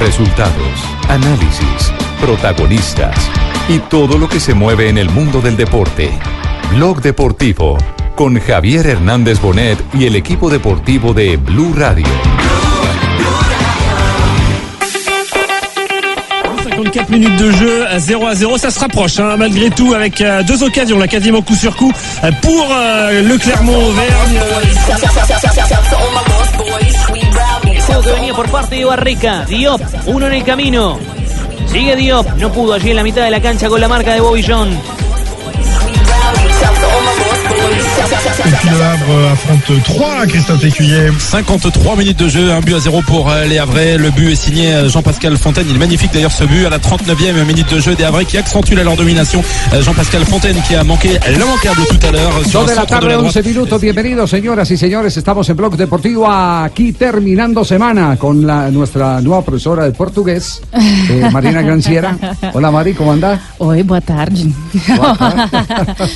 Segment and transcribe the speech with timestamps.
[0.00, 3.14] Resultados, análisis, protagonistas
[3.68, 6.10] y todo lo que se mueve en el mundo del deporte.
[6.74, 7.76] Blog Deportivo
[8.14, 12.06] con Javier Hernández Bonet y el equipo deportivo de Blue Radio.
[16.64, 20.42] 54 minutes de jeu, 0 à 0, ça se rapproche hein, malgré tout avec euh,
[20.42, 21.92] deux occasions, là quasiment coup sur coup
[22.24, 24.40] euh, pour euh, le Clermont-Auvergne.
[27.98, 29.44] Que venía por parte de Barrica.
[29.44, 30.98] Diop, uno en el camino.
[31.66, 34.20] Sigue Diop, no pudo allí en la mitad de la cancha con la marca de
[34.20, 34.99] Bobillón.
[38.20, 41.08] Et puis le Havre affronte 3 Christophe Écuyer.
[41.18, 43.96] 53 minutes de jeu, un but à zéro pour euh, les Havrais.
[43.96, 45.66] Le but est signé euh, Jean-Pascal Fontaine.
[45.70, 48.36] Il est magnifique d'ailleurs ce but à la 39e minute de jeu des Havrais qui
[48.36, 49.42] accentue leur domination.
[49.72, 52.74] Euh, Jean-Pascal Fontaine qui a manqué l'immanquable tout à l'heure sur 2 un de la
[52.76, 53.46] centre de tarde, la 11 droite.
[53.46, 53.80] minutos.
[53.80, 55.16] Bienvenidos, señoras y señores.
[55.16, 61.28] Estamos en Blog Deportivo aquí terminando semana con la, nuestra nueva profesora de portugués, eh,
[61.32, 62.16] Marina Granciera.
[62.52, 63.40] Hola, Mari, ¿cómo andás?
[63.58, 64.40] Oi, boa tarde.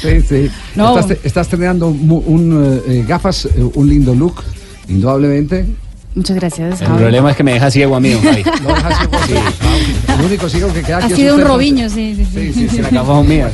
[0.03, 0.51] sí, sí.
[0.75, 0.99] No.
[0.99, 4.43] Estás, estás mu- un, eh, gafas, eh, un lindo look,
[4.89, 5.67] indudablemente.
[6.15, 6.81] Muchas gracias.
[6.81, 7.01] El Javi.
[7.01, 8.45] problema es que me deja ciego a mí, don Javi.
[8.45, 10.13] Lo dejas ciego, sí.
[10.17, 12.53] El único ciego que queda Ha aquí es sido un robiño, sí, sí, sí.
[12.55, 12.99] Sí, sí, sí.
[13.27, 13.53] Mías.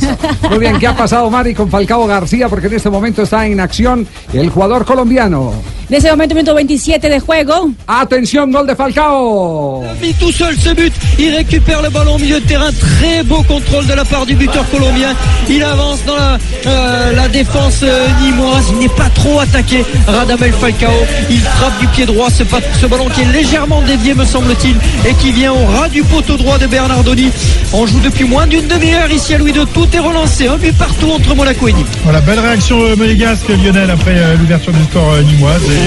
[0.48, 2.48] Muy bien, ¿qué ha pasado, Mari, con Falcao García?
[2.48, 5.52] Porque en este momento está en acción el jugador colombiano.
[5.90, 7.70] En ese momento, minuto 27 de juego.
[7.88, 9.82] Atención, gol de Falcao.
[10.00, 10.92] mis tout seul ce but.
[11.18, 12.70] Il récupère le ballon au milieu de terrain.
[12.72, 15.16] Très beau contrôle de la part du buteur colombien.
[15.48, 18.66] Il avance dans la, euh, la défense euh, nîmoise.
[18.70, 19.84] Il n'est pas trop attaqué.
[20.06, 20.92] Radamel Falcao.
[21.28, 22.44] Il frappe du pied droit ce,
[22.86, 24.76] ballon qui est légèrement dévié, me semble-t-il,
[25.10, 27.32] et qui vient au ras du poteau droit de Bernardoni.
[27.72, 29.66] On joue depuis moins d'une demi-heure ici à Louis II.
[29.74, 30.46] Tout est relancé.
[30.46, 31.86] Un but partout entre Monaco et Nîmes.
[32.04, 35.62] Voilà, belle réaction euh, monégasque Lionel après euh, l'ouverture du score euh, nîmoise.
[35.64, 35.79] Et-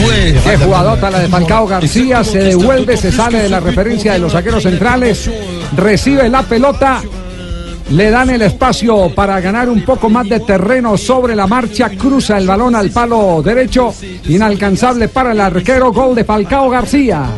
[0.43, 4.31] Qué jugadota la de Falcao García, se devuelve, se sale de la referencia de los
[4.31, 5.29] zagueros centrales,
[5.75, 7.01] recibe la pelota,
[7.89, 12.37] le dan el espacio para ganar un poco más de terreno sobre la marcha, cruza
[12.37, 13.93] el balón al palo derecho,
[14.27, 17.29] inalcanzable para el arquero, gol de Falcao García.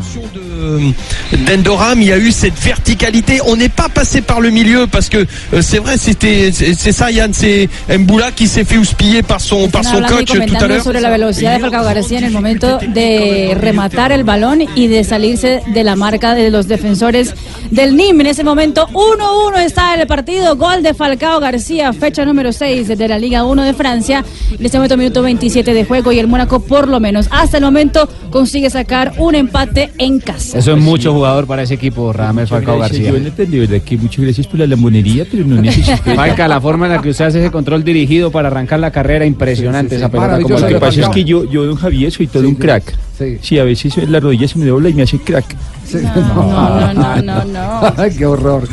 [0.66, 3.40] De- d'Endoram, il y a eu cette verticalité.
[3.46, 5.18] On n'est pas passé par le milieu parce que
[5.54, 9.70] euh, c'est vrai, c'était c'est ça Yann, c'est Mboula qui s'est fait houspiller par son
[9.70, 10.84] par son coach tout à l'heure.
[10.84, 15.04] sobre la velocidad de Falcao García en el momento de rematar el balón y de
[15.04, 17.34] salirse de la marca de los defensores
[17.72, 18.22] del NIM.
[18.22, 20.56] En ese momento, 1-1 está el partido.
[20.56, 24.24] Gol de Falcao García, fecha número 6 de la Liga 1 de Francia.
[24.58, 27.64] En este momento, minuto 27 de juego y el Mónaco, por lo menos hasta el
[27.64, 30.55] momento, consigue sacar un empate en casa.
[30.56, 33.12] Eso es mucho jugador para ese equipo, Radamel Falcao García.
[33.12, 35.98] de verdad que muchas gracias por la lambonería, pero no necesito.
[36.16, 39.26] Falca, la forma en la que usted hace ese control dirigido para arrancar la carrera,
[39.26, 40.40] impresionante esa pelota.
[40.42, 42.96] como Lo la que pasa es que yo, yo, don Javier, soy todo un crack.
[43.18, 43.38] Sí.
[43.42, 45.46] Sí, a veces la rodilla se me dobla y me hace crack.
[45.86, 45.98] Sí.
[46.04, 47.94] No, no, no, no, no.
[47.98, 48.68] Ay, qué horror.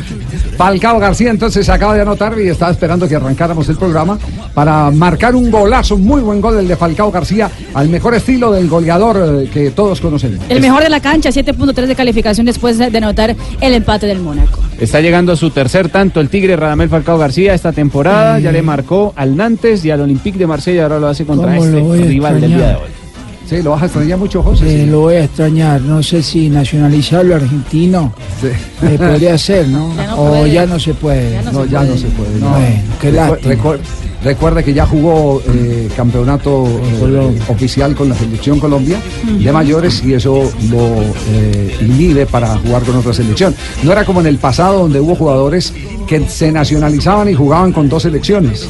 [0.57, 4.17] Falcao García entonces se acaba de anotar y estaba esperando que arrancáramos el programa
[4.53, 8.51] para marcar un golazo, un muy buen gol el de Falcao García, al mejor estilo
[8.51, 10.39] del goleador eh, que todos conocemos.
[10.49, 14.59] El mejor de la cancha, 7.3 de calificación después de anotar el empate del Mónaco.
[14.79, 18.39] Está llegando a su tercer tanto el Tigre Radamel Falcao García esta temporada.
[18.39, 20.83] Ya le marcó al Nantes y al Olympique de Marsella.
[20.83, 23.02] Ahora lo hace contra ¿Cómo lo voy este rival del día de hoy.
[23.45, 24.67] Sí, lo vas a extrañar mucho, José.
[24.85, 25.81] Sí, lo voy a extrañar.
[25.81, 29.93] No sé si nacionalizarlo argentino eh, podría ser, ¿no?
[29.97, 30.51] Ya no o puede.
[30.53, 31.31] ya no se puede.
[31.33, 31.91] Ya no No, se ya puede.
[31.91, 32.39] no se puede.
[32.39, 32.49] no.
[32.49, 33.53] Bueno, qué Recu- lástima.
[33.53, 33.77] recu-
[34.23, 38.97] recuerde que ya jugó eh, campeonato eh, oficial con la selección Colombia
[39.37, 41.01] de mayores y eso lo
[41.33, 43.53] eh, inhibe para jugar con otra selección.
[43.83, 45.73] No era como en el pasado donde hubo jugadores
[46.07, 48.69] que se nacionalizaban y jugaban con dos selecciones.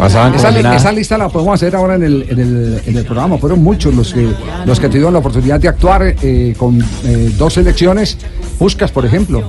[0.00, 0.50] Pasaban Esa,
[0.90, 3.36] li- lista la podemos hacer ahora en el, en el, en el programa.
[3.36, 4.26] Fueron muchos los que,
[4.64, 8.16] los que tuvieron la oportunidad de actuar eh, con eh, dos selecciones.
[8.58, 9.44] Puscas, por ejemplo.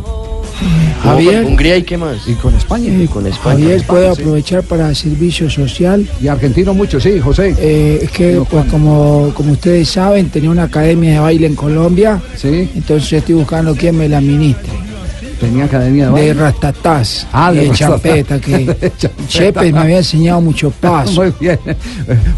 [1.04, 2.28] Javier, Hungría y qué más.
[2.28, 2.94] Y con España.
[2.94, 3.60] Y con España.
[3.62, 6.08] Javier puede aprovechar para servicio social.
[6.22, 7.56] Y argentino mucho, sí, José.
[7.58, 12.22] Eh, es que, pues, como, como ustedes saben, tenía una academia de baile en Colombia.
[12.36, 12.70] Sí.
[12.76, 14.70] Entonces estoy buscando quién me la administre.
[15.42, 17.26] Tenía academia de De ratatás.
[17.34, 18.92] Ah, de de champeta, que.
[19.28, 21.24] Chepe me había enseñado mucho paso.
[21.24, 21.58] Muy bien.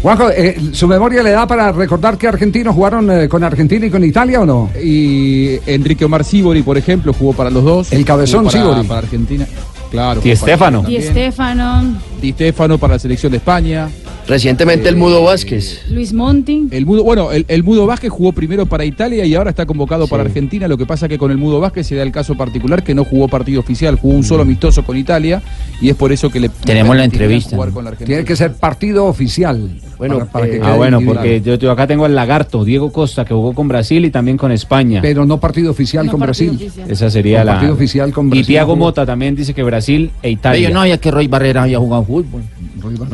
[0.00, 3.90] Juanjo, eh, ¿su memoria le da para recordar que argentinos jugaron eh, con Argentina y
[3.90, 4.70] con Italia o no?
[4.82, 7.92] Y Enrique Omar Sibori, por ejemplo, jugó para los dos.
[7.92, 9.46] El cabezón Jugó para, Argentina.
[9.90, 10.22] Claro.
[10.22, 10.82] Di Stéfano.
[10.82, 12.00] Di Estefano.
[12.22, 13.86] Di Stéfano para la selección de España.
[14.26, 15.82] Recientemente el Mudo Vázquez.
[15.90, 16.66] Luis Monti.
[16.70, 20.06] El Mudo, bueno, el, el Mudo Vázquez jugó primero para Italia y ahora está convocado
[20.08, 20.66] para Argentina.
[20.66, 23.04] Lo que pasa que con el Mudo Vázquez se da el caso particular que no
[23.04, 25.42] jugó partido oficial, jugó un solo amistoso con Italia
[25.80, 27.56] y es por eso que le Tenemos la entrevista.
[27.56, 28.16] jugar con la Argentina.
[28.16, 29.70] Tiene que ser partido oficial.
[29.98, 32.90] Bueno, para- para que eh, Ah, bueno, porque yo, yo acá tengo al lagarto, Diego
[32.90, 35.00] Costa, que jugó con Brasil y también con España.
[35.02, 36.66] Pero no partido oficial No con partido Brasil.
[36.68, 36.90] oficial.
[36.90, 37.52] Esa sería la.
[37.52, 38.46] partido oficial con y Brasil.
[38.46, 40.68] Tiago Mota también dice que Brasil e Italia.
[40.68, 42.42] Yo no sabía que Roy Barrera había jugado fútbol.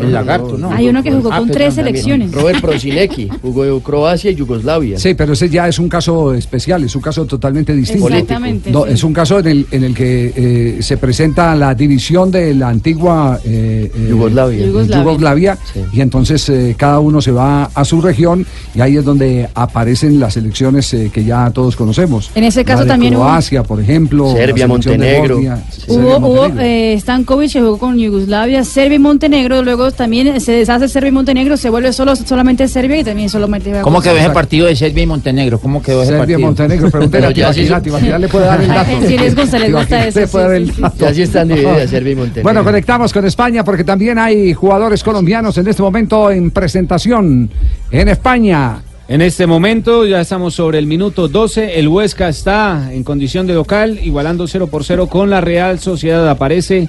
[0.01, 0.71] El lagarto, ¿no?
[0.73, 2.33] Hay uno que jugó Ah, con pero tres selecciones.
[2.33, 4.99] Robert Prosinecki, jugó Croacia y Yugoslavia.
[4.99, 8.09] Sí, pero ese ya es un caso especial, es un caso totalmente distinto.
[8.09, 8.93] Exactamente, No, sí.
[8.93, 12.69] Es un caso en el, en el que eh, se presenta la división de la
[12.69, 14.67] antigua eh, eh, Yugoslavia.
[14.67, 15.03] Yugoslavia.
[15.05, 15.59] Yugoslavia,
[15.93, 18.45] y entonces eh, cada uno se va a su región
[18.75, 22.31] y ahí es donde aparecen las elecciones eh, que ya todos conocemos.
[22.35, 24.33] En ese La caso de también hubo- Croacia, por ejemplo.
[24.33, 25.37] Serbia, Montenegro.
[25.37, 25.81] Bosnia, Sí.
[25.83, 26.63] Serbia, Hubo, hubo Montenegro.
[26.65, 31.13] eh, Stankovic que jugó con Yugoslavia, Serbia y Montenegro, luego también se deshace Serbia y
[31.13, 35.03] Montenegro, se vuelve solo solamente Serbia y también solamente ¿Cómo quedó ese partido de Serbia
[35.03, 35.59] y Montenegro?
[35.59, 36.41] ¿Cómo quedó ese Serbia, partido?
[36.41, 38.91] Montenegro, pregúntale a Tibaquirá, le puede dar el dato.
[39.07, 40.81] Sí, les gusta, les gusta eso, sí, dar sí, el sí.
[40.81, 40.97] dato.
[40.99, 42.43] Ya sí están divididas Serbia y Montenegro.
[42.43, 47.51] Bueno, conectamos con España porque también hay jugadores colombianos en este momento en presentación
[47.91, 48.83] en España.
[49.09, 51.81] En este momento ya estamos sobre el minuto 12.
[51.81, 56.29] El Huesca está en condición de local, igualando 0 por 0 con la Real Sociedad.
[56.29, 56.89] Aparece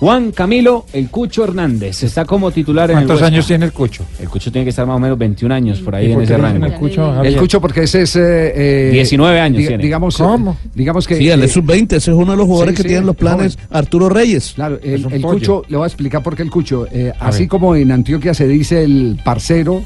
[0.00, 2.02] Juan Camilo El Cucho Hernández.
[2.02, 3.26] Está como titular en el ¿Cuántos Huesca.
[3.26, 4.02] años tiene el Cucho?
[4.18, 6.38] El Cucho tiene que estar más o menos 21 años por ahí ¿Y en ese
[6.38, 6.64] rango.
[6.64, 7.36] el Cucho, El Javier?
[7.36, 8.16] Cucho porque ese es...
[8.16, 9.82] eh, eh, 19 años diga- tiene.
[9.84, 10.52] Digamos, ¿Cómo?
[10.52, 11.16] eh, digamos que...
[11.16, 13.14] Sí, el eh, sub-20, ese es uno de los jugadores sí, que sí, tienen los
[13.16, 13.68] planes joven.
[13.70, 14.52] Arturo Reyes.
[14.54, 15.20] Claro, el.
[15.20, 16.86] Cucho, le voy a explicar por qué el Cucho.
[16.90, 17.48] eh, así ver.
[17.48, 19.82] como en Antioquia se dice el parcero,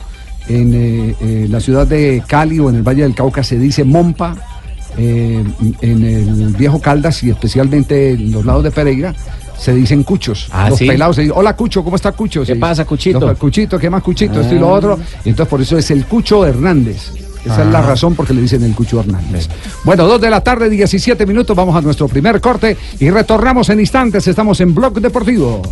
[0.49, 3.83] en eh, eh, la ciudad de Cali o en el Valle del Cauca se dice
[3.83, 4.37] Mompa,
[4.97, 5.43] eh,
[5.81, 9.13] en el viejo Caldas y especialmente en los lados de Pereira.
[9.59, 10.49] Se dicen cuchos.
[10.53, 10.87] Ah, los ¿sí?
[10.87, 12.41] pelados se dicen, hola Cucho, ¿cómo está Cucho?
[12.41, 13.21] ¿Qué Se pasa, Cuchito?
[13.21, 14.41] Los- Cuchito, ¿qué más Cuchito?
[14.41, 14.79] Esto y lo Ah.
[14.79, 14.99] otro.
[15.25, 17.13] Y entonces por eso es el Cucho Hernández.
[17.45, 17.83] Esa es la Ah.
[17.83, 19.49] razón por que le dicen el Cucho Hernández.
[19.85, 21.55] Bueno, dos de la tarde, 17 minutos.
[21.57, 24.27] Vamos a nuestro primer corte y retornamos en instantes.
[24.27, 25.63] Estamos en Blog Deportivo.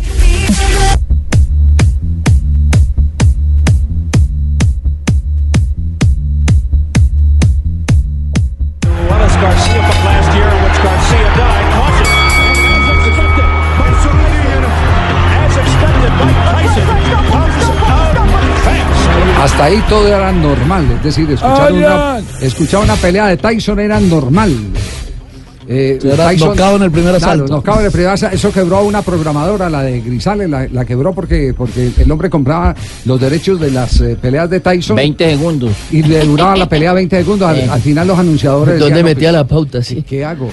[19.43, 20.89] Hasta ahí todo era normal.
[20.99, 24.55] Es decir, escuchar una, escuchar una pelea de Tyson era normal.
[25.67, 27.45] Eh, Era knockout en el primer Claro, asalto.
[27.53, 28.35] knockout en el primer asalto.
[28.35, 32.29] Eso quebró a una programadora, la de Grisales, la, la quebró porque, porque el hombre
[32.29, 32.75] compraba
[33.05, 35.71] los derechos de las eh, peleas de Tyson 20 segundos.
[35.91, 37.47] y le duraba la pelea 20 segundos.
[37.47, 39.83] Al, al final los anunciadores ¿Dónde decían, "No, metía pues, la pauta?
[39.83, 40.01] Sí.
[40.03, 40.49] ¿Qué hago?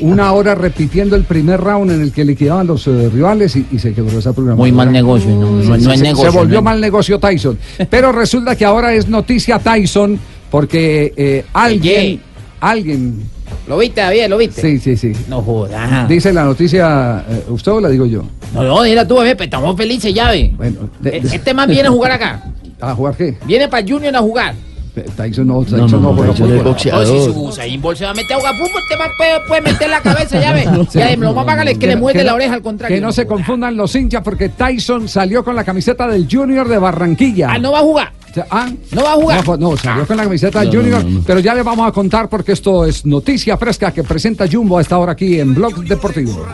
[0.00, 3.78] Una hora repitiendo el primer round en el que liquidaban los eh, rivales y, y
[3.78, 4.58] se quebró esa programación.
[4.58, 5.30] Muy mal negocio.
[5.30, 6.30] No, no, no es se, negocio.
[6.30, 6.62] se volvió no.
[6.62, 7.58] mal negocio Tyson.
[7.90, 10.18] Pero resulta que ahora es noticia Tyson
[10.50, 12.20] porque eh, alguien,
[12.60, 13.22] alguien,
[13.66, 14.28] ¿Lo viste, Javier?
[14.28, 14.60] ¿Lo viste?
[14.60, 15.12] sí, sí, sí.
[15.28, 16.08] No jodas.
[16.08, 18.22] Dice la noticia, eh, ¿usted o la digo yo?
[18.54, 20.52] No, no, dile tú, Javier, pues estamos felices ya, ve.
[20.56, 22.42] Bueno, de- E- de- Este man viene a jugar acá.
[22.80, 23.38] ¿a jugar qué?
[23.46, 24.54] Viene para Junior a jugar.
[24.94, 26.72] Eh, Tyson no, Tyson No, no, no, no, juega Tyson es fútbol.
[26.74, 29.40] No, si su Usain Bolt se va a meter a jugar fútbol, este man puede,
[29.48, 30.64] puede meter la cabeza, ya ve.
[30.92, 32.94] Ya, lo más bacán es que le no- muerde no- la oreja al contrario.
[32.96, 36.76] Que no se confundan los hinchas porque Tyson salió con la camiseta del Junior de
[36.78, 37.48] Barranquilla.
[37.52, 38.12] Ah, no va a jugar.
[38.50, 39.46] Ah, No va a jugar.
[39.48, 41.22] No, no, salió con la camiseta No, Junior, no, no.
[41.26, 44.82] pero ya le vamos a contar porque esto es noticia fresca que presenta Jumbo a
[44.82, 46.46] esta hora aquí en Blog Deportivo.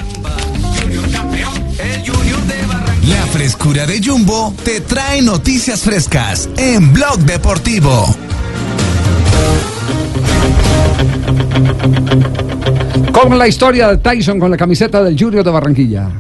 [3.08, 8.06] La frescura de Jumbo te trae noticias frescas en Blog Deportivo.
[13.12, 16.10] Con la historia de Tyson con la camiseta del Junior de Barranquilla.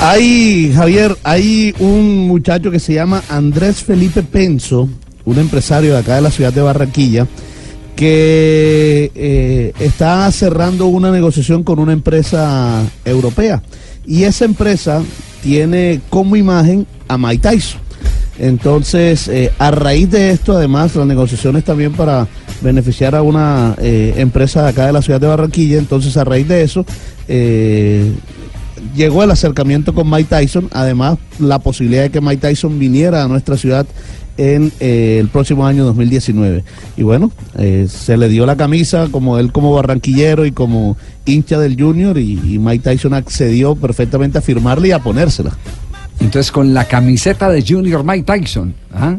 [0.00, 4.88] Hay, Javier, hay un muchacho que se llama Andrés Felipe Penso,
[5.24, 7.26] un empresario de acá de la ciudad de Barranquilla,
[7.96, 13.60] que eh, está cerrando una negociación con una empresa europea.
[14.06, 15.02] Y esa empresa
[15.42, 17.80] tiene como imagen a Mike Tyson.
[18.38, 22.28] Entonces, eh, a raíz de esto, además, las negociaciones también para
[22.60, 25.76] beneficiar a una eh, empresa de acá de la ciudad de Barranquilla.
[25.76, 26.86] Entonces, a raíz de eso,
[28.94, 30.68] llegó el acercamiento con Mike Tyson.
[30.72, 33.86] Además, la posibilidad de que Mike Tyson viniera a nuestra ciudad
[34.36, 36.64] en eh, el próximo año 2019.
[36.96, 41.58] Y bueno, eh, se le dio la camisa como él como barranquillero y como hincha
[41.58, 45.56] del Junior y, y Mike Tyson accedió perfectamente a firmarle y a ponérsela.
[46.20, 48.74] Entonces, con la camiseta de Junior Mike Tyson.
[48.92, 49.16] ¿ah?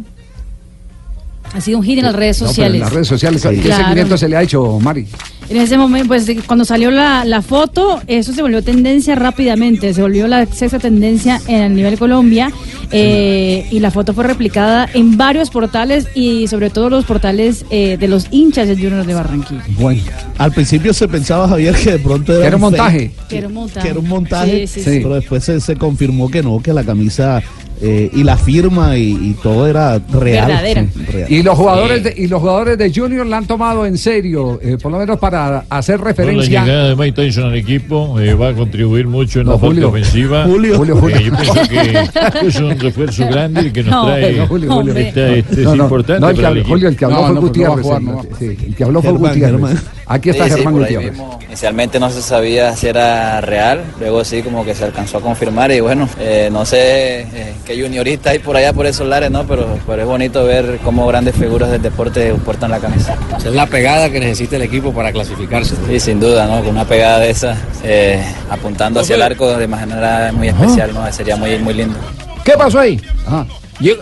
[1.53, 2.75] Ha sido un hit en las redes No, pero sociales.
[2.75, 3.41] en las redes sociales.
[3.41, 3.83] ¿Qué Claro.
[3.83, 5.05] seguimiento se le ha hecho, Mari?
[5.49, 10.01] En ese momento, pues cuando salió la, la foto, eso se volvió tendencia rápidamente, se
[10.03, 12.51] volvió la sexta tendencia en el nivel Colombia
[12.91, 17.97] eh, y la foto fue replicada en varios portales y sobre todo los portales eh,
[17.99, 19.63] de los hinchas del Junior de Barranquilla.
[19.69, 20.01] Bueno.
[20.37, 23.11] Al principio se pensaba, Javier, que de pronto era, un montaje.
[23.27, 23.81] Que era un montaje.
[23.85, 24.99] que era un montaje, Sí, sí, sí.
[25.01, 27.41] pero después se, se confirmó que no, que la camisa
[27.81, 30.47] eh, y la firma y, y todo era real.
[30.47, 30.85] Verdadera.
[30.93, 31.31] Sí, real.
[31.31, 34.77] Y los jugadores de, y los jugadores de Junior la han tomado en serio, eh,
[34.81, 36.61] por lo menos para hacer Con la referencia.
[36.65, 39.73] llegada de Mike Tyson al equipo eh, va a contribuir mucho en No, la parte
[39.75, 39.89] Julio.
[39.89, 40.43] ofensiva.
[40.45, 40.77] Julio.
[40.77, 41.17] Julio, Julio.
[41.17, 44.33] Eh, yo pienso que es un refuerzo grande el que nos No, trae.
[44.35, 44.95] no, Julio, Julio.
[44.95, 46.67] Esta- este No, es no, importante no, el que para habló- el.
[46.67, 47.85] Julio, el que habló fue no, Gutiérrez.
[47.85, 49.83] no no sí, el que habló fue Germán, Gutiérrez.
[50.11, 51.11] Aquí está Sí, Germán Gutiérrez.
[51.11, 51.39] mismo.
[51.45, 55.71] Inicialmente no se sabía si era real, luego sí como que se alcanzó a confirmar
[55.71, 59.45] y bueno, eh, no sé eh, qué juniorista hay por allá por esos lares, ¿no?
[59.45, 63.15] Pero, pero es bonito ver cómo grandes figuras del deporte portan la camisa.
[63.37, 65.75] Es la pegada que necesita el equipo para clasificarse.
[65.87, 66.61] Sí, sin duda, ¿no?
[66.61, 71.11] Con una pegada de esa, eh, apuntando hacia el arco de manera muy especial, ¿no?
[71.13, 71.95] Sería muy, muy lindo.
[72.43, 72.99] ¿Qué pasó ahí?
[73.27, 73.45] Ajá.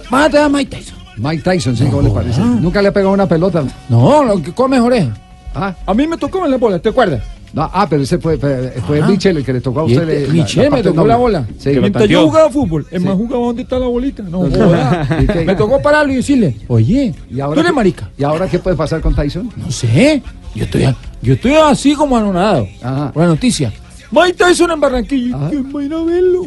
[0.10, 0.96] Mate a Mike Tyson.
[1.18, 2.40] Mike Tyson, sí, ¿cómo le parece?
[2.40, 3.64] Nunca le ha pegado una pelota.
[3.90, 5.10] No, lo que come es oreja.
[5.58, 5.76] Ah.
[5.86, 7.22] A mí me tocó en la bola, ¿te acuerdas?
[7.54, 9.10] No, ah, pero ese fue, fue, fue Ajá.
[9.10, 10.02] Michel el que le tocó a usted.
[10.08, 11.48] este- le- la- Michel la me tocó la bola.
[11.58, 13.08] Sí, Mientras yo jugaba fútbol, el Sí.
[13.08, 14.22] más jugaba dónde está la bolita.
[14.24, 14.42] No.
[15.46, 18.10] Me tocó pararlo y decirle, oye, ¿Y ahora tú eres qué- marica.
[18.18, 19.50] ¿Y ahora qué puede pasar con Tyson?
[19.56, 20.22] No sé,
[20.54, 22.68] yo estoy, yo estoy así como anonadado
[23.14, 23.72] por la noticia.
[24.12, 25.50] Mike Tyson en Barranquilla.
[25.50, 26.42] ¿Quién va a ir a verlo?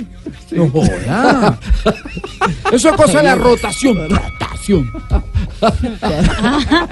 [0.53, 1.59] No joda.
[2.73, 3.99] Eso es cosa de la rotación.
[4.09, 4.91] Rotación.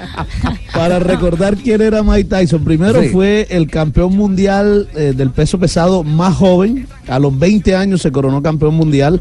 [0.73, 3.09] Para recordar quién era Mike Tyson, primero Sí.
[3.09, 6.87] fue el campeón mundial eh, del peso pesado más joven.
[7.09, 9.19] A los 20 años se coronó campeón mundial.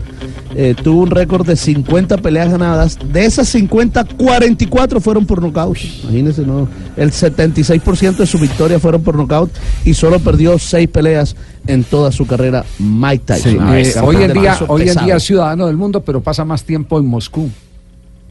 [0.55, 2.99] Eh, tuvo un récord de 50 peleas ganadas.
[3.13, 5.77] De esas 50, 44 fueron por nocaut.
[6.05, 6.69] Imagínense, ¿no?
[6.97, 9.51] El 76% de sus victorias fueron por nocaut
[9.85, 13.53] y solo perdió 6 peleas en toda su carrera Mike Tyson.
[13.53, 16.45] Sí, Ah, eh, hoy en día, hoy en día es ciudadano del mundo, pero pasa
[16.45, 17.49] más tiempo en Moscú.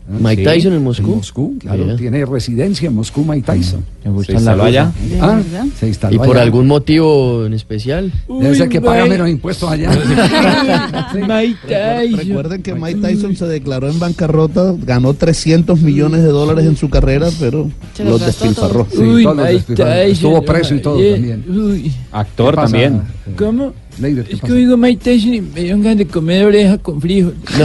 [0.09, 1.11] Mike Tyson en Moscú.
[1.11, 1.95] En Moscú, claro, Yeah.
[1.97, 3.83] tiene residencia en Moscú, Mike Tyson.
[4.05, 4.91] Me gusta Se instaló allá.
[5.19, 5.41] Ah,
[5.77, 6.43] se instaló ¿Y por allá.
[6.43, 8.13] algún motivo en especial?
[8.29, 9.89] Debe ser que paga menos impuestos allá.
[11.13, 12.19] Mike Tyson.
[12.19, 16.89] Recuerden que Mike Tyson se declaró en bancarrota, ganó 300 millones de dólares en su
[16.89, 18.87] carrera, pero Se los despilfarró.
[18.89, 19.93] Sí, Uy, todos los Mike despilfarros.
[19.95, 21.43] Tyson, Estuvo preso y todo también.
[21.49, 21.91] uy.
[22.13, 23.01] Actor también.
[23.37, 23.73] ¿Cómo?
[23.99, 27.01] Leider, ¿qué Es que oigo Mike Tyson y me dieron ganas de comer oreja con
[27.01, 27.33] frijol.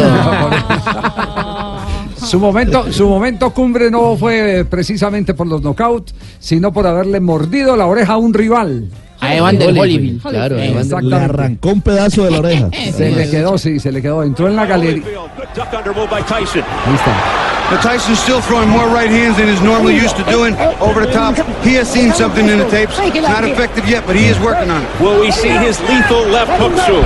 [2.24, 7.76] Su momento, su momento cumbre no fue precisamente por los knockouts, sino por haberle mordido
[7.76, 8.88] la oreja a un rival.
[9.20, 10.20] A Evander Holyfield.
[10.22, 12.68] Claro, Evander- Le arrancó un pedazo de la oreja.
[12.96, 14.22] Se le quedó, sí, se le quedó.
[14.24, 15.02] Entró en la galería.
[16.86, 17.12] Ahí está.
[17.70, 21.12] But Tyson's still throwing more right hands than he's normally used to doing over the
[21.12, 21.36] top.
[21.64, 22.98] He has seen something in the tapes.
[22.98, 24.88] Not effective yet, but he is working on it.
[25.00, 27.02] Will we see his lethal left hook soon?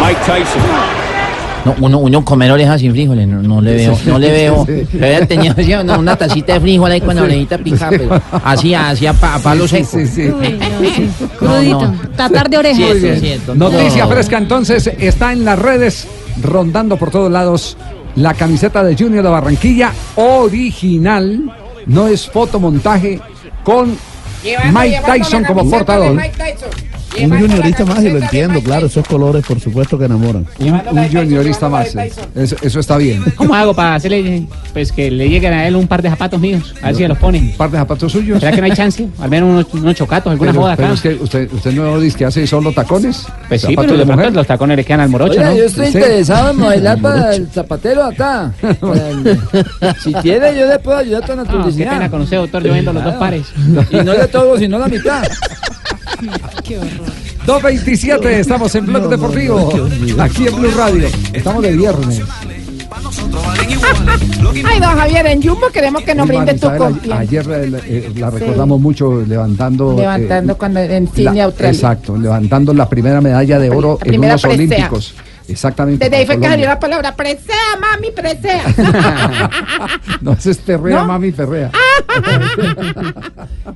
[0.00, 1.07] Mike Tyson.
[1.68, 4.66] No, uno, uno comer orejas sin frijoles, no, no le veo, no le veo.
[4.98, 8.74] Pero tenía así, una, una tacita de frijol ahí con la orejita picada, pero así,
[8.74, 9.88] así a, pa- a palo Sí, seco.
[9.90, 10.30] sí, sí.
[11.38, 11.80] Crudito.
[11.82, 11.94] no.
[12.16, 12.96] Tatar de orejas.
[13.54, 14.10] Noticia No.
[14.10, 16.06] fresca entonces está en las redes,
[16.42, 17.76] rondando por todos lados
[18.16, 21.52] la camiseta de Junior de Barranquilla, original,
[21.86, 23.20] no es fotomontaje,
[23.62, 23.96] con
[24.72, 26.16] Mike Tyson como portador.
[27.24, 30.46] Un juniorista más y lo entiendo, claro, esos colores por supuesto que enamoran.
[30.58, 32.12] Un, un juniorista más, eh.
[32.34, 33.22] eso, eso está bien.
[33.36, 36.74] ¿Cómo hago para hacerle, pues que le lleguen a él un par de zapatos míos?
[36.82, 37.44] A ver si se los ponen.
[37.44, 38.40] Un par de zapatos suyos.
[38.40, 39.08] ¿Será que no hay chance?
[39.18, 40.94] Al menos unos, unos chocatos, alguna Pero, joda pero acá.
[40.94, 43.26] es que usted, usted no dice que hace solo tacones.
[43.48, 44.32] Pues sí, pero de pronto mujer.
[44.34, 45.56] los tacones le quedan al morocho, Oiga, ¿no?
[45.56, 45.98] yo estoy Sí.
[45.98, 48.52] interesado en modelar para el zapatero acá.
[50.02, 51.90] Si quiere, yo le puedo ayudar con la No, qué publicidad.
[51.92, 52.62] pena con usted, doctor.
[52.64, 53.46] Yo vendo los dos pares.
[53.90, 55.22] Y no de todo, sino la mitad.
[57.46, 59.70] 2.27, estamos en Blog Deportivo,
[60.18, 61.08] aquí en Blue Radio.
[61.32, 62.22] Estamos de viernes.
[64.64, 67.18] Ay, don Javier, en Jumbo queremos que nos brinde tu confianza.
[67.20, 69.94] Ayer eh, eh, la recordamos mucho levantando.
[69.96, 71.72] Levantando eh, cuando en la- Sydney, Australia.
[71.74, 74.56] Exacto, levantando la primera medalla de oro La en unos presea.
[74.66, 75.14] Olímpicos.
[75.48, 76.04] Exactamente.
[76.04, 78.62] Desde ahí fue que salió la palabra presea, mami, presea.
[80.20, 81.06] No, ese es perrea, ¿No?
[81.06, 81.70] mami, perrea.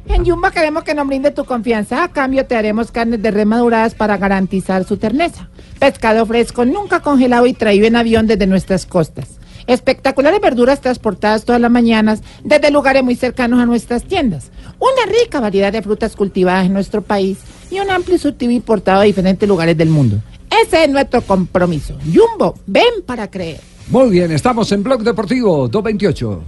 [0.07, 2.05] En Jumbo queremos que nos brinde tu confianza.
[2.05, 5.49] A cambio te haremos carnes de res maduradas para garantizar su terneza.
[5.79, 9.29] Pescado fresco, nunca congelado y traído en avión desde nuestras costas.
[9.67, 14.51] Espectaculares verduras transportadas todas las mañanas desde lugares muy cercanos a nuestras tiendas.
[14.79, 17.39] Una rica variedad de frutas cultivadas en nuestro país
[17.71, 20.19] y un amplio surtido importado de diferentes lugares del mundo.
[20.61, 21.97] Ese es nuestro compromiso.
[22.05, 23.61] Jumbo, ven para creer.
[23.89, 26.43] Muy bien, estamos en Blog Deportivo 228.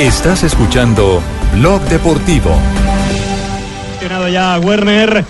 [0.00, 1.20] Estás escuchando
[1.54, 2.50] Blog Deportivo.
[4.32, 5.24] Ya Werner,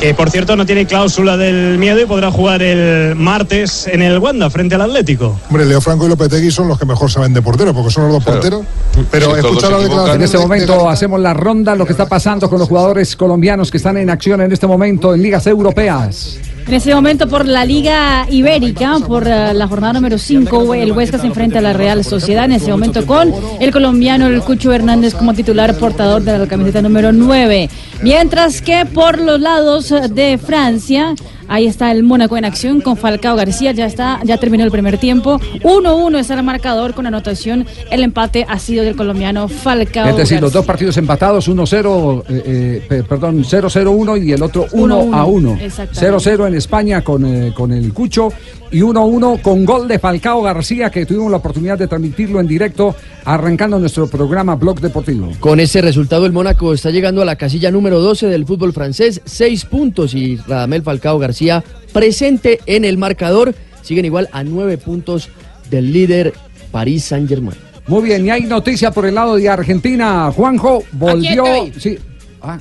[0.00, 4.18] que por cierto no tiene cláusula del miedo y podrá jugar el martes en el
[4.18, 5.38] Wanda frente al Atlético.
[5.50, 8.14] Hombre, Leo Franco y Lopetegui son los que mejor saben de portero, porque son los
[8.14, 8.64] dos porteros.
[9.10, 10.16] Pero escucha la declaración.
[10.16, 13.76] En este momento hacemos la ronda, lo que está pasando con los jugadores colombianos que
[13.76, 16.38] están en acción en este momento en ligas europeas.
[16.70, 21.18] En este momento por la Liga Ibérica, por eh, la jornada número 5, el Huesca
[21.18, 25.16] se enfrenta a la Real Sociedad, en este momento con el colombiano el Cucho Hernández
[25.16, 27.68] como titular portador de la camiseta número 9.
[28.02, 31.16] Mientras que por los lados de Francia,
[31.50, 34.96] ahí está el Mónaco en acción con Falcao García, ya está, ya terminó el primer
[34.96, 35.38] tiempo.
[35.62, 40.36] 1-1 está el marcador con anotación, el empate ha sido del colombiano Falcao Es decir,
[40.40, 40.58] los García.
[40.60, 45.58] dos partidos empatados, 1-0, eh, eh, pe- perdón, 0-0-1 y el otro 1-1.
[45.60, 46.30] Exactamente.
[46.30, 48.32] 0-0 en España con, eh, con el Cucho
[48.70, 52.94] y 1-1 con gol de Falcao García que tuvimos la oportunidad de transmitirlo en directo
[53.24, 55.32] arrancando nuestro programa Blog Deportivo.
[55.40, 59.20] Con ese resultado, el Mónaco está llegando a la casilla número 12 del fútbol francés,
[59.24, 63.54] seis puntos y Radamel Falcao García presente en el marcador.
[63.82, 65.28] Siguen igual a nueve puntos
[65.70, 66.32] del líder
[66.70, 67.58] París Saint-Germain.
[67.86, 70.30] Muy bien, y hay noticia por el lado de Argentina.
[70.30, 71.44] Juanjo volvió.
[71.44, 71.80] estoy.
[71.80, 71.98] Sí.
[72.40, 72.58] Ah,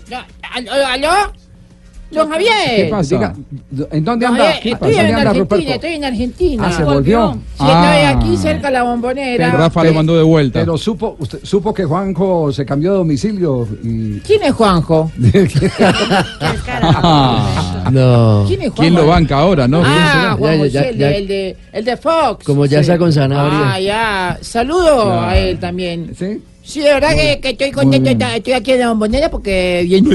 [0.92, 1.34] ¿Aló?
[2.12, 2.52] Don Javier.
[2.76, 3.16] ¿Qué pasa?
[3.16, 3.36] Diga,
[3.92, 4.44] ¿En dónde anda?
[4.46, 5.02] Javier, ¿Qué estoy pasa?
[5.02, 6.64] ¿Dónde en anda Argentina, estoy en Argentina.
[6.68, 7.32] Ah, ¿se volvió?
[7.34, 8.10] Sí, estoy Ah.
[8.18, 9.52] aquí cerca de la bombonera.
[9.52, 10.60] Rafa lo mandó de vuelta.
[10.60, 14.20] Pero supo, usted supo que Juanjo se cambió de domicilio y.
[14.22, 15.12] ¿Quién es Juanjo?
[17.92, 18.46] No.
[18.48, 19.08] ¿Quién es ¿Quién lo Juanjo?
[19.08, 19.82] banca ahora, no?
[19.86, 21.08] Ah, Juan Ya, ya, ya, el, ya.
[21.08, 22.46] de, el, de, el de Fox.
[22.46, 23.74] Como ya está con Sanabria.
[23.74, 24.38] Ah, ya.
[24.42, 25.22] Saludo Claro.
[25.22, 26.12] a él también.
[26.18, 26.42] ¿Sí?
[26.70, 28.12] Sí, de verdad que, que estoy contento.
[28.12, 30.08] Estoy aquí en la bombonera porque viene.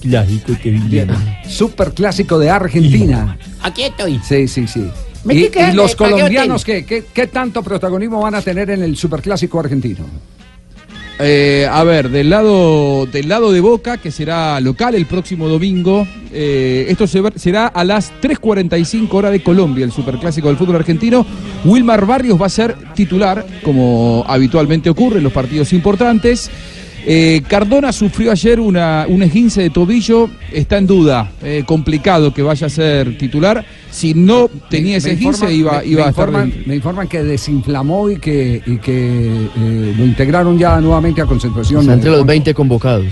[0.00, 1.10] clásico que Bien.
[1.46, 3.38] Super clásico de Argentina.
[3.60, 4.18] Aquí estoy.
[4.24, 4.88] Sí, sí, sí.
[5.24, 8.70] Me Y, estoy quedando y los colombianos, ¿qué, qué, qué tanto protagonismo van a tener
[8.70, 10.06] en el superclásico argentino?
[11.20, 16.06] Eh, a ver, del lado, del lado de Boca, que será local el próximo domingo,
[16.32, 21.26] eh, esto será a las 3.45 horas de Colombia, el superclásico del fútbol argentino.
[21.64, 26.50] Wilmar Barrios va a ser titular, como habitualmente ocurre en los partidos importantes.
[27.10, 32.42] Eh, Cardona sufrió ayer una, un esguince de tobillo, está en duda, eh, complicado que
[32.42, 33.64] vaya a ser titular.
[33.90, 37.08] Si no tenía ese Me esguince, iba, me- iba me a estar informan, me informan
[37.08, 41.88] que desinflamó y que, y que eh, lo integraron ya nuevamente a concentración.
[41.90, 42.26] Entre los Juan.
[42.26, 43.06] 20 convocados.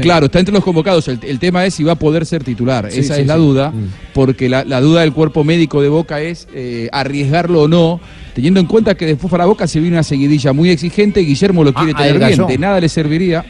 [0.00, 1.06] Claro, está entre los convocados.
[1.08, 2.90] El, el tema es si va a poder ser titular.
[2.90, 3.72] Sí, Esa sí, es la duda,
[4.14, 8.00] porque la, la duda del cuerpo médico de Boca es eh, arriesgarlo o no,
[8.34, 11.20] teniendo en cuenta que después para Boca se viene una seguidilla muy exigente.
[11.20, 13.44] Guillermo lo quiere Ah, tener bien, de nada le serviría.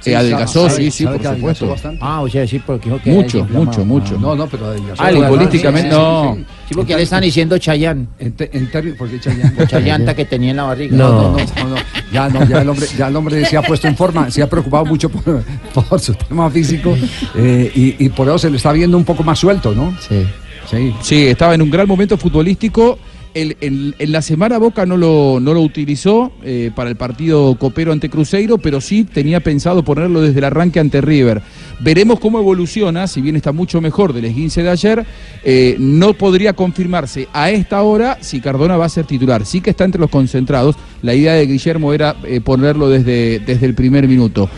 [0.00, 1.68] Sí, Eh, adelgazó, sabe- sí, sí, sabe por supuesto.
[1.68, 1.98] bastante.
[2.02, 4.18] Ah, o sea, sí, porque dijo que Mucho, mucho, mucho.
[4.18, 5.02] No, no, pero adelgazó.
[5.02, 6.34] Ah, futbolísticamente, Sí, sí, no.
[6.36, 6.46] sí, sí.
[6.68, 8.08] Sí, porque le están diciendo Chayán.
[8.18, 9.52] En, te- en términos, ¿por qué Chayanne?
[9.58, 10.96] Mucha llanta que tenía en la barriga.
[10.96, 11.76] No, no, no, no, no.
[12.12, 14.48] Ya, no, ya el hombre, ya el hombre se ha puesto en forma, se ha
[14.48, 15.42] preocupado mucho por,
[15.88, 16.96] por su tema físico
[17.34, 19.96] eh, y, y por eso se le está viendo un poco más suelto, ¿no?
[20.08, 20.24] Sí.
[20.70, 20.94] Sí.
[21.00, 22.98] Sí, estaba en un gran momento futbolístico.
[23.40, 28.10] En la semana Boca no lo, no lo utilizó eh, para el partido copero ante
[28.10, 31.40] Cruzeiro, pero sí tenía pensado ponerlo desde el arranque ante River.
[31.78, 35.06] Veremos cómo evoluciona, si bien está mucho mejor del esguince de ayer,
[35.44, 39.46] eh, no podría confirmarse a esta hora si Cardona va a ser titular.
[39.46, 40.74] Sí que está entre los concentrados.
[41.02, 44.50] La idea de Guillermo era eh, ponerlo desde, desde el primer minuto.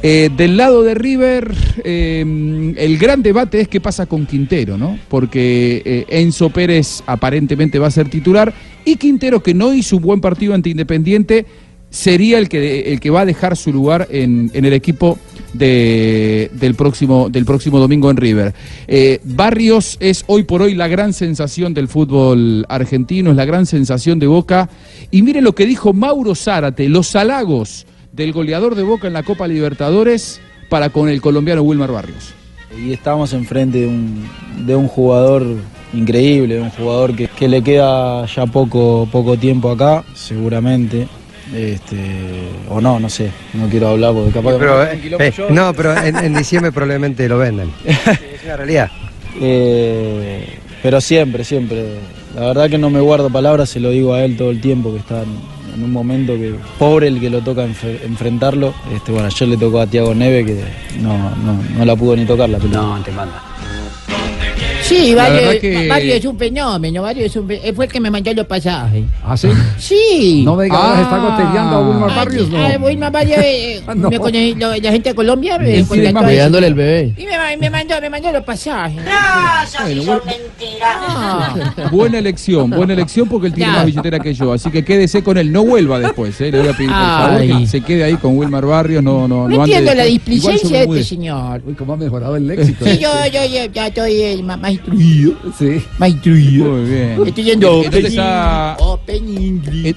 [0.00, 4.96] Eh, del lado de River, eh, el gran debate es qué pasa con Quintero, ¿no?
[5.08, 10.02] Porque eh, Enzo Pérez aparentemente va a ser titular y Quintero, que no hizo un
[10.02, 11.46] buen partido ante Independiente,
[11.90, 15.18] sería el que, el que va a dejar su lugar en, en el equipo
[15.52, 18.54] de- del, próximo, del próximo domingo en River.
[18.86, 23.66] Eh, Barrios es hoy por hoy la gran sensación del fútbol argentino, es la gran
[23.66, 24.68] sensación de Boca.
[25.10, 27.84] Y miren lo que dijo Mauro Zárate, los halagos
[28.18, 32.34] del goleador de Boca en la Copa Libertadores para con el colombiano Wilmar Barrios.
[32.76, 34.28] Y estamos enfrente de un,
[34.66, 35.46] de un jugador
[35.94, 41.08] increíble, un jugador que, que le queda ya poco, poco tiempo acá, seguramente.
[41.54, 41.96] Este,
[42.68, 45.96] o no, no sé, no quiero hablar porque capaz que me eh, eh, no, pero
[45.96, 47.72] en, en diciembre probablemente lo vendan.
[47.86, 48.90] Es una realidad.
[49.40, 51.94] Eh, pero siempre, siempre.
[52.34, 54.92] La verdad que no me guardo palabras, se lo digo a él todo el tiempo
[54.92, 58.74] que está en, en un momento que pobre el que lo toca enfrentarlo.
[58.92, 60.64] Este, bueno, ayer le tocó a Tiago Neve que
[61.00, 62.82] no, no, no la pudo ni tocar la pelota.
[62.82, 63.47] No, te manda.
[64.88, 68.10] Sí, verdad que- Barrio es un fenómeno, Barrio es un él fue el que me
[68.10, 69.04] mandó los pasajes.
[69.24, 69.48] ¿Ah, sí?
[69.78, 70.42] Sí.
[70.44, 72.58] No me digas, se está goteando a Wilmar Ah, Barrios, no.
[72.58, 74.10] Ah, Wilmar Barrios, eh, Ah, no.
[74.10, 77.14] me conocí- lo- la gente de Colombia me Sí, cuidándole el bebé.
[77.16, 79.02] y me, me mandó, me mandó los pasajes.
[79.84, 83.76] Bueno, bu- Buena elección, buena elección porque él tiene Ya.
[83.78, 84.52] más billetera que yo.
[84.52, 86.40] Así que quédese con él, no vuelva después.
[86.40, 86.50] ¿eh?
[86.50, 87.48] Le voy a pedir por favor Ay.
[87.60, 89.02] que se quede ahí con Wilmar Barrios.
[89.02, 91.62] No, no, No no entiendo la displicencia de este señor.
[91.66, 92.84] Uy, cómo ha mejorado el léxico.
[92.84, 95.32] Sí, yo, yo, yo ya estoy eh, más, más instruido.
[95.58, 95.82] Sí.
[95.98, 96.70] Más instruido.
[96.72, 97.26] Muy bien.
[97.26, 98.76] Estoy yendo ¿En dónde está?
[98.78, 99.96] Open English.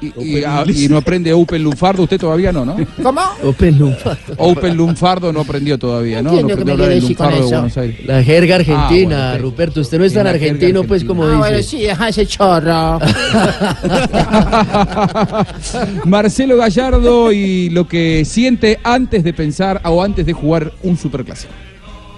[0.00, 0.06] Y,
[0.38, 2.76] y- ah, y no aprende Open Lunfardo, usted todavía no, ¿no?
[3.02, 3.20] ¿Cómo?
[3.42, 4.34] Open Lunfardo.
[4.36, 6.30] Open Lunfardo no aprendió todavía, ¿no?
[6.32, 7.42] No aprendió hablar Lunfardo de.
[7.42, 8.06] Buenos Aires.
[8.06, 9.46] La jerga argentina, Ah, bueno.
[9.50, 9.80] Ruperto.
[9.80, 11.38] Usted no es tan argentino, pues, como Ah, dice.
[11.38, 13.00] bueno, sí, deja ese chorro.
[16.04, 21.52] Marcelo Gallardo y lo que siente antes de pensar o antes de jugar un superclásico.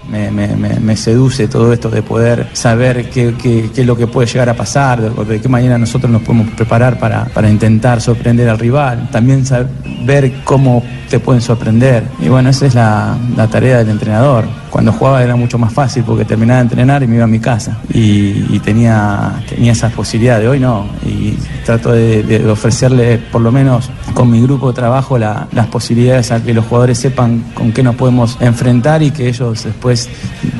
[0.09, 3.33] Me, me- seduce todo esto de poder saber qué,
[3.75, 6.97] es lo que puede llegar a pasar, de, de qué manera nosotros nos podemos preparar
[6.99, 12.03] para, intentar sorprender al rival, también saber cómo te pueden sorprender.
[12.19, 14.45] Y bueno, esa es la tarea del entrenador.
[14.69, 17.39] Cuando jugaba era mucho más fácil porque terminaba de entrenar y me iba a mi
[17.39, 17.79] casa.
[17.93, 20.87] Y, tenía, tenía esa posibilidad de hoy no.
[21.05, 26.31] Y trato de, ofrecerle, por lo menos con mi grupo de trabajo, la- las posibilidades
[26.31, 30.09] a que los jugadores sepan con qué nos podemos enfrentar y que ellos después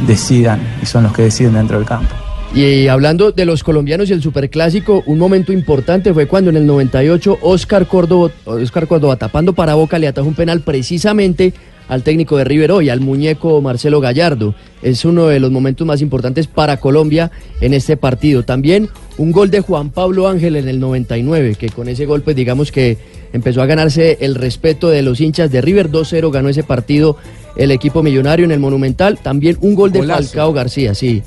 [0.08, 2.14] decidan, y son los que deciden dentro del campo.
[2.56, 6.66] Y hablando de los colombianos y el superclásico, un momento importante fue cuando en el
[6.66, 11.54] 98 Oscar Córdoba, Oscar Córdoba tapando para Boca le atajó un penal precisamente
[11.88, 14.56] al técnico de River hoy, al muñeco Marcelo Gallardo.
[14.82, 18.44] Es uno de los momentos más importantes para Colombia en este partido.
[18.44, 22.36] También un gol de Juan Pablo Ángel en el 99, que con ese gol pues
[22.36, 22.98] digamos que
[23.34, 25.90] empezó a ganarse el respeto de los hinchas de River.
[25.90, 27.18] 2-0 ganó ese partido
[27.56, 29.18] el equipo millonario en el Monumental.
[29.18, 30.24] También un gol de Golazo.
[30.24, 31.24] Falcao García, sí.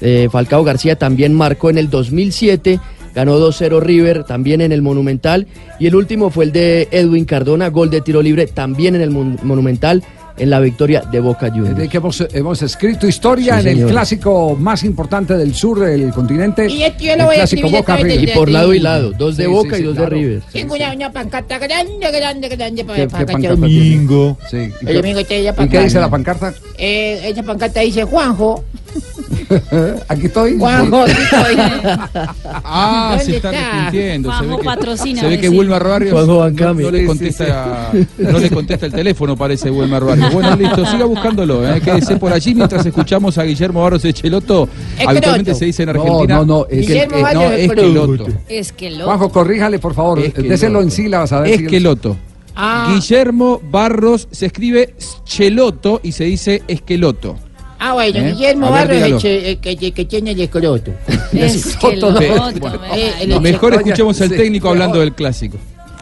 [0.00, 2.80] Eh, Falcao García también marcó en el 2007,
[3.18, 5.48] ganó 2-0 River, también en el Monumental.
[5.80, 9.10] Y el último fue el de Edwin Cardona, gol de tiro libre, también en el
[9.10, 10.04] Mon- Monumental,
[10.36, 11.76] en la victoria de Boca Juniors.
[11.76, 16.12] De que hemos, hemos escrito historia Sí, en el clásico más importante del sur del
[16.12, 16.70] continente.
[16.70, 18.28] Y esto yo el lo voy a clásico Boca a través River.
[18.28, 20.06] Y por lado y lado, dos de Sí, Boca sí, y dos de.
[20.06, 20.42] River.
[20.52, 24.38] Tengo una, una pancarta grande, grande, grande para, ¿Qué- para qué cachar pancarta domingo.
[24.48, 24.70] Sí.
[24.86, 26.54] El domingo está ella ¿Y qué dice la pancarta?
[26.78, 28.62] Eh, esa pancarta dice Juanjo.
[30.08, 30.58] Aquí estoy.
[30.58, 31.56] Juanjo, aquí estoy.
[32.70, 33.70] Ah, ¿Dónde se está está?
[33.70, 34.30] arrepintiendo.
[34.32, 35.48] Se ve Juanjo que, patrocina, se ve que.
[35.48, 40.32] Wilmar Barrios Juanjo no, no le contesta, no le contesta el teléfono, parece Wilmar Barrios.
[40.32, 41.66] Bueno, listo, siga buscándolo.
[41.68, 41.80] ¿eh?
[41.80, 44.68] Quédese por allí mientras escuchamos a Guillermo Barros Echeloto.
[44.68, 45.08] Esqueloto.
[45.10, 46.34] Habitualmente se dice en No, Argentina.
[46.36, 48.26] no, no, es que- Guillermo eh, no, Esqueloto.
[48.48, 49.04] Es que lo.
[49.06, 50.18] Juanjo, corríjale, por favor.
[50.18, 50.50] Esqueloto.
[50.50, 52.16] Déselo en sílabas a ver si- Esqueloto.
[52.60, 57.36] Ah, Guillermo Barros se escribe Cheloto y se dice Esqueloto.
[57.78, 58.32] Ah, bueno, ¿Eh?
[58.32, 60.92] Guillermo Barros el que, que tiene el escroto.
[61.32, 62.12] Es que lo.
[62.12, 65.56] Bueno, Eh, el- Mejor escuchemos al sí, técnico hablando del clásico.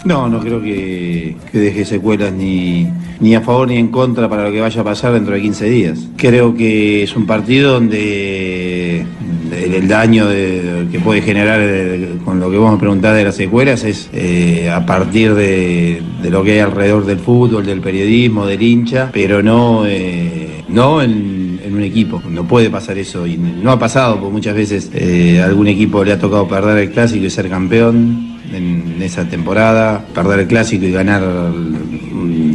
[0.05, 2.87] No, no creo que, que deje secuelas ni,
[3.19, 5.65] ni a favor ni en contra para lo que vaya a pasar dentro de 15
[5.69, 5.99] días.
[6.17, 12.39] Creo que es un partido donde el, el daño de- que puede generar eh, con
[12.39, 16.45] lo que vos me preguntás de las secuelas es eh, a partir de, de lo
[16.45, 21.36] que hay alrededor del fútbol, del periodismo, del hincha, pero no, eh, no en
[21.77, 22.23] un equipo.
[22.29, 26.13] No puede pasar eso y no ha pasado, porque muchas veces eh, algún equipo le
[26.13, 30.93] ha tocado perder el clásico y ser campeón en esa temporada, perder el clásico y
[30.93, 31.23] ganar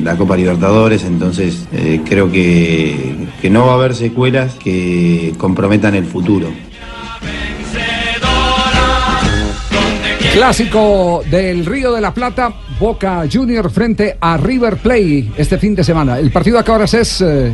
[0.04, 5.96] la Copa Libertadores, entonces eh, creo que, que no va a haber secuelas que comprometan
[5.96, 6.48] el futuro.
[10.34, 15.84] Clásico del Río de la Plata, Boca Junior frente a River Play este fin de
[15.84, 16.20] semana.
[16.20, 17.52] El partido a qué horas es, eh,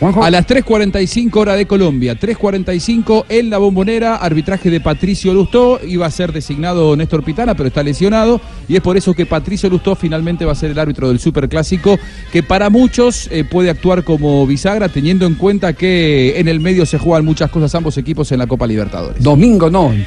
[0.00, 0.22] Juanjo.
[0.22, 6.06] A las 3.45 hora de Colombia, 3.45 en la bombonera, arbitraje de Patricio Lustó, iba
[6.06, 9.94] a ser designado Néstor Pitana, pero está lesionado, y es por eso que Patricio Lustó
[9.96, 11.98] finalmente va a ser el árbitro del Superclásico,
[12.32, 16.86] que para muchos eh, puede actuar como bisagra, teniendo en cuenta que en el medio
[16.86, 19.22] se juegan muchas cosas ambos equipos en la Copa Libertadores.
[19.22, 19.92] Domingo, no.
[19.92, 20.04] eh,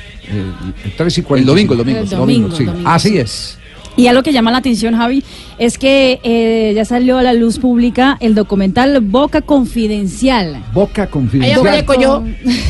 [0.85, 1.35] el 3 y 45.
[1.35, 1.99] El domingo, el domingo.
[1.99, 2.65] El domingo, sí.
[2.65, 3.17] domingo, Así sí.
[3.17, 3.57] es.
[3.97, 5.23] Y algo que llama la atención, Javi,
[5.57, 10.63] es que eh, ya salió a la luz pública el documental Boca Confidencial.
[10.73, 11.59] Boca Ahí confidencial.
[11.59, 12.23] aparezco yo.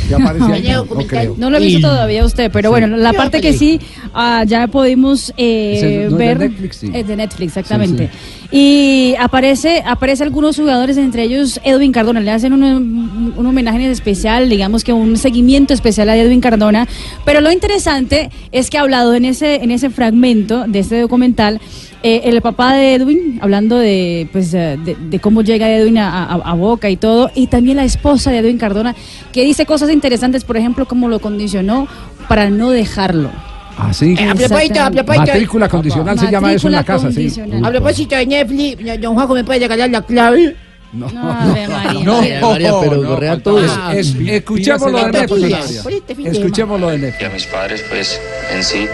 [0.10, 0.67] Ya aparece ahí,
[1.12, 2.71] Ahí no, no lo he visto todavía usted, pero Sí.
[2.71, 3.79] bueno, la parte que sí
[4.13, 6.91] ah, ya pudimos eh, no es de ver Netflix, sí.
[6.93, 8.10] es de Netflix, exactamente.
[8.53, 12.19] Y aparece, aparece algunos jugadores, entre ellos Edwin Cardona.
[12.19, 16.85] Le hacen un, un homenaje especial, digamos que un seguimiento especial a Edwin Cardona.
[17.23, 21.61] Pero lo interesante es que ha hablado en ese, en ese fragmento de este documental.
[22.03, 26.33] eh, el papá de Edwin, hablando de, pues, de, de cómo llega Edwin a, a-
[26.51, 28.95] a Boca y todo, y también la esposa de Edwin Cardona,
[29.31, 31.87] que dice cosas interesantes, por ejemplo, cómo lo condicionó
[32.27, 33.29] para no dejarlo.
[33.77, 34.15] Así.
[34.17, 35.25] Eh, a propósito, a propósito.
[35.25, 37.31] Matrícula condicional se llama eso en la casa, sí.
[37.63, 40.55] A propósito de Netflix, don Juanjo me puede regalar la clave.
[40.93, 42.03] No, María.
[42.03, 43.63] No, María, pero no, no, todo.
[43.63, 45.86] es- es- escuchémoslo de Netflix.
[46.25, 47.21] Escuchémoslo de Netflix.
[47.21, 48.19] y a mis padres pues
[48.53, 48.88] en sí,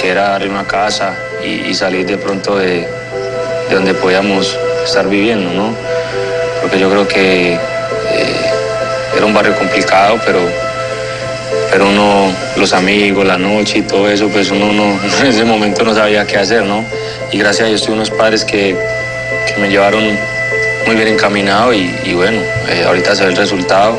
[0.00, 2.86] que era darle una casa y, y salir de pronto de,
[3.68, 5.74] de donde podíamos estar viviendo, ¿no?
[6.62, 7.58] Porque yo creo que eh,
[9.16, 10.38] era un barrio complicado, pero,
[11.72, 15.82] pero uno, los amigos, la noche y todo eso, pues uno no, en ese momento
[15.84, 16.84] no sabía qué hacer, ¿no?
[17.32, 18.76] Y gracias a Dios tuve unos padres que,
[19.48, 20.04] que me llevaron
[20.86, 23.98] muy bien encaminado y, y bueno, eh, ahorita se ve el resultado.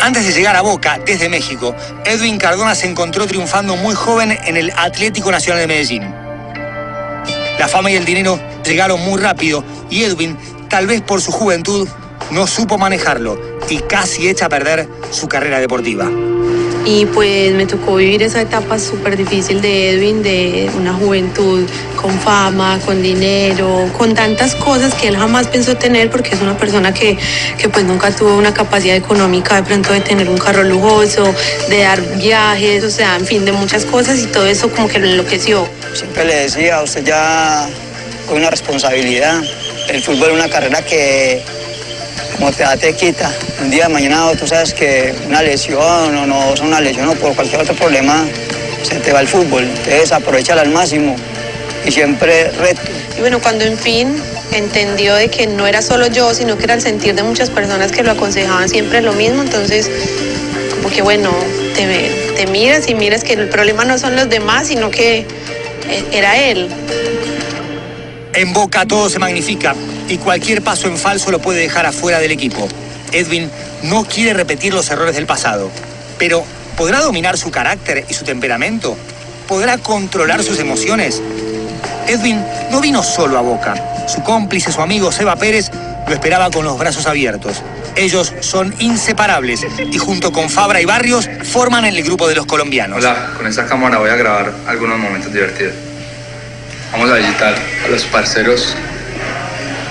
[0.00, 4.56] Antes de llegar a Boca, desde México, Edwin Cardona se encontró triunfando muy joven en
[4.56, 6.04] el Atlético Nacional de Medellín.
[7.58, 11.88] La fama y el dinero llegaron muy rápido y Edwin, tal vez por su juventud,
[12.30, 16.08] no supo manejarlo y casi echa a perder su carrera deportiva.
[16.86, 21.68] Y pues me tocó vivir esa etapa súper difícil de Edwin, de una juventud
[22.00, 26.56] con fama, con dinero, con tantas cosas que él jamás pensó tener porque es una
[26.56, 27.18] persona que,
[27.58, 31.34] que pues nunca tuvo una capacidad económica de pronto de tener un carro lujoso,
[31.68, 35.00] de dar viajes, o sea, en fin, de muchas cosas y todo eso como que
[35.00, 35.68] lo enloqueció.
[35.92, 37.68] Siempre le decía, usted ya
[38.28, 39.42] con una responsabilidad.
[39.88, 41.42] El fútbol es una carrera que,
[42.36, 43.30] como te da, te quita.
[43.60, 47.14] Un día de mañana tú sabes que una lesión o no es una lesión o
[47.14, 48.24] por cualquier otro problema
[48.82, 49.64] se te va el fútbol.
[49.64, 51.16] Entonces aprovechala al máximo
[51.84, 52.80] y siempre reto.
[53.16, 54.16] Y bueno, cuando en fin
[54.52, 57.92] entendió de que no era solo yo, sino que era el sentir de muchas personas
[57.92, 59.90] que lo aconsejaban siempre lo mismo, entonces
[60.76, 61.30] como que bueno,
[61.74, 65.26] te, te miras y miras que el problema no son los demás, sino que
[65.88, 66.68] eh, era él.
[68.36, 69.74] En Boca todo se magnifica
[70.10, 72.68] y cualquier paso en falso lo puede dejar afuera del equipo.
[73.10, 73.50] Edwin
[73.84, 75.70] no quiere repetir los errores del pasado,
[76.18, 76.44] pero
[76.76, 78.94] ¿podrá dominar su carácter y su temperamento?
[79.48, 81.22] ¿Podrá controlar sus emociones?
[82.08, 84.06] Edwin no vino solo a Boca.
[84.06, 85.70] Su cómplice, su amigo Seba Pérez,
[86.06, 87.62] lo esperaba con los brazos abiertos.
[87.96, 92.98] Ellos son inseparables y junto con Fabra y Barrios forman el grupo de los colombianos.
[92.98, 95.85] Hola, con esta cámara voy a grabar algunos momentos divertidos.
[96.96, 97.54] Vamos a visitar
[97.84, 98.74] a los parceros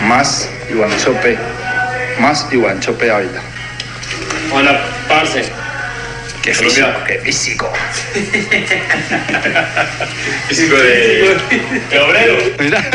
[0.02, 1.38] Más Iván Chope,
[2.20, 3.41] Más Iván Chope Ávila.
[4.52, 5.46] Hola, parce.
[6.41, 7.72] Qué físico, qué físico.
[10.48, 11.38] Físico de,
[11.91, 12.38] de obrero.
[12.58, 12.84] Mira.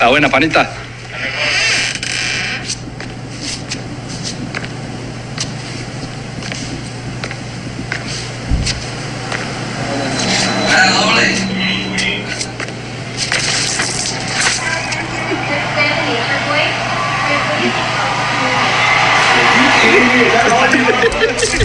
[0.00, 0.70] La buena panita.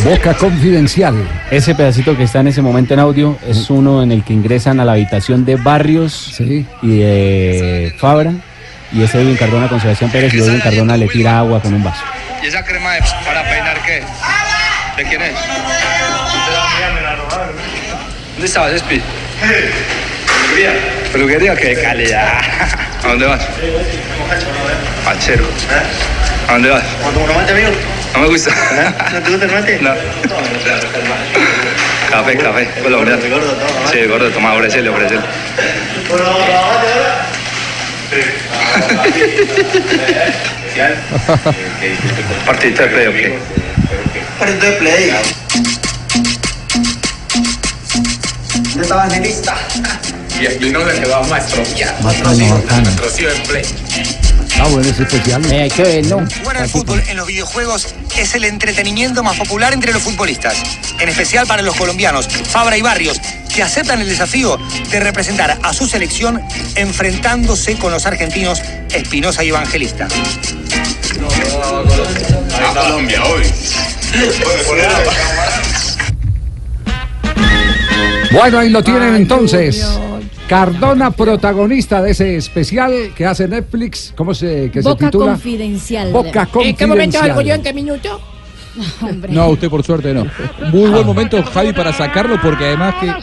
[0.10, 1.14] Boca Confidencial.
[1.52, 4.80] Ese pedacito que está en ese momento en audio es uno en el que ingresan
[4.80, 6.34] a la habitación de Barrios
[6.82, 8.32] y de Fabra.
[8.92, 11.84] Y es Edwin Cardona con Sebastián Pérez y Edwin Cardona le tira agua con un
[11.84, 12.02] vaso.
[12.42, 14.02] ¿Y esa crema de- para peinar qué?
[14.98, 15.34] ¿De quién es?
[18.34, 19.00] ¿Dónde estabas, Espi?
[19.40, 20.72] Peluquería.
[21.12, 22.42] Peluquería, qué calidad.
[23.04, 23.48] ¿A dónde vas?
[25.06, 25.46] Pachero.
[26.48, 26.84] ¿A dónde vas?
[27.16, 27.99] ¿Un mate, amigo?
[28.14, 28.52] No me gusta.
[29.14, 29.80] ¿No te gusta el mate?
[29.82, 29.94] No.
[32.10, 33.22] Café, café, colombiano.
[33.92, 35.22] Sí, gordo, toma, ofrecele, ofrecele.
[42.46, 43.40] Partidito de play, ¿o qué?
[44.40, 45.14] Partido de play.
[48.54, 49.56] ¿Dónde estaba Nelista?
[50.40, 51.62] Y aquí no le quedó maestro.
[52.02, 52.64] Bacano.
[52.82, 53.66] Nuestro tío en play.
[54.62, 55.42] Ah, bueno, es especial.
[55.42, 56.26] verlo.
[56.42, 60.56] Jugar al fútbol en los videojuegos es el entretenimiento más popular entre los futbolistas,
[61.00, 63.22] en especial para los colombianos, Fabra y Barrios,
[63.54, 64.58] que aceptan el desafío
[64.92, 66.42] de representar a su selección
[66.76, 70.08] enfrentándose con los argentinos Espinosa y Evangelista.
[72.54, 73.44] A Colombia hoy.
[78.32, 79.86] Bueno, ahí lo tienen entonces.
[80.50, 84.12] Cardona, protagonista de ese especial que hace Netflix.
[84.18, 85.34] ¿Cómo se, que se Boca titula?
[85.34, 86.12] Confidencial.
[86.12, 87.28] Boca ¿En qué momento Confidencial.
[87.28, 87.54] salgo yo?
[87.54, 88.20] ¿En qué minuto?
[89.30, 90.26] No, usted por suerte no.
[90.72, 93.14] Muy buen momento, Javi, para sacarlo, porque además que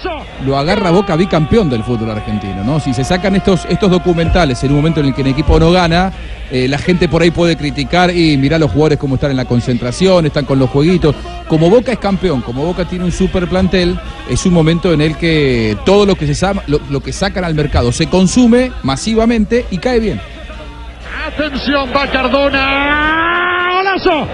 [0.45, 2.81] lo agarra Boca bicampeón del fútbol argentino, ¿no?
[2.81, 5.71] Si se sacan estos, estos documentales en un momento en el que el equipo no
[5.71, 6.13] gana,
[6.51, 9.45] eh, la gente por ahí puede criticar y mirar los jugadores cómo están en la
[9.47, 11.15] concentración, están con los jueguitos.
[11.49, 15.17] Como Boca es campeón, como Boca tiene un super plantel, es un momento en el
[15.17, 19.65] que todo lo que se sa- lo, lo que sacan al mercado se consume masivamente
[19.71, 20.21] y cae bien.
[21.27, 23.69] Atención, va Cardona.
[23.77, 24.29] ¡Golazo!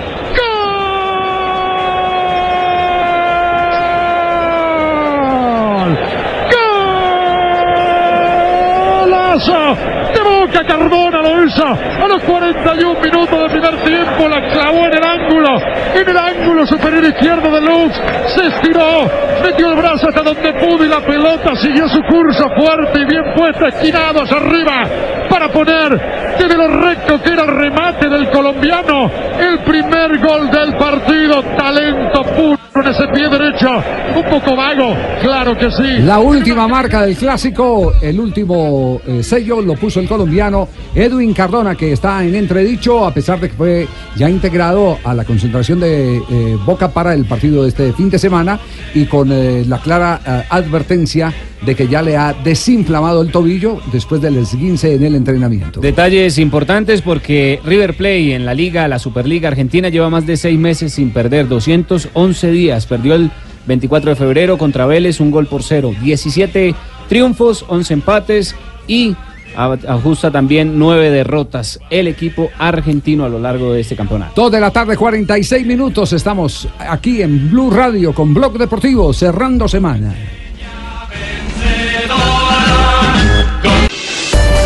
[9.33, 9.77] ¡Golazo!
[10.13, 14.29] De Boca Cardona lo hizo a los 41 minutos del primer tiempo.
[14.29, 15.59] La clavó en el ángulo.
[15.95, 17.93] En el ángulo superior izquierdo de Luz.
[18.27, 19.11] Se estiró.
[19.43, 23.25] Metió el brazo hasta donde pudo y la pelota siguió su curso fuerte y bien
[23.35, 24.85] puesta, esquinado hacia arriba
[25.31, 29.11] para poner desde lo recto que era remate del colombiano.
[29.39, 31.43] El primer gol del partido.
[31.57, 33.69] Talento puro ese pie derecho.
[34.17, 35.99] Un poco vago, claro que sí.
[36.01, 41.75] La última marca del clásico, el último eh, sello lo puso el colombiano Edwin Cardona,
[41.75, 46.19] que está en entredicho, a pesar de que fue ya integrado a la concentración de
[46.19, 48.61] eh, Boca para el partido de este fin de semana
[48.95, 51.33] y con eh, la clara eh, advertencia
[51.65, 55.81] de que ya le ha desinflamado el tobillo después del esguince en el entrenamiento.
[55.81, 60.59] Detalles importantes porque River Plate en la liga, la Superliga Argentina, lleva más de seis
[60.59, 62.72] meses sin perder, 211 días.
[62.89, 63.31] Perdió el
[63.67, 65.93] 24 de febrero contra Vélez, un gol por cero.
[66.03, 66.75] 17
[67.09, 68.55] triunfos, 11 empates
[68.87, 69.15] y
[69.57, 74.33] a- ajusta también nueve derrotas el equipo argentino a lo largo de este campeonato.
[74.35, 76.13] Dos de la tarde, 46 minutos.
[76.13, 80.15] Estamos aquí en Blue Radio con Blog Deportivo, cerrando semana.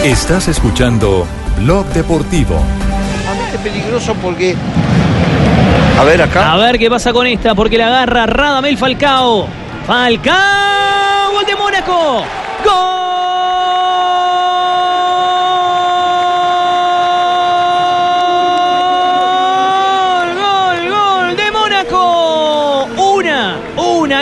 [0.04, 1.26] Estás escuchando
[1.64, 2.60] Blog Deportivo.
[3.52, 4.54] Es peligroso porque.
[5.98, 6.52] A ver acá.
[6.52, 9.48] A ver qué pasa con esta, porque la agarra Radamel Falcao.
[9.86, 12.24] Falcao, gol de Mónaco.
[12.64, 13.06] Gol,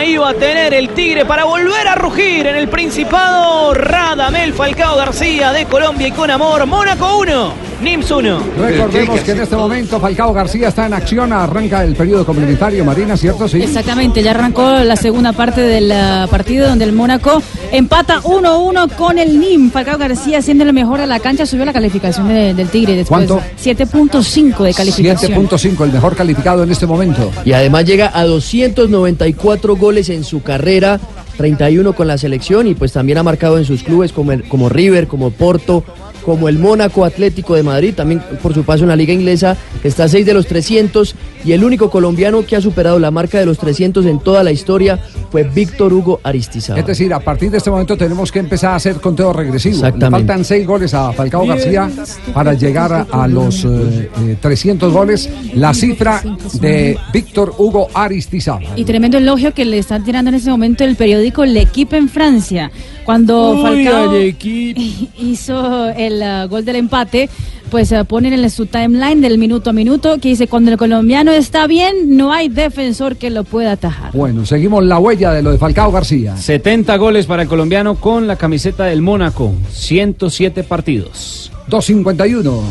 [0.03, 3.73] iba a tener el Tigre para volver a rugir en el Principado.
[3.73, 6.65] Radamel Falcao García de Colombia y con amor.
[6.65, 8.39] Mónaco 1, Nims 1.
[8.57, 13.17] Recordemos que en este momento Falcao García está en acción, arranca el periodo complementario, Marina,
[13.17, 13.47] ¿cierto?
[13.47, 13.61] Sí.
[13.61, 19.19] Exactamente, ya arrancó la segunda parte del ah, partido donde el Mónaco empata 1-1 con
[19.19, 19.71] el NIM.
[19.71, 23.27] Falcao García siendo lo mejor de la cancha, subió la calificación de- del Tigre después.
[23.27, 23.45] ¿Cuánto?
[23.61, 25.31] 7.5 de calificación.
[25.47, 27.29] 7.5, el mejor calificado en este momento.
[27.43, 30.99] Y además llega a 294 goles en su carrera,
[31.37, 34.69] 31 con la selección y pues también ha marcado en sus clubes como, el- como
[34.69, 35.83] River, como Porto,
[36.25, 40.05] como el Mónaco Atlético de Madrid, también por su paso en la liga inglesa, está
[40.05, 43.45] a 6 de los 300 y el único colombiano que ha superado la marca de
[43.45, 44.99] los 300 en toda la historia
[45.31, 46.79] fue Víctor Hugo Aristizábal.
[46.79, 49.75] Es decir, a partir de este momento tenemos que empezar a hacer conteo regresivo.
[49.75, 50.27] Le Exactamente.
[50.27, 51.89] faltan seis goles a Falcao García
[52.33, 55.29] para llegar a, los eh, eh, 300 goles.
[55.53, 56.23] La cifra
[56.59, 58.67] de Víctor Hugo Aristizábal.
[58.75, 62.71] Y tremendo elogio que le están tirando en ese momento el periódico L'Equipe en Francia.
[63.05, 64.35] Cuando Uy, Falcao al
[65.19, 67.29] hizo el ah, gol del empate,
[67.69, 71.31] pues ah, ponen en su timeline del minuto a minuto que dice, cuando el colombiano
[71.31, 74.11] está bien, no hay defensor que lo pueda atajar.
[74.13, 76.35] Bueno, seguimos la huella de lo de Falcao García.
[76.35, 81.51] 70 goles para el colombiano con la camiseta del Mónaco, 107 partidos.
[81.67, 82.63] 251.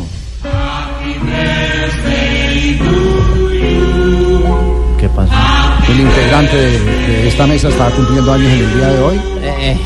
[4.99, 5.64] ¿Qué pasó?
[5.89, 9.21] El integrante de, de esta mesa está cumpliendo años en el día de hoy.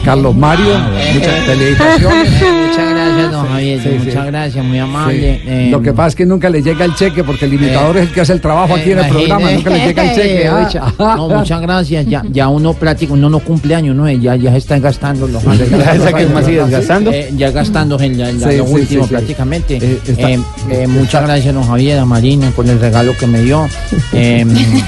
[0.06, 0.74] Carlos Mario,
[1.14, 2.30] muchas felicitaciones.
[2.70, 3.82] Muchas gracias, don Javier.
[3.84, 4.06] Sí, sí.
[4.06, 5.42] muchas gracias, muy amable.
[5.44, 5.50] Sí.
[5.50, 8.02] Eh, Lo que pasa es que nunca le llega el cheque porque el imitador eh,
[8.02, 10.48] es el que hace el trabajo aquí en el programa, nunca le llega el cheque.
[11.00, 11.16] ah.
[11.18, 12.06] No, muchas gracias.
[12.08, 14.10] Ya, ya uno práctico, uno no cumple años, ¿no?
[14.10, 17.12] Ya, ya se está gastando los ¿Esa que es más, sí, desgastando?
[17.12, 19.78] Eh, ya gastando en la- la- Sí, lo sí, último prácticamente.
[19.78, 20.40] Eh, está- Eh,
[20.72, 23.68] eh, muchas gracias, don Javier, a Marina por el regalo que me dio.
[24.14, 24.46] Eh,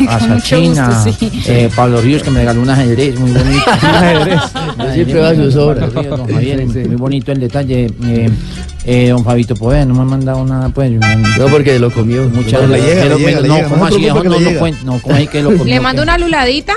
[0.07, 1.43] a Sachina, sí.
[1.47, 3.65] eh, Pablo Ríos que me regaló un ajedrez muy bonito.
[4.77, 5.91] Yo siempre veo sus obras.
[5.93, 7.91] Muy bonito el detalle.
[8.05, 8.29] Eh,
[8.83, 10.91] eh, don Fabito Poveda no me ha mandado nada, pues.
[10.91, 12.27] No, porque lo comió.
[12.29, 13.19] Muchas gracias.
[13.43, 14.05] no, ¿cómo así?
[14.05, 15.75] No, no, no, ¿cómo así que lo comió?
[15.75, 16.73] Le mando una luladita.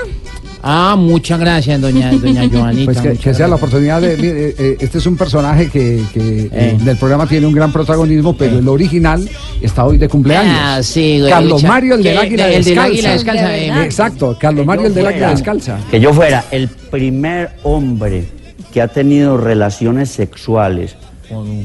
[0.66, 3.02] Ah, muchas gracias, doña, doña Joanita.
[3.02, 4.16] Pues que, sea la oportunidad de.
[4.16, 8.34] mire, eh, este es un personaje que, que, eh, del programa tiene un gran protagonismo,
[8.34, 9.28] pero el original
[9.60, 10.56] está hoy de cumpleaños.
[10.58, 12.84] Ah, sí, güey, Carlos Mario, el del Águila el del Descalza.
[12.86, 13.84] Águila Descalza, eh.
[13.84, 15.78] Exacto, Carlos Mario, el del Águila Descalza.
[15.90, 18.24] Que yo fuera el primer hombre
[18.72, 20.96] que ha tenido relaciones sexuales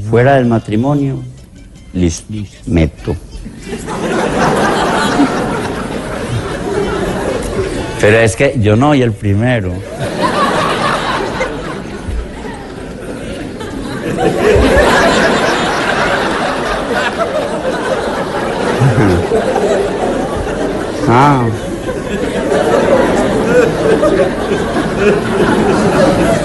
[0.10, 1.24] fuera del matrimonio,
[1.94, 2.34] listo,
[2.66, 3.16] meto.
[8.00, 9.74] Pero es que yo no soy el primero.
[21.12, 21.44] Ah.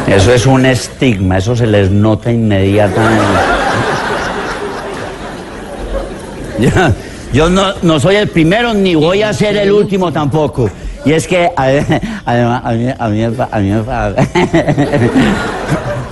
[0.09, 3.25] Eso es un estigma, eso se les nota inmediatamente.
[6.61, 6.71] Yo,
[7.33, 10.71] yo no, no soy el primero ni voy a ser el último tampoco.
[11.05, 11.51] Y es que
[12.25, 13.73] además a mí, a mí a mí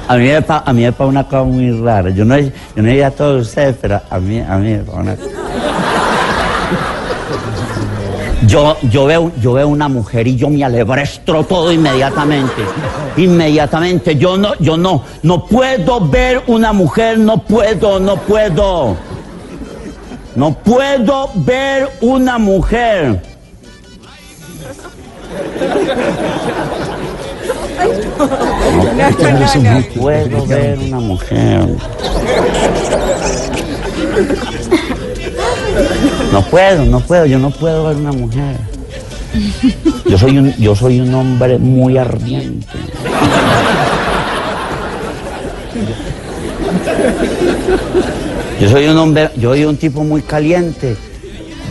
[0.09, 2.11] a mí a mí me una cosa muy rara.
[2.11, 5.01] Yo no, yo no diría a todos ustedes, pero a mí, a mí me pasa
[5.01, 5.17] una
[8.47, 12.63] yo, yo, veo, yo veo una mujer y yo me alebrestro todo inmediatamente.
[13.17, 14.17] Inmediatamente.
[14.17, 18.97] Yo no, yo no, no puedo ver una mujer, no puedo, no puedo.
[20.35, 23.32] No puedo ver una mujer.
[29.63, 31.67] No puedo ver una mujer.
[36.33, 38.57] No puedo, no puedo, yo no puedo ver una mujer.
[40.07, 42.67] Yo soy un, yo soy un hombre muy ardiente.
[48.61, 50.97] Yo soy un hombre, yo soy un tipo muy caliente.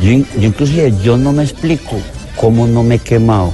[0.01, 1.97] Yo, yo inclusive, yo no me explico
[2.41, 3.53] cómo no me he quemado.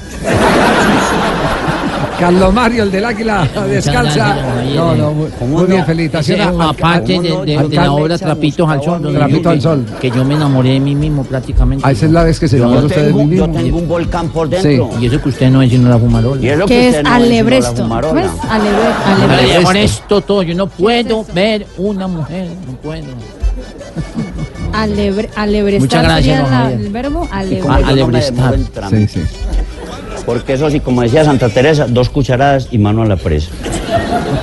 [2.20, 4.26] Carlos Mario, el del águila descalza.
[4.26, 6.48] gracias, No, no, muy, muy bien, felicitaciones.
[6.60, 9.14] Aparte de, de- al- de la obra Trapitos al Sol.
[9.14, 9.86] Trapitos yo- al Sol.
[10.02, 11.84] Que yo me enamoré de mí mismo prácticamente.
[11.88, 13.62] Ah, esa es la vez que se Yo enamoró usted de mí Yo mismo.
[13.62, 14.68] tengo un volcán por dentro.
[14.68, 15.00] dentro.
[15.00, 16.42] Y eso que usted no es sino la fumarola.
[16.42, 17.76] Y es lo Que es usted no alebresto.
[17.84, 18.22] fumarola.
[18.24, 18.50] ¿Cómo es?
[18.50, 19.64] Alebre- Ale- alebresto.
[19.64, 23.06] Con esto todo, yo no puedo ver una mujer, no puedo.
[24.78, 26.80] Alebre- alebrestar Muchas gracias, sería don la- Javier.
[26.82, 27.82] el verbo alebrestar.
[27.84, 29.22] como yo no me demoro en trámite.
[30.26, 33.50] Porque eso sí, como decía Santa Teresa, dos cucharadas y mano a la presa.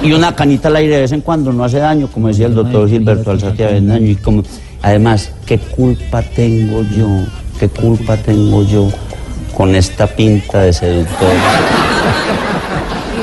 [0.02, 2.54] Y una canita al aire de vez en cuando no hace daño, como decía el
[2.54, 4.06] doctor Gilberto Alzate Avendaño.
[4.08, 4.42] Y como,
[4.82, 7.08] además, ¿qué culpa tengo yo?
[7.60, 8.88] ¿Qué culpa tengo yo
[9.54, 11.28] con esta pinta de seductor?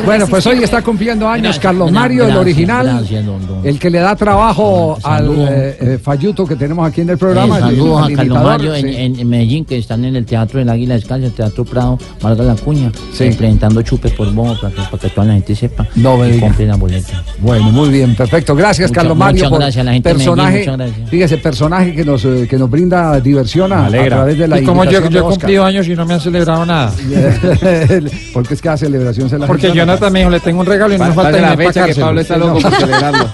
[0.06, 3.66] Bueno, pues hoy está cumpliendo años Carlos Mario, el original, gracias, don- don.
[3.66, 7.58] el que le da trabajo al eh, eh, Falluto que tenemos aquí en el programa.
[7.58, 8.96] Eh, saludos el a Carlos Mario en, sí.
[8.98, 12.44] en- en Medellín, que están en el Teatro del Águila Descalza, el Teatro Prado, Marga
[12.44, 13.30] La Cuña, Sí.
[13.38, 16.40] presentando chupes por bobo para que, para que toda la gente sepa No me y
[16.40, 17.24] compre la boleta.
[17.40, 18.56] Bueno, muy bien, perfecto.
[18.56, 21.10] Gracias, Muchas- Carlos Mario, muchas por gracias, la gente de Medellín, personaje, muchas gracias.
[21.10, 24.64] fíjese, personaje que nos, eh, que nos brinda diversión a, a través de la y
[24.64, 26.92] como yo, yo he cumplido años y no me han celebrado nada.
[28.34, 30.66] Porque es que la celebración se la Porque gente- Jonathan me dijo, le tengo un
[30.66, 33.30] regalo y no me falta la ni para fecha que Pablo está loco por celebrarlo.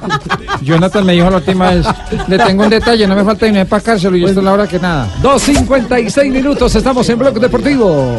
[0.62, 1.86] Jonathan me dijo la última vez,
[2.28, 4.66] le tengo un detalle, no me falta ni para cárcel y esto es la hora
[4.66, 5.08] que nada.
[5.22, 8.16] 2.56 minutos, estamos en Bloque Deportivo.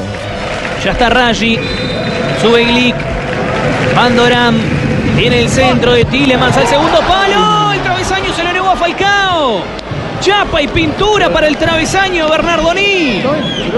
[0.84, 1.58] Ya está Raji.
[2.42, 2.96] Sube Glick.
[3.96, 4.56] Bandoram.
[5.16, 7.23] Viene el centro de Tilemans al segundo palo.
[10.24, 13.22] Chapa y pintura para el travesaño Bernardoni.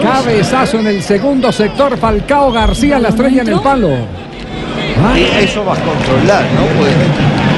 [0.01, 3.89] Cabezazo en el segundo sector, Falcao García, la estrella en el palo.
[5.39, 6.61] Eso vas a controlar, ¿no?
[6.79, 6.93] Pues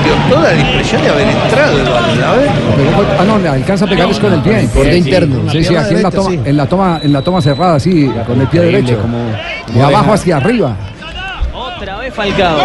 [0.03, 2.49] dio toda la impresión de haber entrado el balón, ver.
[3.19, 4.69] Ah, no, le alcanza a pegar es con el pie.
[4.73, 5.51] Borde Sí, interno.
[5.51, 8.39] Sí, sí, aquí en la, toma, en la toma, en la toma cerrada, sí, con
[8.41, 8.97] el pie derecho.
[9.01, 9.17] cómo-
[9.73, 10.75] de abajo hacia arriba.
[11.53, 12.57] Otra vez Falcao.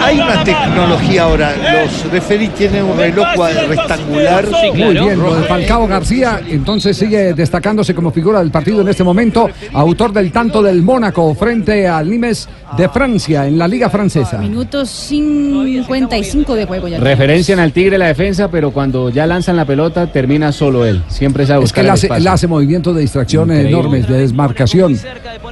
[0.00, 3.26] Hay- una tecnología ahora, los referees tienen un reloj
[3.68, 4.44] rectangular.
[4.74, 9.02] Muy bien, lo de Falcao García, entonces sigue destacándose como figura del partido en este
[9.04, 14.38] momento, autor del tanto del Mónaco frente al Nimes de Francia en la Liga Francesa.
[14.38, 16.98] Minuto 55 de juego ya.
[16.98, 21.02] Referencian al Tigre la defensa, pero cuando ya lanzan la pelota termina solo él.
[21.08, 23.70] Siempre sabe Es que buscar él el hace, él hace movimientos de distracción Increíble.
[23.70, 24.98] enormes, de desmarcación.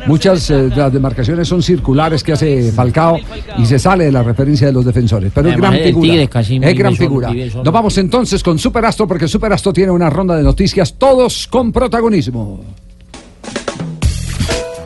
[0.07, 3.19] Muchas eh, de las demarcaciones son circulares que hace Falcao
[3.59, 5.33] y se sale de la referencia de los defensores.
[5.35, 6.09] Pero es gran figura.
[6.11, 7.33] Tigre casi es gran figura.
[7.33, 12.61] Nos vamos entonces con Superastro porque Superastro tiene una ronda de noticias, todos con protagonismo.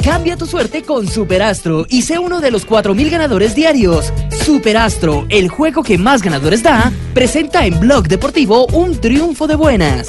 [0.03, 4.13] Cambia tu suerte con Superastro y sé uno de los 4.000 ganadores diarios.
[4.45, 10.09] Superastro, el juego que más ganadores da, presenta en Blog Deportivo un triunfo de buenas.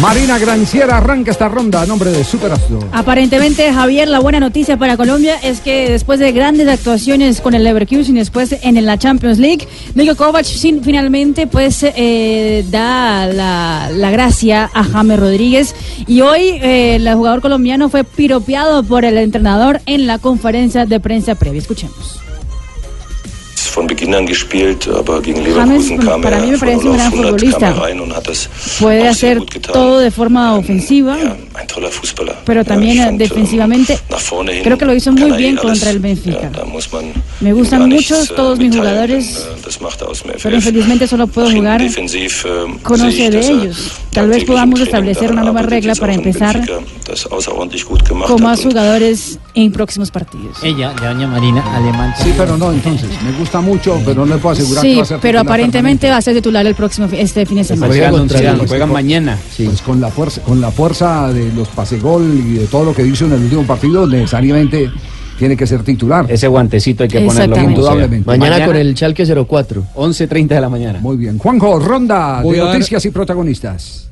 [0.00, 2.80] Marina Granciera arranca esta ronda a nombre de Superastro.
[2.92, 7.64] Aparentemente, Javier, la buena noticia para Colombia es que después de grandes actuaciones con el
[7.64, 14.10] Leverkusen después en la Champions League, Nico Kovac sin- finalmente pues eh, da la, la
[14.10, 15.74] gracia a James Rodríguez
[16.06, 21.00] y hoy eh, el jugador colombiano fue piropeado por el entrenador en la conferencia de
[21.00, 21.60] prensa previa.
[21.60, 22.20] Escuchemos.
[23.76, 26.94] Von Beginn an gespielt, aber gegen Leverkusen kam para er mí me von parece 0
[26.94, 27.66] un auf gran 100, kam futbolista.
[27.68, 28.48] er rein und hat es
[28.80, 29.72] Puede hacer gut getan.
[29.74, 31.16] todo de forma ofensiva.
[31.66, 32.36] toller Fußballer.
[32.44, 35.58] Pero también eh, defensivamente Nach vorne hin creo que lo hizo muy er eh bien
[35.58, 35.70] alles.
[35.70, 36.50] contra el Benfica.
[36.50, 37.04] Da muss man
[37.40, 41.06] Me gustan mucho äh, todos mis jugadores, äh, das macht er aus dem pero infelizmente
[41.06, 43.92] solo puedo jugar Defensiv äh, con sehe 11 ich, de ellos.
[44.10, 46.62] Tal vez podamos establecer una nueva regla para empezar
[48.26, 50.56] con más jugadores en próximos partidos.
[50.62, 52.14] Ella, doña Marina, alemán.
[52.22, 55.02] Sí, pero no, entonces, me gusta mucho, pero no le puedo asegurar que Sí, va
[55.02, 57.92] a ser pero aparentemente va a ser titular el próximo este fin de semana.
[58.58, 59.38] Pues con- mañana.
[59.56, 63.06] Pues con la fuerza, con la fuerza de los pasegol y de todo lo que
[63.06, 64.90] hizo en el último partido, necesariamente
[65.38, 66.26] tiene que ser titular.
[66.28, 67.56] Ese guantecito hay que ponerlo.
[67.60, 68.26] Indudablemente.
[68.26, 69.84] Mañana, con el Chalque 04.
[69.94, 71.00] 11.30 de la mañana.
[71.00, 71.38] Muy bien.
[71.38, 74.08] Juanjo, ronda Voy de noticias y protagonistas.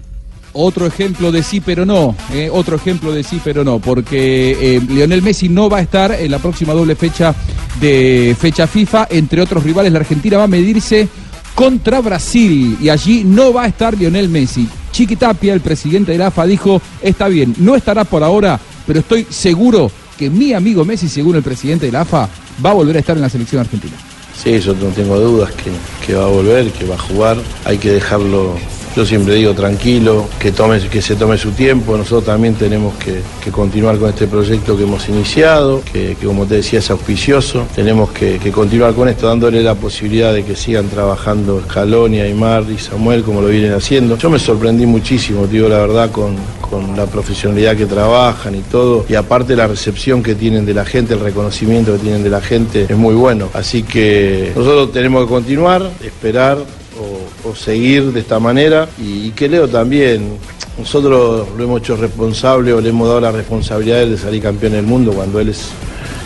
[0.55, 4.80] Otro ejemplo de sí pero no, eh, otro ejemplo de sí pero no, porque eh,
[4.88, 7.34] Lionel Messi no va a estar en la próxima doble fecha
[7.80, 11.09] de fecha FIFA, entre otros rivales la Argentina va a medirse
[11.55, 14.68] contra Brasil y allí no va a estar Lionel Messi.
[14.92, 19.00] Chiqui Tapia, el presidente de la AFA, dijo, está bien, no estará por ahora, pero
[19.00, 22.28] estoy seguro que mi amigo Messi, según el presidente de la AFA,
[22.64, 23.94] va a volver a estar en la selección argentina.
[24.40, 25.70] Sí, yo no tengo dudas que,
[26.07, 27.38] que va a volver, que va a jugar.
[27.64, 28.57] Hay que dejarlo,
[28.97, 31.97] yo siempre digo, tranquilo, que, tome, que se tome su tiempo.
[31.97, 36.78] Nosotros también tenemos que, continuar con este proyecto que hemos iniciado, que, como te decía
[36.78, 37.66] es auspicioso.
[37.74, 42.78] Tenemos que, continuar con esto, dándole la posibilidad de que sigan trabajando Scaloni, Aymar y
[42.78, 44.16] Samuel como lo vienen haciendo.
[44.16, 49.05] Yo me sorprendí muchísimo, digo la verdad, con, con la profesionalidad que trabajan y todo.
[49.09, 52.40] Y aparte la recepción que tienen de la gente, el reconocimiento que tienen de la
[52.40, 53.49] gente es muy bueno.
[53.55, 56.59] Así que nosotros tenemos que continuar, esperar
[57.44, 58.88] o, seguir de esta manera.
[58.98, 60.38] Y, que Leo también,
[60.78, 64.86] nosotros lo hemos hecho responsable o le hemos dado la responsabilidad de salir campeón del
[64.86, 65.70] mundo cuando él es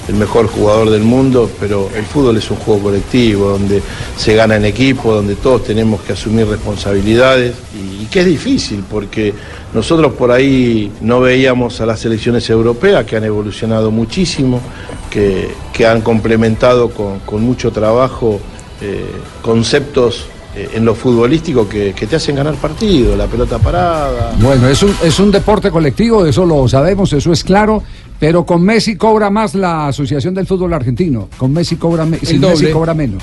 [0.08, 3.82] el mejor jugador del mundo, pero el fútbol es un juego colectivo, donde
[4.16, 9.34] se gana en equipo, donde todos tenemos que asumir responsabilidades y, que es difícil porque
[9.74, 14.62] nosotros por ahí no veíamos a las selecciones europeas que han evolucionado muchísimo,
[15.10, 18.40] que, que han complementado con, con mucho trabajo
[18.80, 19.04] eh,
[19.42, 24.34] conceptos en lo futbolístico que, que te hacen ganar partidos, la pelota parada.
[24.40, 27.82] Bueno, es un, es un deporte colectivo, eso lo sabemos, eso es claro,
[28.18, 31.28] pero con Messi cobra más la Asociación del Fútbol Argentino.
[31.36, 32.70] Con Messi cobra, me- sin Messi doble.
[32.72, 33.22] cobra menos.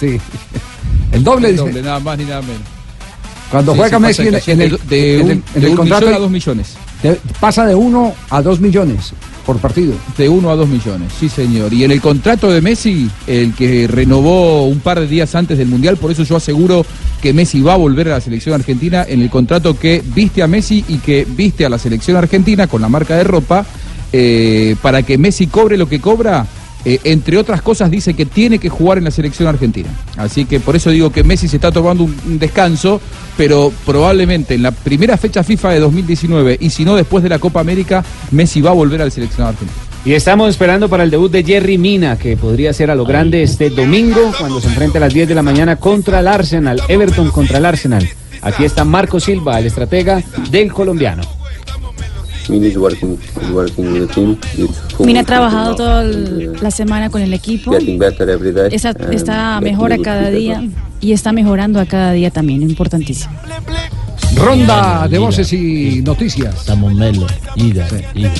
[0.00, 0.18] Sí.
[1.12, 1.66] El doble, El dice.
[1.66, 2.62] doble, nada más ni nada menos.
[3.50, 6.06] Cuando Sí, juega Messi en, el, de en un- el- en de el un contrato
[6.06, 6.74] millón a dos millones.
[7.40, 9.12] pasa de uno a dos millones
[9.44, 9.94] por partido.
[10.16, 11.72] De 1 a 2 millones, sí señor.
[11.72, 15.68] Y en el contrato de Messi, el que renovó un par de días antes del
[15.68, 16.84] Mundial, por eso yo aseguro
[17.20, 20.46] que Messi va a volver a la selección argentina, en el contrato que viste a
[20.46, 23.64] Messi y que viste a la selección argentina con la marca de ropa,
[24.12, 26.46] eh, para que Messi cobre lo que cobra,
[26.84, 29.88] eh, entre otras cosas dice que tiene que jugar en la selección argentina.
[30.16, 33.00] Así que por eso digo que Messi se está tomando un, un descanso,
[33.36, 37.38] pero probablemente en la primera fecha FIFA de 2019 y si no después de la
[37.38, 39.94] Copa América, Messi va a volver al seleccionado argentino.
[40.06, 43.42] Y estamos esperando para el debut de Jerry Mina, que podría ser a lo grande
[43.42, 47.30] este domingo, cuando se enfrente a las 10 de la mañana contra el Arsenal, Everton
[47.30, 48.06] contra el Arsenal.
[48.42, 51.22] Aquí está Marco Silva, el estratega del colombiano.
[54.98, 57.70] Mina ha trabajado toda el- la semana con el equipo.
[58.74, 60.62] Esa- está getting mejor a good cada día
[61.00, 63.32] y está mejorando a cada día también, importantísimo.
[64.36, 66.54] Ronda de voces y noticias.
[66.54, 67.26] Estamos melo.
[67.56, 68.32] Ida, ida.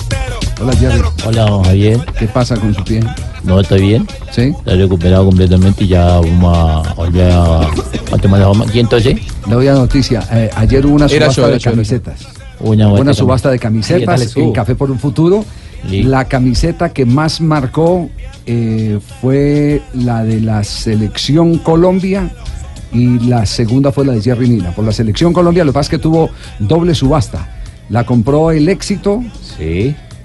[0.60, 1.00] Hola, Jerry.
[1.24, 2.00] Hola, don Javier.
[2.18, 3.00] ¿Qué pasa con su pie?
[3.44, 4.06] No, está bien.
[4.32, 4.52] Sí.
[4.58, 8.66] Está recuperado completamente y ya vamos a volver a, a tomar la forma.
[8.72, 9.16] ¿Y entonces?
[9.46, 10.22] La noticia.
[10.32, 12.26] eh, ayer hubo una subasta yo, de yo, era yo.
[12.64, 13.82] Una, vuelta subasta de también.
[14.00, 15.44] ¿Qué tal camisetas en Café por un Futuro.
[16.02, 18.08] La camiseta que más marcó
[18.46, 22.30] eh, fue la de la Selección Colombia
[22.92, 24.70] y la segunda fue la de Jerry Mina.
[24.74, 27.50] Por la Selección Colombia, lo que pasa es que tuvo doble subasta.
[27.90, 29.22] La compró el éxito.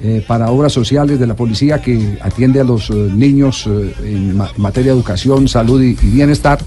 [0.01, 4.37] eh, para obras sociales de la policía que atiende a los eh, niños eh, en
[4.37, 6.59] ma- materia de educación, salud y, y bienestar.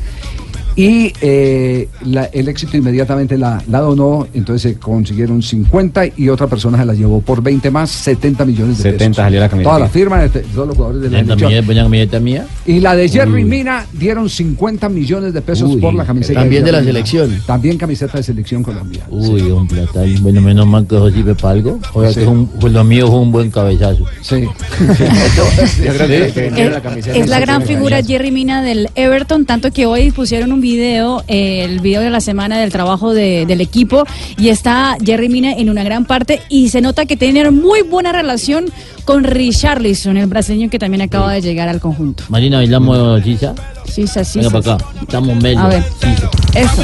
[0.76, 6.46] Y eh, la- el éxito inmediatamente la, la donó, entonces se consiguieron 50 y otra
[6.46, 9.16] persona se la llevó por 20 más, 70 millones de 70 pesos.
[9.16, 9.70] salió la camiseta.
[9.70, 11.38] Toda la firma de todos los jugadores de la ¿La selección.
[11.50, 12.46] camiseta, buena camiseta mía?
[12.66, 13.44] Y la de Jerry Uy.
[13.44, 16.40] Mina dieron 50 millones de pesos Uy, por la camiseta.
[16.40, 17.38] También de la selección.
[17.46, 19.04] También camiseta de selección Colombia.
[19.10, 20.14] Uy, un platal.
[20.20, 21.78] Bueno, menos mal que eso sirve para algo.
[21.92, 22.14] Oiga, Sí.
[22.16, 24.04] que es un, pues lo mío fue un buen cabezazo.
[24.22, 24.44] Sí.
[26.12, 26.36] Es,
[27.06, 31.64] es la gran figura Jerry Mina del Everton, tanto que hoy pusieron un video, eh,
[31.64, 34.04] el video de la semana del trabajo de- del equipo,
[34.38, 38.12] y está Jerry Mina en una gran parte, y se nota que tienen muy buena
[38.12, 38.64] relación
[39.04, 42.24] con Richarlison, el brasileño que también acaba de llegar al conjunto.
[42.30, 43.54] Marina, bailamos Sisa.
[43.84, 44.38] Sí, sí, sí.
[44.38, 44.84] Venga sí, para acá.
[45.02, 45.44] Estamos.
[45.44, 45.82] A ver.
[46.00, 46.30] Sisa.
[46.54, 46.82] Eso.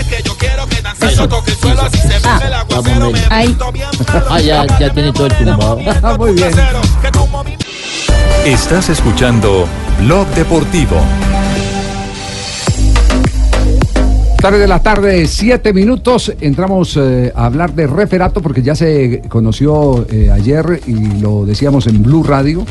[2.24, 3.18] Ah, vamos.
[3.30, 3.56] Ahí.
[4.28, 5.78] Ah, ya, ya tiene todo el tumbado.
[6.18, 6.50] Muy bien.
[8.44, 9.66] Estás escuchando
[10.00, 10.96] Blog Deportivo.
[14.40, 16.32] Tarde de la tarde, siete minutos.
[16.40, 21.88] Entramos eh, a hablar de referato porque ya se conoció eh, ayer y lo decíamos
[21.88, 22.64] en Blue Radio.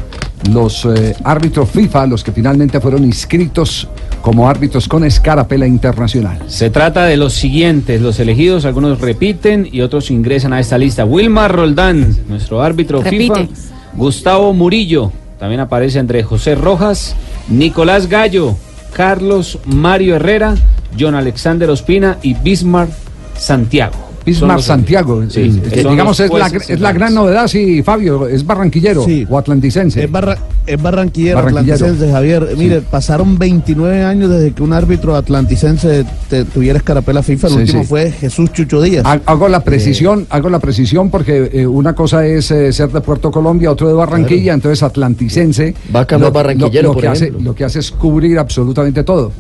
[0.49, 3.89] Los eh, árbitros FIFA, los que finalmente fueron inscritos
[4.21, 6.41] como árbitros con escarapela internacional.
[6.47, 11.03] Se trata de los siguientes, los elegidos, algunos repiten y otros ingresan a esta lista.
[11.03, 13.47] Wilmar Roldán, nuestro árbitro Repite.
[13.47, 13.47] FIFA.
[13.93, 17.13] Gustavo Murillo, también aparece entre José Rojas,
[17.49, 18.55] Nicolás Gallo,
[18.93, 20.55] Carlos Mario Herrera,
[20.99, 22.91] John Alexander Ospina y Bismarck
[23.35, 24.06] Santiago.
[24.27, 29.05] Bismarck Santiago, Sí, eh, digamos es la, es la gran novedad, sí, Fabio, es barranquillero
[29.29, 30.03] o atlanticense.
[30.03, 31.75] Es, barra- es barranquillero, Barranquillero.
[31.75, 32.49] atlanticense, Javier.
[32.57, 37.47] Mire, pasaron 29 años desde que un árbitro atlanticense te- tuviera escarapela FIFA.
[37.47, 37.87] El Sí, último sí.
[37.87, 39.05] fue Jesús Chucho Díaz.
[39.05, 42.99] Ha- Hago la precisión, hago la precisión porque eh, una cosa es eh, ser de
[43.01, 45.73] Puerto Colombia, otro de Barranquilla, entonces atlanticense.
[45.89, 47.43] Vaca más barranquillero, lo por que hace, ejemplo.
[47.45, 49.31] lo que hace es cubrir absolutamente todo.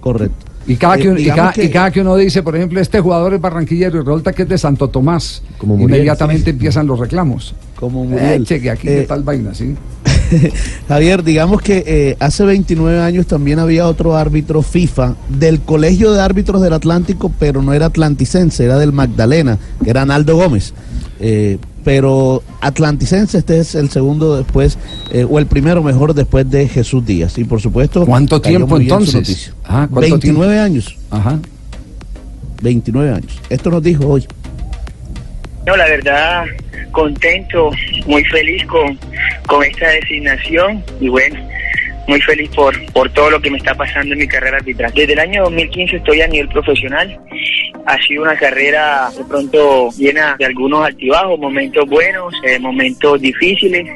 [0.00, 0.46] Correcto.
[0.66, 3.00] Y cada, Eh, que, y, cada, que- y cada que uno dice, por ejemplo, este
[3.00, 6.98] jugador es barranquillero y resulta que es de Santo Tomás, Como Muriel, inmediatamente empiezan los
[6.98, 7.54] reclamos.
[7.74, 8.46] Como Eh, Muriel.
[8.46, 9.74] cheque, aquí Eh, qué tal vaina, ¿sí?
[10.88, 16.20] Javier, digamos que eh, hace 29 años también había otro árbitro FIFA del Colegio de
[16.20, 20.74] Árbitros del Atlántico, pero no era atlanticense, era del Magdalena, que era Naldo Gómez.
[21.84, 24.78] Pero atlanticense, este es el segundo después,
[25.10, 27.38] eh, o el primero mejor después de Jesús Díaz.
[27.38, 28.06] Y por supuesto.
[28.06, 29.52] ¿Cuánto tiempo entonces?
[29.64, 30.96] Ah, ¿cuánto 29 años.
[31.10, 31.38] Ajá.
[32.62, 33.40] 29 años.
[33.50, 34.26] Esto nos dijo hoy.
[35.66, 36.44] No, la verdad,
[36.92, 37.70] contento,
[38.06, 38.98] muy feliz con,
[39.46, 41.36] con esta designación y bueno,
[42.06, 44.92] muy feliz por, por todo lo que me está pasando en mi carrera arbitral.
[44.94, 47.18] Desde el año 2015 estoy a nivel profesional.
[47.86, 53.88] Ha sido una carrera de pronto llena de algunos altibajos, momentos buenos, eh, momentos difíciles.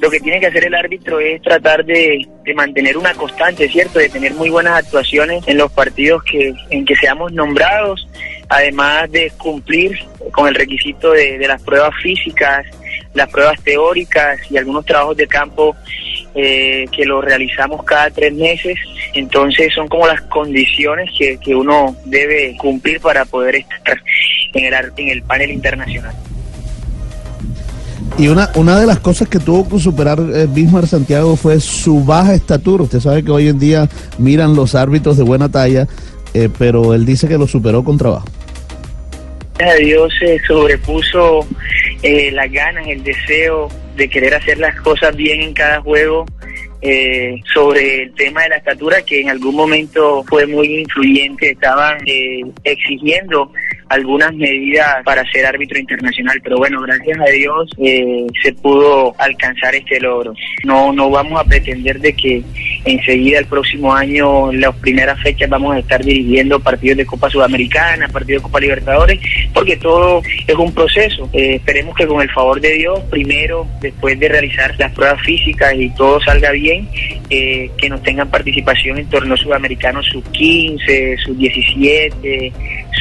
[0.00, 3.98] Lo que tiene que hacer el árbitro es tratar de, de mantener una constante, ¿cierto?
[3.98, 8.06] De tener muy buenas actuaciones en los partidos que, en que seamos nombrados,
[8.52, 9.98] además de cumplir
[10.30, 12.66] con el requisito de, las pruebas físicas,
[13.14, 15.74] las pruebas teóricas y algunos trabajos de campo
[16.34, 18.76] eh, que lo realizamos cada tres meses.
[19.14, 24.02] Entonces son como las condiciones que, que uno debe cumplir para poder estar
[24.52, 26.14] en el, en el panel internacional.
[28.18, 32.04] Y una, una de las cosas que tuvo que superar eh, Bismarck Santiago fue su
[32.04, 32.84] baja estatura.
[32.84, 33.88] Usted sabe que hoy en día
[34.18, 35.88] miran los árbitros de buena talla,
[36.34, 38.26] eh, pero él dice que lo superó con trabajo.
[39.62, 41.46] A Dios se sobrepuso
[42.02, 46.26] eh, las ganas, el deseo de querer hacer las cosas bien en cada juego.
[46.82, 51.98] Eh, sobre el tema de la estatura que en algún momento fue muy influyente, estaban
[52.06, 53.52] eh, exigiendo
[53.92, 59.74] algunas medidas para ser árbitro internacional, pero bueno, gracias a Dios eh, se pudo alcanzar
[59.74, 60.32] este logro.
[60.64, 62.42] No, no vamos a pretender de que
[62.86, 68.08] enseguida el próximo año, las primeras fechas, vamos a estar dirigiendo partidos de Copa Sudamericana,
[68.08, 69.20] partidos de Copa Libertadores,
[69.52, 71.28] porque todo es un proceso.
[71.34, 75.74] Eh, esperemos que con el favor de Dios, primero, después de realizar las pruebas físicas
[75.76, 76.71] y todo salga bien,
[77.30, 82.52] eh, que nos tengan participación en torneos sudamericanos sub 15, sub 17,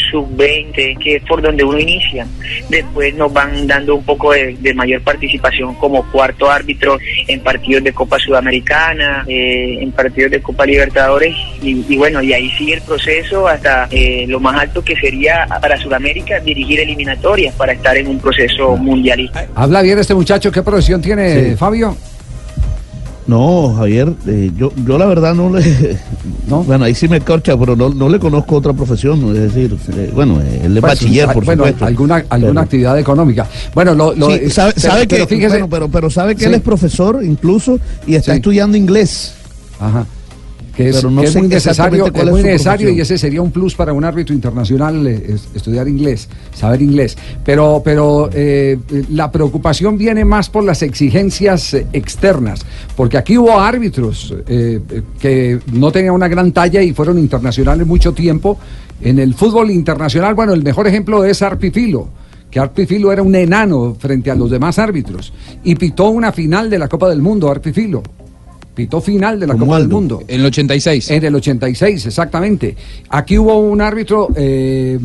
[0.10, 2.26] sub 20, que es por donde uno inicia.
[2.70, 6.98] Después nos van dando un poco de, de mayor participación como cuarto árbitro
[7.28, 12.34] en partidos de Copa Sudamericana, eh, en partidos de Copa Libertadores, y, y bueno, y
[12.34, 17.54] ahí sigue el proceso hasta eh, lo más alto que sería para Sudamérica dirigir eliminatorias
[17.56, 19.46] para estar en un proceso mundialista.
[19.56, 21.56] Habla bien este muchacho, ¿qué profesión tiene Sí.
[21.56, 21.96] Fabio?
[23.32, 25.62] No, Javier, eh, yo, yo la verdad no le...
[26.68, 29.34] Bueno, ahí sí me corcha, pero no, no le conozco otra profesión.
[29.34, 31.86] Es decir, eh, bueno, eh, él es Pues, bachiller, por bueno, supuesto.
[31.86, 33.48] alguna, alguna Pero- actividad económica.
[33.74, 36.42] Bueno, lo, lo- Sí, sabe, pero- sabe pero que, fíjese- bueno, pero, pero sabe que
[36.42, 36.48] Sí.
[36.48, 38.38] él es profesor incluso y está Sí.
[38.40, 39.34] estudiando inglés.
[39.80, 40.06] Ajá.
[40.84, 43.42] Que es, Pero no que es sé muy necesario, es muy necesario y ese sería
[43.42, 47.18] un plus para un árbitro internacional eh, es- estudiar inglés, saber inglés.
[47.46, 48.78] Pero, pero eh,
[49.10, 52.66] la preocupación viene más por las exigencias eh, externas,
[52.96, 54.80] porque aquí hubo árbitros eh,
[55.20, 58.58] que no tenían una gran talla y fueron internacionales mucho tiempo.
[59.02, 62.08] En el fútbol internacional, bueno, el mejor ejemplo es Arpifilo
[62.52, 65.32] que Arpifilo era un enano frente a los demás árbitros
[65.64, 68.04] y pitó una final de la Copa del Mundo, Arpifilo.
[68.74, 70.24] Pitó final de la Copa del Mundo.
[70.28, 71.12] En el 86.
[71.12, 72.76] En el 86, exactamente.
[73.10, 74.98] Aquí hubo un árbitro eh,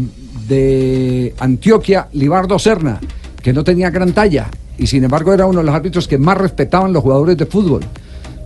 [0.49, 3.01] de Antioquia, Libardo Serna,
[3.43, 4.49] que no tenía gran talla
[4.79, 7.83] y sin embargo era uno de los árbitros que más respetaban los jugadores de fútbol.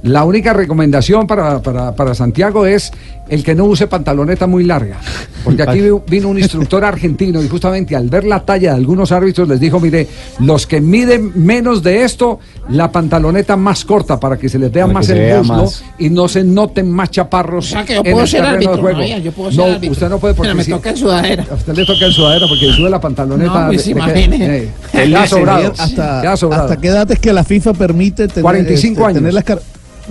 [0.03, 2.91] La única recomendación para, para, para Santiago es
[3.29, 4.97] el que no use pantaloneta muy larga.
[5.45, 9.13] Porque aquí vi- vino un instructor argentino y justamente al ver la talla de algunos
[9.13, 10.09] árbitros les dijo, mire,
[10.41, 12.41] los que miden menos de esto,
[12.71, 15.85] la pantaloneta más corta para que se les vea Para más el muslo más.
[15.99, 17.67] y no se noten más chaparros.
[17.67, 18.99] O sea que yo en puedo el ser terreno de árbitro, juego.
[18.99, 19.93] María, yo puedo ser no, árbitro.
[19.93, 21.47] usted no puede porque Pero me si- toca en sudadera.
[21.51, 23.61] a usted le toca el sudadera porque le sube la pantaloneta.
[23.61, 24.57] No, pues, de- de que- imagine.
[24.57, 25.73] eh, queda sobrado.
[25.79, 26.63] Hasta, queda sobrado.
[26.65, 29.19] ¿Hasta qué edad es que la FIFA permite tener, 45 años.
[29.19, 29.61] tener las car-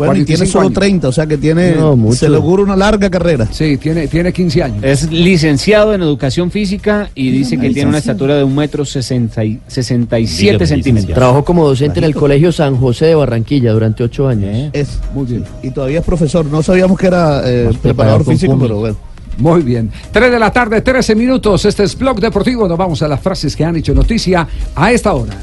[0.07, 0.73] bueno, y tiene 45 solo años.
[0.79, 2.15] 30, o sea que tiene, No, mucho.
[2.17, 3.47] se le augura una larga carrera.
[3.51, 4.83] Sí, tiene, tiene 15 años.
[4.83, 9.43] Es licenciado en educación física y dice que tiene una estatura de un metro sesenta
[9.45, 11.13] y- sesenta y siete centímetros.
[11.13, 14.69] Trabajó como docente en el Colegio San José de Barranquilla durante ocho años.
[14.73, 15.43] Es muy bien.
[15.61, 16.45] Y todavía es profesor.
[16.45, 18.95] No sabíamos que era eh, preparador físico, pero bueno.
[19.37, 19.89] Muy bien.
[20.11, 21.63] 3 de la tarde, 13 minutos.
[21.63, 22.67] Este es Blog Deportivo.
[22.67, 24.45] Nos vamos a las frases que han hecho noticia
[24.75, 25.33] a esta hora.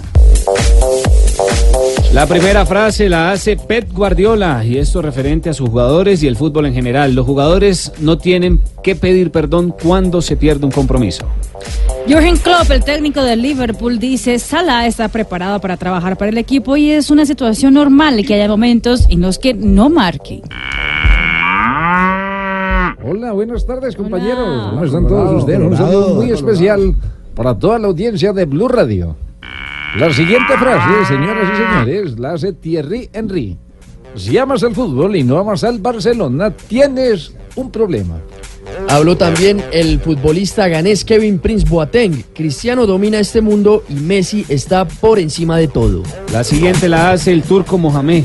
[2.13, 6.37] La primera frase la hace Pep Guardiola y esto referente a sus jugadores y el
[6.37, 7.15] fútbol en general.
[7.15, 11.27] Los jugadores no tienen que pedir perdón cuando se pierde un compromiso.
[12.07, 16.77] Jürgen Klopp, el técnico del Liverpool, dice, Salah está preparado para trabajar para el equipo
[16.77, 20.41] y es una situación normal que haya momentos en los que no marque.
[23.05, 24.71] Hola, buenas tardes, compañeros.
[24.71, 25.61] ¿Cómo están todos ustedes?
[25.61, 26.95] Un saludo muy especial
[27.35, 29.17] para toda la audiencia de Blue Radio.
[29.99, 33.57] La siguiente frase, señoras y señores, la hace Thierry Henry.
[34.15, 38.21] Si amas el fútbol y no amas al Barcelona, tienes un problema.
[38.91, 42.25] Habló también el futbolista ganés Kevin Prince Boateng.
[42.35, 46.03] Cristiano domina este mundo y Messi está por encima de todo.
[46.31, 48.25] La siguiente la hace el turco Mohamed,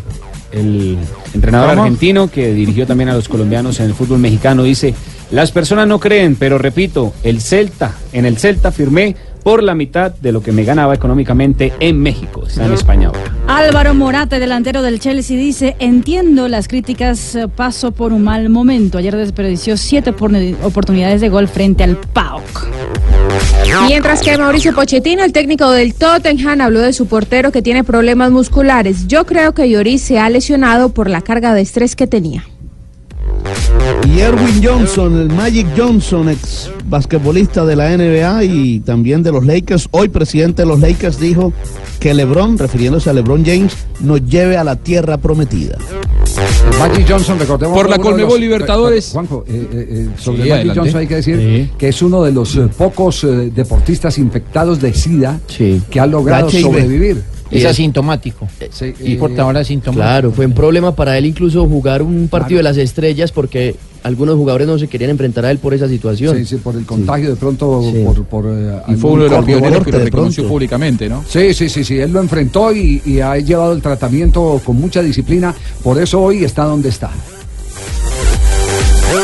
[0.51, 0.97] el
[1.33, 1.83] entrenador ¿Cómo?
[1.83, 4.63] argentino que dirigió también a los colombianos en el fútbol mexicano.
[4.63, 4.93] Dice,
[5.31, 10.11] las personas no creen, pero repito, el Celta, en el Celta firmé por la mitad
[10.11, 12.43] de lo que me ganaba económicamente en México.
[12.45, 13.35] Está en España ahora.
[13.47, 18.97] Álvaro Morata, delantero del Chelsea, dice, entiendo las críticas, eh, paso por un mal momento.
[18.97, 22.67] Ayer desperdició siete oportunidades de gol frente al PAOK.
[23.87, 28.31] Mientras que Mauricio Pochettino, el técnico del Tottenham, habló de su portero que tiene problemas
[28.31, 29.07] musculares.
[29.07, 32.43] Yo creo que Lloris se ha lesionado por la carga de estrés que tenía.
[34.05, 39.45] Y Erwin Johnson, el Magic Johnson, ex basquetbolista de la NBA y también de los
[39.45, 41.53] Lakers, hoy presidente de los Lakers, dijo
[41.99, 45.77] que LeBron, refiriéndose a LeBron James, nos lleve a la tierra prometida.
[46.79, 47.77] Magic Johnson, recordemos.
[47.77, 49.07] Por la los- Libertadores.
[49.09, 50.79] Eh, Juanjo, eh, eh, sobre Sí, Magic adelante.
[50.79, 51.69] Johnson hay que decir Sí.
[51.77, 55.39] que es uno de los eh, pocos eh, deportistas infectados de SIDA
[55.89, 57.21] que ha logrado sobrevivir.
[57.51, 58.47] Es asintomático.
[58.71, 60.01] Sí, Y portador asintomático.
[60.03, 64.35] Claro, fue un problema para él incluso jugar un partido de las estrellas porque algunos
[64.35, 66.35] jugadores no se querían enfrentar a él por esa situación.
[66.37, 68.03] Sí, sí, por el contagio de pronto, Sí.
[68.03, 68.23] por...
[68.25, 71.23] por eh, Y fue algún uno de los pioneros que lo reconoció públicamente, ¿no?
[71.27, 75.01] Sí, sí, sí, sí, él lo enfrentó y, y ha llevado el tratamiento con mucha
[75.03, 77.11] disciplina, por eso hoy está donde está.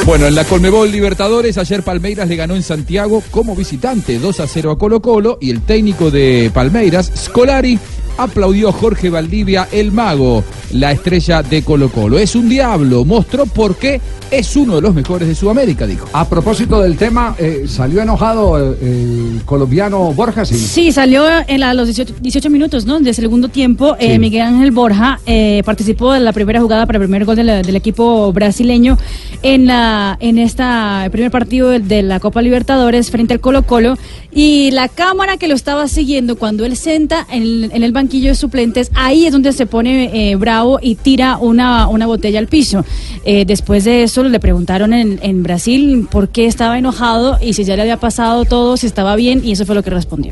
[0.06, 4.48] Bueno, en la Colmebol Libertadores, ayer Palmeiras le ganó en Santiago como visitante 2 a
[4.48, 7.80] 0 a Colo Colo y el técnico de Palmeiras, Scolari,
[8.18, 12.18] aplaudió Jorge Valdivia, el mago, la estrella de Colo Colo.
[12.20, 16.08] Es un diablo, mostró por qué es uno de los mejores de Sudamérica, dijo.
[16.12, 20.56] A propósito del tema, eh, salió enojado eh, el colombiano Borja, sí.
[20.58, 23.00] Sí, salió en la- los 18, 18 minutos ¿no?
[23.00, 23.96] de segundo tiempo.
[24.00, 24.20] eh.
[24.20, 27.62] Miguel Ángel Borja eh, participó de la primera jugada para el primer gol de la-
[27.62, 28.98] del equipo brasileño
[29.44, 33.64] en, la, en esta el primer partido de, de la Copa Libertadores frente al Colo
[33.64, 33.98] Colo.
[34.34, 38.36] Y la cámara que lo estaba siguiendo cuando él senta en, en el banquillo de
[38.36, 42.86] suplentes, ahí es donde se pone eh, bravo y tira una, una botella al piso.
[43.26, 47.66] Eh, después de eso le preguntaron en, en Brasil por qué estaba enojado y si
[47.66, 50.32] ya le había pasado todo, si estava bien, y eso fue lo que respondió.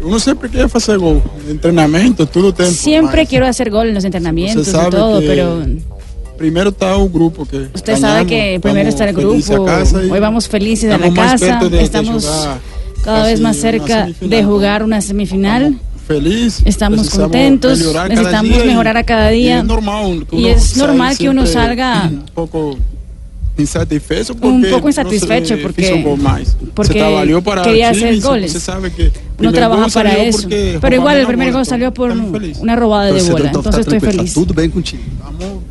[0.00, 1.20] Uno sempre quer fazer gol.
[1.60, 2.70] Treinamento, tudo tem.
[2.70, 5.64] Siempre quiero hacer gol en los entrenamientos y todo, pero
[6.38, 7.66] Primeiro está o grupo que.
[7.74, 9.66] usted sabe que primero está el grupo.
[10.12, 12.48] Hoy vamos felices a la casa, estamos
[13.02, 15.78] cada vez más cerca de jugar una semifinal.
[16.08, 16.62] Feliz.
[16.64, 19.58] Estamos contentos, necesitamos y- mejorar a cada y día.
[19.58, 20.26] es normal.
[20.28, 22.78] que Y es normal que uno salga Un poco
[23.58, 26.56] insatisfecho porque un poco no insatisfecho porque, gol más.
[26.74, 28.52] porque se trabajó para quería Chile, hacer goles.
[28.52, 30.48] Se sabe que Uno primer trabaja para eso.
[30.80, 33.46] Pero igual el primer gol, salió por una robada de bola.
[33.48, 34.34] Entonces estoy feliz.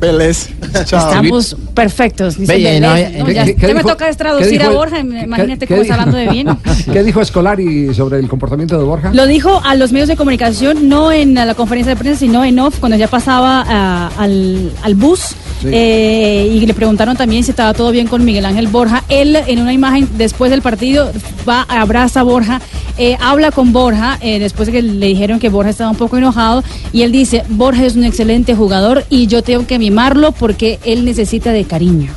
[0.00, 0.50] Beleza.
[0.84, 0.98] Tchau.
[1.08, 2.36] Estamos perfectos.
[2.38, 2.82] Dice Belén.
[2.82, 2.94] no, No,
[3.26, 5.00] ¿qué- ya, qué- ya me dijo- toca traducir dijo a Borja.
[5.00, 6.48] Imagínate ¿Qué cómo está hablando de bien.
[6.92, 9.10] ¿Qué dijo Escolari sobre el comportamiento de Borja?
[9.12, 12.58] Lo dijo a los medios de comunicación, no en la conferencia de prensa, sino en
[12.60, 15.34] off, cuando ya pasaba ah, al, al bus.
[15.64, 19.04] Eh, y le preguntaron también si estaba todo bien con Miguel Ángel Borja.
[19.08, 21.10] Él en una imagen después del partido
[21.48, 22.60] va, abraza a Borja,
[22.96, 26.16] eh, habla con Borja eh, después de que le dijeron que Borja estaba un poco
[26.16, 30.78] enojado y él dice, Borja es un excelente jugador y yo tengo que mimarlo porque
[30.84, 32.12] él necesita de cariño.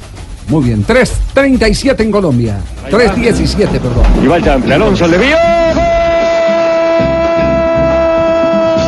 [0.48, 2.60] Muy bien, 3.37 en Colombia.
[2.90, 4.06] 3.17, perdón.
[4.22, 5.38] Y va el Alonso le vio.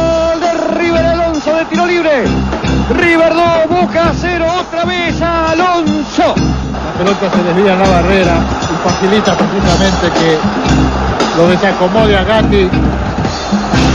[0.08, 2.10] Gol de River Alonso de tiro libre.
[2.90, 4.33] River 2, Boca 0,
[4.68, 6.36] otra vez Alonso.
[6.36, 10.38] La pelota se desvía en la barrera y facilita precisamente que
[11.38, 12.70] lo desacomode a Gatti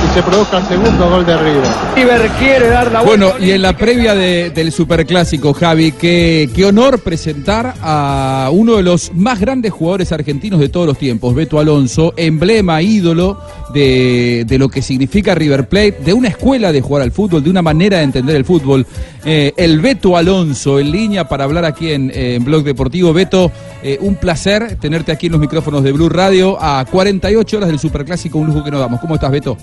[0.08, 1.62] y se produzca el segundo gol de River.
[1.96, 6.64] River quiere dar la Bueno, y en la previa de- del Superclásico, Javi, qué, qué
[6.64, 11.58] honor presentar a uno de los más grandes jugadores argentinos de todos los tiempos, Beto
[11.58, 13.38] Alonso, emblema, ídolo
[13.74, 17.50] de, de lo que significa River Plate, de una escuela de jugar al fútbol, de
[17.50, 18.86] una manera de entender el fútbol.
[19.24, 23.12] Eh, el Beto Alonso en línea para hablar aquí en, en Blog Deportivo.
[23.12, 23.50] Beto,
[23.82, 27.78] eh, un placer tenerte aquí en los micrófonos de Blue Radio a 48 horas del
[27.78, 29.00] Superclásico, un lujo que nos damos.
[29.00, 29.56] ¿Cómo estás, Beto?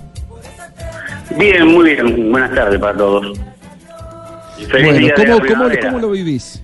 [1.38, 2.32] Bien, muy bien.
[2.32, 3.38] Buenas tardes para todos.
[4.70, 5.40] Feliz Bueno,
[5.82, 6.62] ¿cómo, lo vivís?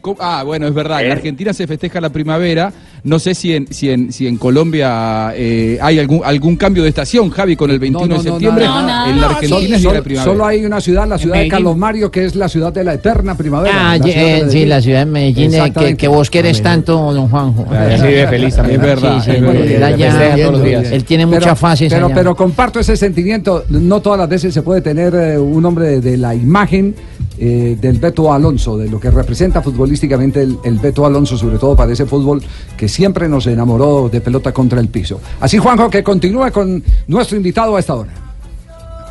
[0.00, 1.02] ¿Cómo- Ah, bueno, es verdad.
[1.02, 1.12] En ¿Eh?
[1.12, 2.72] Argentina se festeja la primavera.
[3.06, 6.88] No sé si en, si en, si en Colombia eh, hay algún, algún cambio de
[6.88, 8.64] estación, Javi, con el 21 de septiembre.
[8.64, 10.32] en la Argentina es Solo, primavera.
[10.32, 11.48] solo hay una ciudad, la ciudad de.
[11.48, 13.92] Carlos Mario, que es la ciudad de la eterna primavera.
[13.92, 17.28] Ah, la eh, sí, la ciudad de Medellín, eh, que, que vos querés tanto, don
[17.28, 17.64] Juanjo.
[17.96, 18.80] Sí, vive feliz también.
[18.80, 20.34] Es verdad, Sí, sí, es verdad.
[20.34, 20.90] él todos los días.
[20.90, 22.14] Él tiene Pero- muchas fases Pero, allá.
[22.14, 23.64] pero comparto ese sentimiento.
[23.68, 26.94] No todas las veces se puede tener eh, un hombre de, de la imagen
[27.38, 31.76] eh, del Beto Alonso, de lo que representa futbolísticamente el, el Beto Alonso, sobre todo
[31.76, 32.42] para ese fútbol
[32.76, 35.20] que siempre nos enamoró de pelota contra el piso.
[35.38, 38.10] Así, Juanjo, que continúe con nuestro invitado a esta hora.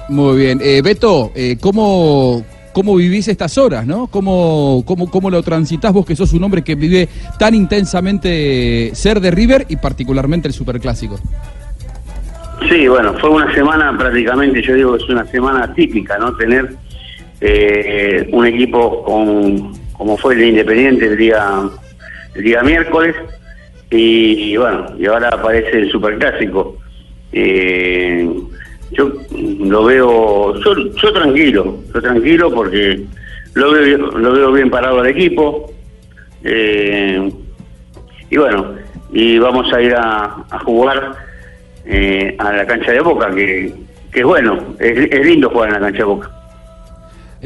[0.09, 0.59] Muy bien.
[0.59, 4.07] Eh, Beto, eh, ¿cómo, ¿cómo vivís estas horas, no?
[4.07, 7.07] ¿Cómo, cómo, ¿Cómo lo transitas vos, que sos un hombre que vive
[7.37, 11.19] tan intensamente ser de River y particularmente el Superclásico?
[12.67, 16.35] Sí, bueno, fue una semana prácticamente, yo digo que es una semana típica, ¿no?
[16.35, 16.75] Tener
[17.39, 21.69] eh, un equipo con, como fue el de Independiente el día,
[22.33, 23.15] el día miércoles,
[23.95, 26.77] y, bueno, y ahora aparece el Superclásico.
[27.31, 28.29] Eh,
[28.91, 29.11] yo
[29.59, 33.01] lo veo, yo, yo tranquilo, yo tranquilo porque
[33.53, 35.71] lo veo, lo veo bien parado al equipo.
[36.43, 37.31] Eh,
[38.29, 38.75] y bueno,
[39.11, 41.15] y vamos a ir a, jugar
[41.85, 43.73] eh, a la cancha de Boca, que,
[44.11, 46.44] que es bueno, es lindo jugar en la cancha de Boca.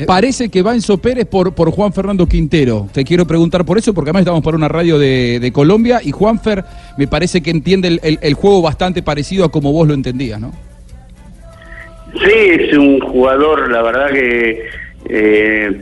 [0.06, 2.88] Parece que va Enzo Pérez por, por Juan Fernando Quintero.
[2.92, 6.12] Te quiero preguntar por eso, porque además estamos para una radio de, de Colombia y
[6.12, 6.64] Juanfer
[6.98, 10.40] me parece que entiende el, el- el juego bastante parecido a como vos lo entendías,
[10.40, 10.52] ¿no?
[12.14, 14.64] Sí, es un jugador, la verdad que
[15.10, 15.82] eh,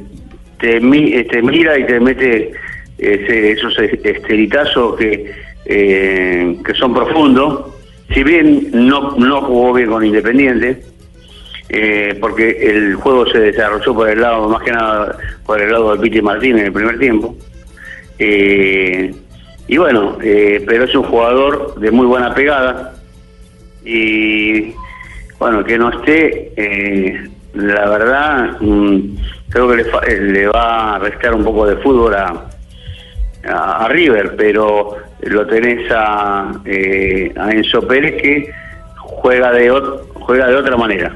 [0.59, 2.51] te, mi- eh, te mira y te mete
[2.97, 5.32] ese- esos es- esteritazos que,
[5.65, 7.65] eh, que son profundos.
[8.13, 10.82] Si bien no, no jugó bien con Independiente,
[11.70, 15.95] eh, porque el juego se desarrolló por el lado, más que nada por el lado
[15.95, 17.36] de Piti Martínez en el primer tiempo.
[18.20, 19.13] Eh,
[19.68, 22.93] y bueno, eh, pero es un jugador de muy buena pegada
[23.84, 24.74] y
[25.39, 29.18] bueno, que no esté, eh, la verdad, mm,
[29.49, 32.45] creo que le, eh, le va a restar un poco de fútbol a,
[33.47, 38.51] a, River, pero lo tenés a, eh, a Enzo Pérez que
[38.95, 39.70] juega de,
[40.13, 41.15] juega de otra manera.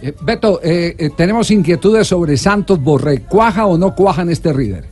[0.00, 3.22] Eh, Beto, eh, eh, tenemos inquietudes sobre Santos Borré.
[3.22, 4.84] ¿Cuaja o no cuaja en este River?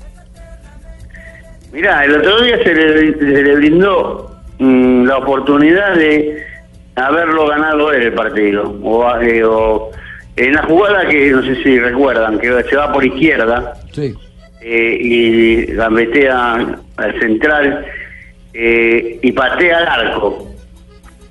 [1.73, 6.43] Mirá, el otro día se le, se le brindó mm, la oportunidad de
[6.97, 8.75] haberlo ganado él el partido.
[8.83, 9.91] O, eh, o
[10.37, 14.13] en la jugada que no sé si recuerdan, que se va por izquierda Sí.
[14.63, 17.87] y gambetea al central
[18.53, 20.49] y patea al arco.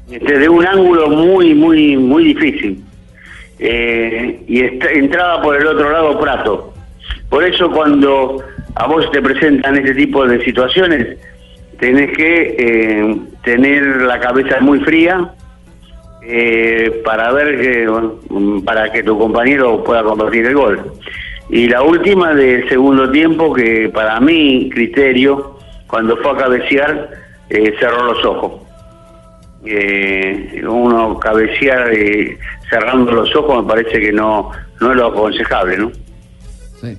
[0.10, 2.84] Este, de un ángulo muy, muy, muy difícil.
[3.60, 6.74] Eh, y entraba por el otro lado Prato.
[7.30, 8.44] Por eso cuando
[8.76, 11.18] a vos te presentan este tipo de situaciones,
[11.80, 15.32] tenés que eh, tener la cabeza muy fría
[16.28, 17.88] eh, para ver que
[18.66, 20.92] para que tu compañero pueda convertir el gol.
[21.50, 27.12] Y la última del segundo tiempo que para mi criterio, cuando fue a cabecear,
[27.50, 28.54] eh, cerró los ojos.
[29.66, 31.92] Eh, uno cabecear
[32.70, 34.52] cerrando los ojos me parece que no,
[34.82, 35.92] no es lo aconsejable, ¿no?
[36.82, 36.98] Sí.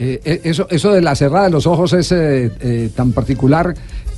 [0.00, 3.74] Eh, eh, eso, eso de la cerrada de los ojos es eh, eh, tan particular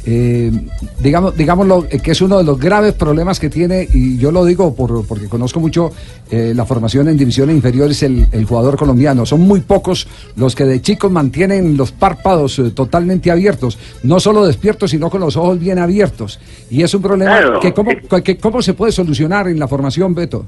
[0.06, 0.50] eh,
[0.98, 4.74] digamos, digámoslo, que es uno de los graves problemas que tiene, y yo lo digo
[4.74, 5.92] por, porque conozco mucho
[6.30, 9.26] eh, la formación en divisiones inferiores, el, el jugador colombiano.
[9.26, 14.92] Son muy pocos los que de chicos mantienen los párpados totalmente abiertos, no solo despiertos,
[14.92, 16.40] sino con los ojos bien abiertos.
[16.70, 17.60] Y es un problema Claro.
[17.60, 17.90] que, cómo,
[18.24, 20.46] que cómo se puede solucionar en la formación, Beto.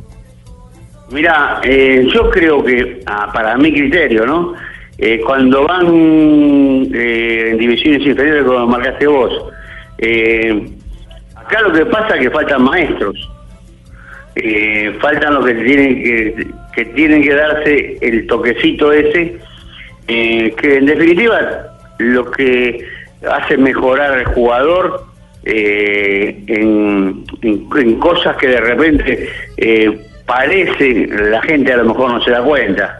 [1.12, 4.54] Mira, eh, yo creo que, ah, para mi criterio, ¿no?
[4.98, 5.86] Eh, cuando van
[6.94, 9.32] eh, en divisiones inferiores, como marcaste vos,
[9.98, 10.68] eh,
[11.34, 13.28] acá lo que pasa es que faltan maestros.
[14.36, 19.36] Eh, faltan los que tienen que, que tienen que darse el toquecito ese,
[20.06, 21.38] que en definitiva
[21.98, 22.86] lo que
[23.30, 25.04] hace mejorar al jugador
[25.44, 29.28] en, en- en cosas que de repente
[30.36, 32.98] parece, la gente a lo mejor no se da cuenta,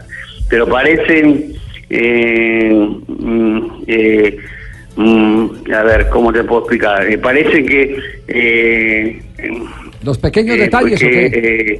[0.49, 1.53] pero parecen,
[1.89, 2.71] eh,
[3.07, 4.37] mm, eh,
[4.95, 7.07] mm, a ver, ¿cómo te puedo explicar?
[7.09, 7.97] Eh, parece que...
[8.27, 9.19] eh,
[10.03, 11.79] Los pequeños detalles, porque, ¿o qué?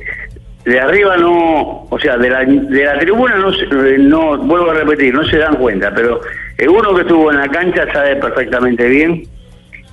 [0.72, 3.52] de arriba no, o sea, de la, de la tribuna no,
[3.98, 6.22] no, vuelvo a repetir, no se dan cuenta, pero
[6.68, 9.24] uno que estuvo en la cancha sabe perfectamente bien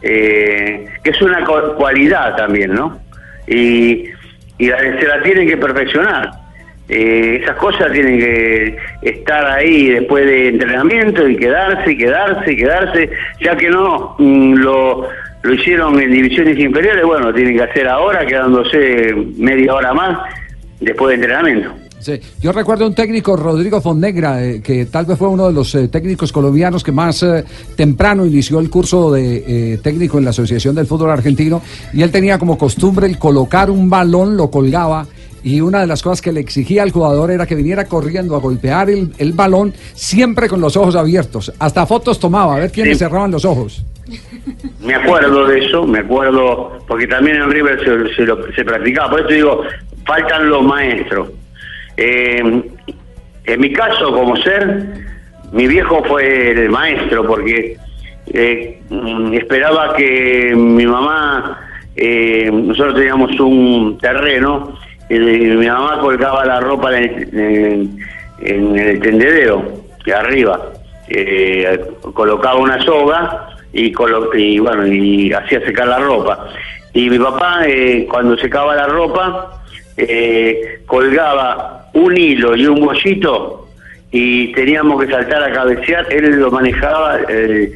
[0.00, 2.98] que es una cu- cualidad también, ¿no?
[3.48, 4.04] Y,
[4.60, 6.30] y la, se la tienen que perfeccionar.
[6.88, 13.56] Eh, esas cosas tienen que estar ahí después de entrenamiento y quedarse quedarse quedarse, ya
[13.56, 15.08] que no mm, lo,
[15.42, 20.18] lo hicieron en divisiones inferiores, bueno, lo tienen que hacer ahora quedándose media hora más
[20.80, 21.79] después de entrenamiento.
[22.00, 25.74] Sí, yo recuerdo un técnico, Rodrigo Fonnegra, eh, que tal vez fue uno de los
[25.74, 27.44] eh, técnicos colombianos que más eh,
[27.76, 29.44] temprano inició el curso de
[29.74, 31.60] eh, técnico en la Asociación del Fútbol Argentino,
[31.92, 35.06] y él tenía como costumbre el colocar un balón, lo colgaba,
[35.42, 38.40] y una de las cosas que le exigía al jugador era que viniera corriendo a
[38.40, 41.52] golpear el, el balón siempre con los ojos abiertos.
[41.58, 43.04] Hasta fotos tomaba, a ver quiénes Sí.
[43.04, 43.82] cerraban los ojos.
[44.84, 49.10] Me acuerdo de eso, me acuerdo, porque también en River se, se lo- se practicaba,
[49.10, 49.60] por eso digo,
[50.06, 51.28] faltan los maestros.
[52.02, 52.62] Eh,
[53.44, 54.86] en mi caso, como ser,
[55.52, 57.76] mi viejo fue el maestro, porque
[58.32, 61.58] eh, mm, esperaba que mi mamá,
[61.96, 64.78] eh, nosotros teníamos un terreno,
[65.10, 67.98] y mi mamá colgaba la ropa en el, en-
[68.42, 69.62] en el tendedero,
[70.06, 70.58] de arriba,
[71.12, 71.66] Eh,
[72.14, 76.46] colocaba una soga y, colo- y bueno, y hacía secar la ropa.
[76.94, 77.62] Y mi papá,
[78.08, 79.60] cuando secaba la ropa,
[80.86, 83.68] colgaba un hilo y un bollito
[84.12, 86.06] y teníamos que saltar a cabecear.
[86.10, 87.72] Él lo manejaba eh,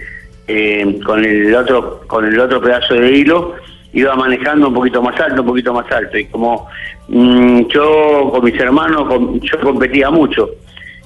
[0.48, 3.54] eh, con el otro con el otro pedazo de hilo,
[3.92, 6.18] iba manejando un poquito más alto, un poquito más alto.
[6.18, 6.68] Y como
[7.08, 9.08] mm, yo con mis hermanos,
[9.40, 10.50] yo competía mucho.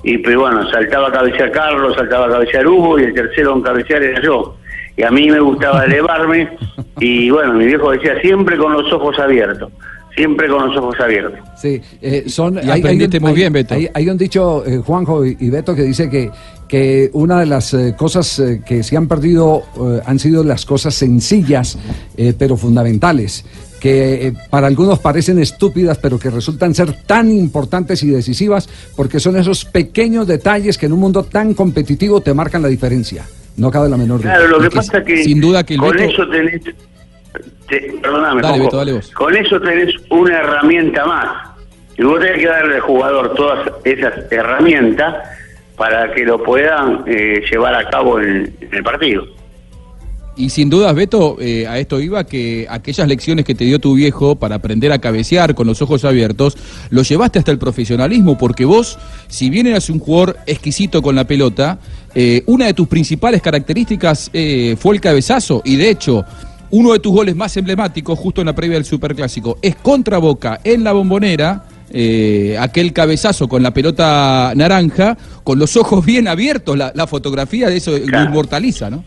[0.03, 3.63] Y pero bueno, saltaba a cabecear Carlos, saltaba a cabecear Hugo y el tercero en
[3.63, 4.57] cabecear era yo.
[4.97, 6.57] Y a mí me gustaba elevarme
[6.99, 9.71] y bueno, mi viejo decía siempre con los ojos abiertos,
[10.19, 11.39] siempre con los ojos abiertos.
[11.57, 12.59] Sí, eh, son.
[12.63, 13.75] Y aprendiste muy bien, Beto.
[13.75, 16.31] Hay, hay un dicho, eh, Juanjo y, y Beto, que dice que,
[16.69, 20.67] que una de las eh, cosas eh, que se han perdido eh, han sido las
[20.67, 21.79] cosas sencillas,
[22.17, 23.45] eh, pero fundamentales.
[23.81, 29.21] Que eh, para algunos parecen estúpidas, pero que resultan ser tan importantes y decisivas, porque
[29.21, 33.25] son esos pequeños detalles que en un mundo tan competitivo te marcan la diferencia.
[33.57, 34.35] No cabe la menor duda.
[34.35, 36.61] Claro, lo que pasa es que sin duda que el con Beto- eso tenés,
[37.69, 38.65] te- perdóname, Dale, Juanjo.
[38.65, 39.11] Beto, dale vos.
[39.13, 41.49] con eso tenés una herramienta más.
[41.97, 45.15] Y vos tenés que darle al jugador todas esas herramientas
[45.77, 49.25] para que lo puedan eh, llevar a cabo en, en el partido.
[50.37, 53.95] Y sin dudas, Beto, eh, a esto iba que aquellas lecciones que te dio tu
[53.95, 56.57] viejo para aprender a cabecear con los ojos abiertos,
[56.91, 61.25] lo llevaste hasta el profesionalismo, porque vos, si bien eras un jugador exquisito con la
[61.25, 61.81] pelota,
[62.15, 66.25] eh, una de tus principales características eh, fue el cabezazo, y de hecho,
[66.71, 70.61] uno de tus goles más emblemáticos, justo en la previa del Superclásico, es contra Boca
[70.65, 71.65] en la bombonera.
[71.91, 77.71] eh, aquel cabezazo con la pelota naranja, con los ojos bien abiertos, la, la fotografía
[77.71, 79.05] de eso lo inmortaliza, ¿no?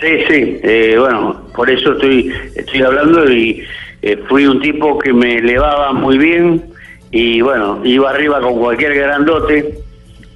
[0.00, 3.62] Sí, sí, eh, bueno, por eso estoy, estoy hablando y
[4.02, 6.62] eh, fui un tipo que me elevaba muy bien
[7.10, 9.78] y bueno, iba arriba con cualquier grandote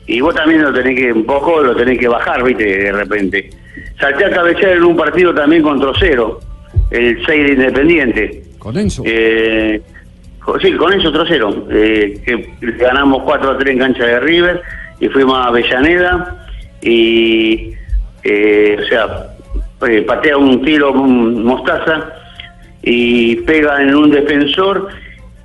[0.08, 3.50] y vos también lo tenés que, un poco lo tenés que bajar, viste, de repente.
[4.00, 6.40] Salté a cabecear en un partido también contra Cero,
[6.90, 8.42] el 6 de Independiente.
[8.58, 9.02] Con Enzo.
[9.04, 9.82] Eh,
[10.62, 14.62] sí, con eso trocero, eh, que ganamos 4 a 3 en cancha de River
[14.98, 16.46] y fuimos a Avellaneda
[16.80, 17.74] y,
[18.24, 19.36] eh, o sea,
[19.88, 22.14] eh, patea un tiro un mostaza
[22.82, 24.88] y pega en un defensor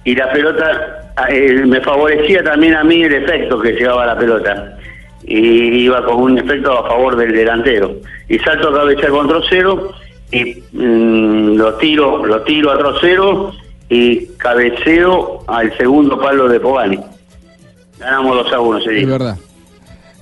[0.06, 4.78] y la pelota eh, me favorecía también a mí el efecto que llevaba la pelota.
[5.26, 7.96] y iba con un efecto a favor del delantero.
[8.28, 9.92] Y salto a cabecear con trocero
[10.32, 13.54] y mm, lo tiro, lo tiro a trocero
[13.90, 17.00] y cabeceo al segundo palo de Pogani.
[18.00, 19.38] Ganamos 2 a 1 ese Es verdad.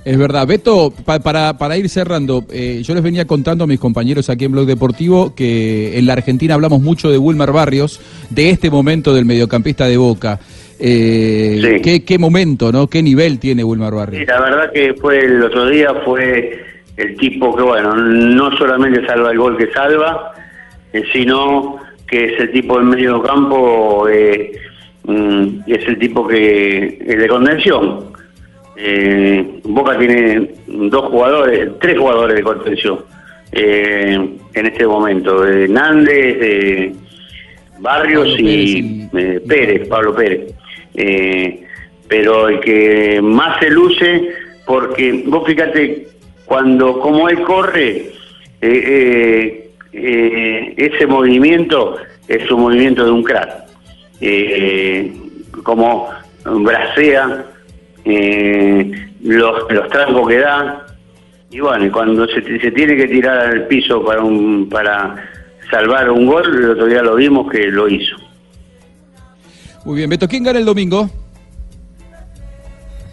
[0.04, 0.46] Es verdad.
[0.46, 4.44] Beto, pa- para, para ir cerrando, eh, yo les venía contando a mis compañeros aquí
[4.46, 9.14] en Blog Deportivo que en la Argentina hablamos mucho de Wilmer Barrios, de este momento
[9.14, 10.40] del mediocampista de Boca.
[10.84, 12.88] Eh, ¿qué, qué momento, ¿no?
[12.88, 14.20] ¿Qué nivel tiene Wilmer Barrios?
[14.20, 16.60] Sí, la verdad que fue el otro día fue
[16.96, 20.32] el tipo que, bueno, no solamente salva el gol que salva,
[20.92, 21.76] eh, sino
[22.08, 24.52] que es el tipo del medio campo, eh,
[25.04, 28.12] mm, es el tipo que es de contención.
[28.76, 32.98] Eh, Boca tiene dos jugadores, tres jugadores de contención
[33.52, 34.14] eh,
[34.54, 36.92] en este momento, Nández, eh,
[37.78, 40.54] Barrios y, eh, Pérez, Pablo Pérez.
[40.94, 41.64] Eh,
[42.08, 44.28] pero el que más se luce,
[44.66, 46.08] porque vos fíjate,
[46.44, 48.10] cuando como él corre,
[48.60, 51.96] eh, eh, ese movimiento
[52.28, 53.62] es un movimiento de un crack.
[55.62, 56.10] Como
[56.44, 57.46] bracea,
[58.04, 60.86] los, los trancos que da,
[61.50, 65.16] y bueno, cuando se, se tiene que tirar al piso para, un, para
[65.70, 68.16] salvar un gol, el otro día lo vimos que lo hizo.
[69.84, 71.08] Muy bien, Beto, ¿quién gana el domingo?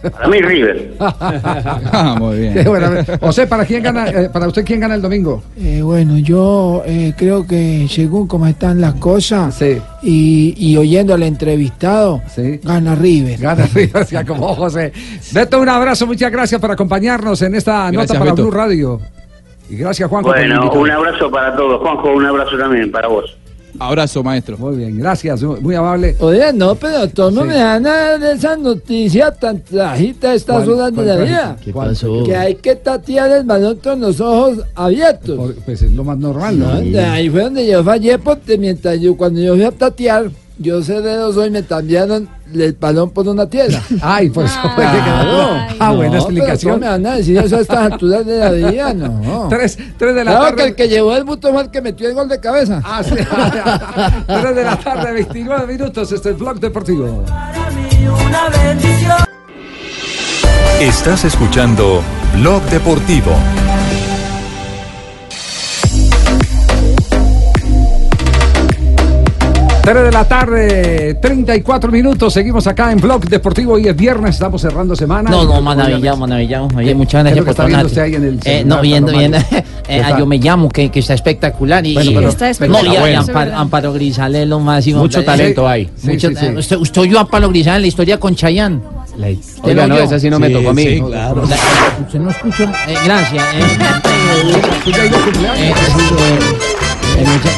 [0.01, 0.93] Para mí River.
[1.01, 2.63] Ah, muy bien.
[2.65, 5.43] Buena- José, ¿para quién gana, eh, para usted quién gana el domingo?
[5.57, 9.61] Eh, bueno, yo eh, creo que según cómo están las cosas
[10.01, 12.21] y, y oyendo al entrevistado,
[12.63, 13.39] gana River.
[13.39, 14.93] Gana River, acomodó José.
[15.33, 18.43] Beto, un abrazo, muchas gracias por acompañarnos en esta Gracias, nota para Beto.
[18.43, 19.01] Blue Radio.
[19.69, 20.29] Y gracias, Juanjo.
[20.29, 21.81] Bueno, un abrazo para todos.
[21.81, 23.37] Juanjo, un abrazo también para vos.
[23.79, 24.57] Abrazo, maestro.
[24.57, 26.15] Muy bien, gracias, muy amable.
[26.19, 27.85] Oye, no, pero tú no me dan
[28.23, 31.57] esa noticia tan trajita a estas ¿Cuál- horas de la vida.
[31.63, 32.23] ¿Qué pasó?
[32.25, 35.53] Que hay que tatear el balón con los ojos abiertos.
[35.65, 36.69] Pues es lo más normal, ¿no?
[37.11, 40.29] Ahí fue donde yo fallé porque mientras yo, cuando yo fui a tatear,
[40.61, 43.81] yo cerré los ojos y me cambiaron el balón por una tierra.
[44.01, 45.49] Ay, por eso fue que quedó.
[45.79, 46.73] Ah, buena explicación.
[46.73, 48.93] ¿Cómo me van a decir eso a estas alturas de la vida?
[48.93, 49.47] No.
[49.49, 50.55] Tres, tres de la Claro tarde.
[50.57, 52.81] que el que llevó el buto fue el que metió el gol de cabeza.
[52.83, 53.11] Ah, sí.
[54.27, 56.11] 3 de la tarde, 29 minutos.
[56.11, 57.23] Este es el Blog Deportivo.
[60.81, 62.01] Estás escuchando
[62.35, 63.31] Blog Deportivo.
[69.83, 72.31] Tres de la tarde, 34 minutos.
[72.33, 74.35] Seguimos acá en Blog Deportivo y es viernes.
[74.35, 75.31] Estamos cerrando semana.
[75.31, 76.67] No, no, maravillado, maravillado.
[76.75, 77.87] Oye, muchas ¿Qué es gracias por está viendo tornarte.
[77.87, 79.37] usted ahí en el Eh, no, viendo, viendo.
[79.89, 81.83] Eh, ¿Qué ah, yo me llamo, que, que está espectacular.
[81.83, 82.93] Y, Bueno, y- pero- Está No, y, espectacular.
[82.95, 83.19] y Bueno.
[83.21, 84.99] Amparo, Amparo Grisales es lo máximo.
[84.99, 85.89] Mucho Eh, talento hay.
[85.95, 86.45] Sí, mucho- sí, sí.
[86.45, 88.81] eh, Usted, usted oyó a Amparo Grisales en la historia con Chayanne.
[89.63, 91.01] Oiga, no, esa sí no me tocó a mí.
[91.09, 92.65] La- usted no escuchó.
[92.65, 93.43] Eh, gracias.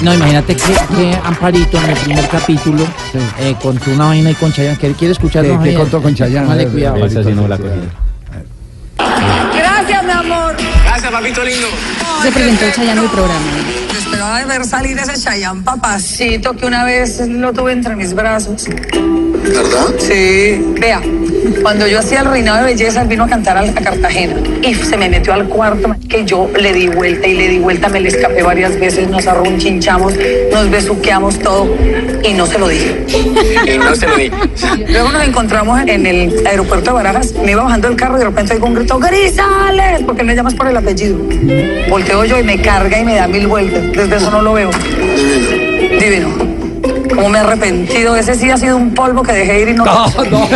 [0.02, 2.84] No, imagínate que, que Amparito en el primer capítulo
[3.40, 4.78] eh, contó una vaina y con Chayanne.
[4.78, 5.44] ¿Quiere, quiere escuchar?
[5.46, 6.48] ¿Qué- qué contó con Chayanne?
[6.48, 7.06] Vale, cuidado.
[7.06, 7.70] Esa sí no la cogí.
[9.58, 10.56] Gracias, mi amor.
[10.86, 11.68] Gracias, papito lindo.
[12.24, 13.46] Se presentó Chayanne el programa.
[14.22, 18.68] Esperaba de ver salir ese Chayán papacito que una vez lo tuve entre mis brazos.
[18.70, 19.96] ¿Verdad?
[19.98, 20.64] Sí.
[20.80, 21.02] Vea,
[21.64, 24.96] cuando yo hacía el reinado de belleza, él vino a cantar a, Cartagena y se
[24.96, 28.10] me metió al cuarto que yo le di vuelta y le di vuelta, me le
[28.10, 30.14] escapé varias veces, nos arrunchinchamos,
[30.52, 31.76] nos besuqueamos todo
[32.24, 33.06] y no se lo dije.
[33.66, 34.32] Y no se lo dije.
[34.90, 37.34] Luego nos encontramos en el aeropuerto de Barajas.
[37.44, 40.04] Me iba bajando del carro y de repente oigo un grito, ¡Grisales!
[40.06, 41.18] Porque me llamas por el apellido.
[41.90, 43.82] Volteo yo y me carga y me da mil vueltas.
[43.94, 44.70] Desde eso no lo veo.
[46.00, 46.30] Divino.
[47.16, 48.16] Como me he arrepentido.
[48.16, 49.86] Ese sí ha sido un polvo que dejé ir y no.
[49.86, 50.48] No, no.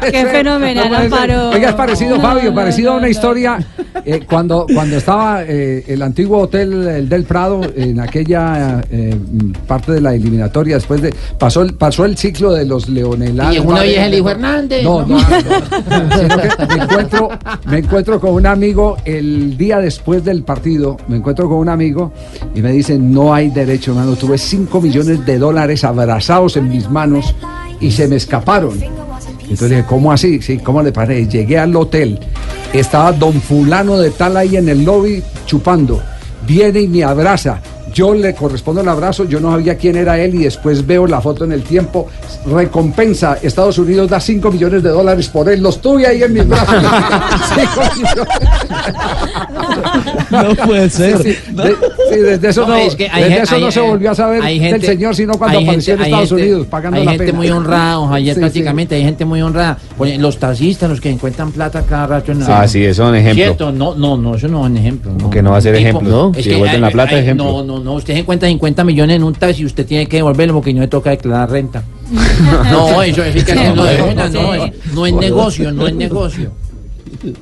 [0.00, 0.94] Qué fenomenal, ser.
[0.96, 1.50] Amparo.
[1.50, 3.10] Oiga, es parecido, No, Fabio, no, parecido a no, una no.
[3.10, 3.58] historia
[4.08, 9.16] eh, cuando, cuando estaba eh, el antiguo hotel el del Prado en aquella eh,
[9.66, 13.56] parte de la eliminatoria, después de pasó el, pasó el ciclo de los leonelados.
[13.56, 14.84] Y una vieja le dijo Hernández.
[14.84, 16.16] No, no, no, no.
[16.16, 17.28] Sino que me encuentro,
[17.66, 22.12] me encuentro con un amigo el día después del partido, me encuentro con un amigo
[22.54, 26.88] y me dice, no hay derecho, hermano, tuve 5 millones de dólares abrazados en mis
[26.88, 27.34] manos
[27.80, 29.05] y se me escaparon.
[29.48, 30.42] Entonces dije, ¿cómo así?
[30.42, 31.28] Sí, ¿cómo le parece?
[31.28, 32.18] Llegué al hotel,
[32.72, 36.02] estaba don fulano de tal ahí en el lobby chupando,
[36.46, 37.60] viene y me abraza.
[37.96, 41.18] Yo le correspondo el abrazo, yo no sabía quién era él y después veo la
[41.22, 42.08] foto en el tiempo.
[42.44, 46.46] Recompensa, Estados Unidos da 5 millones de dólares por él, los tuve ahí en mis
[46.46, 46.74] brazos.
[47.54, 48.28] Cinco millones.
[50.30, 51.22] No puede ser.
[51.22, 51.76] Sí, sí, de-
[52.12, 54.14] sí, desde eso, No, no, es que hay desde eso no hay- se volvió a
[54.14, 56.66] saber hay del gente- señor, sino cuando hay apareció gente- en hay Estados gente- Unidos
[56.68, 57.38] pagando hay la gente pena.
[57.38, 58.40] muy honrada, Javier, Sí, sí.
[58.40, 59.78] prácticamente, hay gente muy honrada.
[60.18, 63.44] Los taxistas, los que encuentran plata cada rato en Ah, sí, eso es un ejemplo.
[63.44, 65.12] Cierto, no, no, no, eso no es un ejemplo.
[65.18, 66.30] No, Que no va a ser ejemplo, ¿no?
[66.30, 67.44] es Si que devuelven hay- la plata, hay- ejemplo.
[67.44, 70.54] No, no, no, usted encuentra 50 millones en un taxi y usted tiene que devolverlo
[70.54, 71.82] porque no le toca declarar renta.
[72.70, 76.50] no, eso es que no, no, es, no es negocio, no es negocio.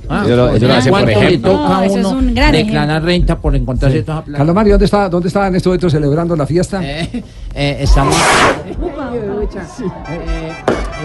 [0.09, 1.51] Ah, Ellos lo- ellos lo hacen por ¿Cuánto le ejemplo.
[1.53, 4.39] toca a No, es uno un gran declarar renta por encontrarse toda esa plata?
[4.39, 6.81] Carlos Mario, ¿dónde está, dónde está en este momento celebrando la fiesta?
[6.85, 7.23] Eh,
[7.55, 8.15] eh, estamos.
[8.15, 8.21] Eh,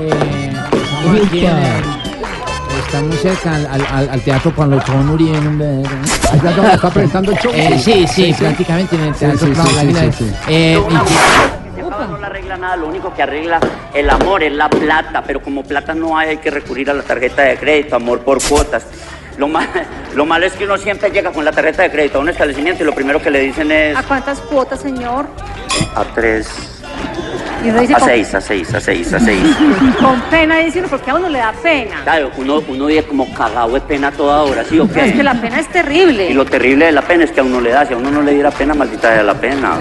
[0.02, 2.39] eh, estamos aquí en el-
[2.90, 5.38] Estamos cerca al, al- al- teatro Juan Lochón Uribe.
[5.38, 5.84] hombre.
[6.32, 7.52] Allá donde está presentando el show.
[7.53, 10.34] Eh, sí, sí, prácticamente en el teatro sí, sí, sí, sí, sí.
[10.48, 10.82] Eh,
[12.10, 13.60] no le arregla nada, lo único que arregla
[13.94, 17.03] el amor es la plata, pero como plata no hay, hay que recurrir a la
[17.03, 18.86] tarjeta de crédito, amor por cuotas.
[19.38, 19.68] Lo, mal,
[20.16, 22.82] lo malo es que uno siempre llega con la tarjeta de crédito a un establecimiento
[22.82, 25.28] y lo primero que le dicen es ¿A cuántas cuotas, señor?
[25.95, 26.78] a tres,
[27.64, 29.44] Y uno dice a con, seis, a seis, a seis, a seis.
[29.99, 32.02] con pena, dice uno, porque a uno le da pena.
[32.03, 35.18] Claro, uno, uno vive como cagado de pena toda hora, ¿sí o Pero es que
[35.18, 35.23] qué?
[35.23, 36.30] la pena es terrible.
[36.30, 38.10] Y lo terrible de la pena es que a uno le da, si a uno
[38.11, 39.77] no le diera pena, maldita sea la pena.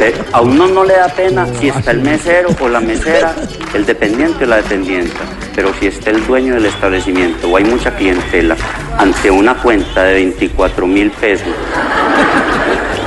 [0.00, 3.32] Eh, A uno no le da pena si está el mesero o la mesera,
[3.74, 5.20] el dependiente o la dependienta.
[5.54, 8.56] Pero si está el dueño del establecimiento o hay mucha clientela
[8.98, 11.46] ante una cuenta de 24 mil pesos,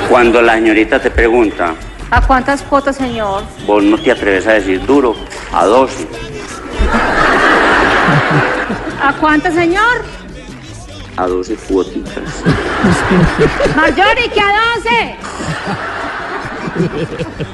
[0.10, 1.73] cuando la señorita te pregunta,
[2.12, 3.44] ¿A cuántas cuotas, señor?
[3.66, 5.16] vos no te atreves a decir duro,
[5.54, 6.08] a 12,
[9.02, 10.04] ¿A cuántas, señor?
[11.18, 12.44] a 12 cuotitas.
[13.76, 15.16] Marjorie, que a 12.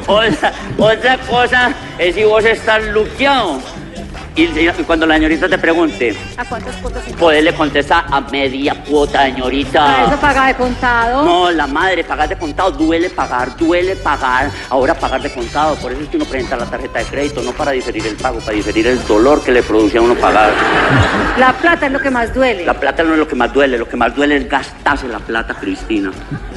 [0.08, 3.60] Otra, otra cosa es si vos estás luqueado.
[4.38, 4.45] Y,
[4.84, 9.35] cuando la señorita te pregunte, ¿A cuántas cuotas, poderle contestar a media cuota, Para eso
[9.35, 10.18] señorita.
[10.22, 11.26] paga de contado.
[11.26, 14.51] No, la madre, pagar de contado, duele pagar, duele pagar.
[14.69, 17.51] Ahora pagar de contado, por eso es que uno presenta la tarjeta de crédito, no
[17.51, 20.51] para diferir el pago, para diferir el dolor que le produce a uno pagar.
[21.39, 22.64] La plata es lo que más duele.
[22.64, 25.18] La plata no es lo que más duele, lo que más duele es gastarse la
[25.18, 26.11] plata, Cristina.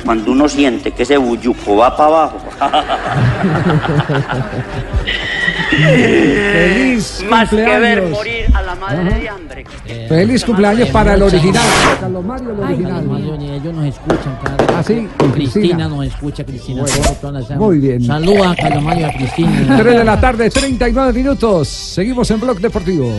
[0.04, 2.40] Cuando uno siente que ese bulluco va para abajo.
[5.70, 8.10] Feliz Más que ver cumpleaños.
[8.10, 9.64] morir a la madre de hambre.
[10.08, 11.62] Feliz cumpleaños para el original.
[12.00, 13.04] Carlos Mario, el Ay, original.
[13.04, 14.38] Mario, ni ellos nos escuchan.
[14.42, 15.08] Cada ¿Ah, sí?
[15.18, 15.88] Cristina Cristina.
[15.88, 16.82] nos escucha, Cristina.
[16.82, 18.04] Bueno, muy bien.
[18.04, 19.76] Saluda a Carlos Mario y a Cristina.
[19.82, 21.68] 3 de la tarde, 39 minutos.
[21.68, 23.12] Seguimos en Blog Deportivo.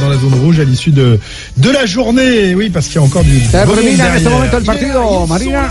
[0.00, 1.18] dans la zone rouge à l'issue de,
[1.56, 2.54] de la journée.
[2.54, 3.30] Oui, parce qu'il y a encore du.
[3.30, 5.70] du beau monde Termina en este momento el partido, Marina.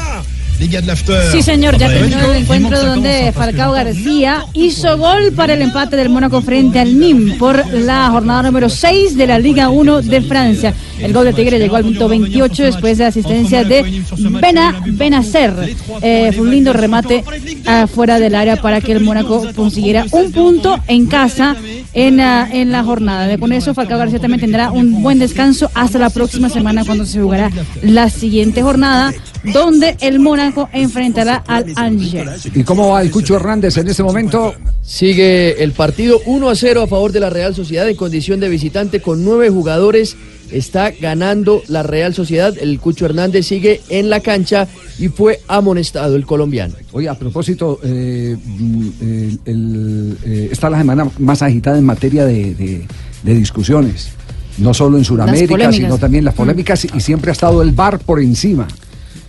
[1.32, 6.10] Sí, señor, ya terminó el encuentro donde Falcao García hizo gol para el empate del
[6.10, 10.74] Mónaco frente al NIM por la jornada número 6 de la Liga 1 de Francia.
[11.00, 14.04] El gol de Tigre llegó al minuto 28 después de asistencia de
[14.42, 15.76] Bena Benacer.
[16.02, 17.24] Eh, fue un lindo remate
[17.66, 21.56] afuera del área para que el Mónaco consiguiera un punto en casa
[21.94, 23.38] en, en la jornada.
[23.38, 27.22] Con eso, Falcao García también tendrá un buen descanso hasta la próxima semana cuando se
[27.22, 27.52] jugará
[27.82, 29.14] la siguiente jornada,
[29.54, 32.48] donde el Mónaco enfrentará al Angers.
[32.54, 34.54] ¿Y cómo va el Cucho Hernández en este momento?
[34.82, 38.50] Sigue el partido 1 a 0 a favor de la Real Sociedad en condición de
[38.50, 40.16] visitante con nueve jugadores.
[40.52, 42.54] Está ganando la Real Sociedad.
[42.60, 44.68] El Cucho Hernández sigue en la cancha
[45.00, 46.74] y fue amonestado el colombiano.
[46.92, 52.26] Oye, a propósito, eh, mm, el- el, eh, está la semana más agitada en materia
[52.26, 52.86] de, de-
[53.24, 54.10] de discusiones.
[54.58, 55.54] No solo en Sudamérica,
[55.84, 58.68] sino también las polémicas y siempre ha estado el VAR por encima.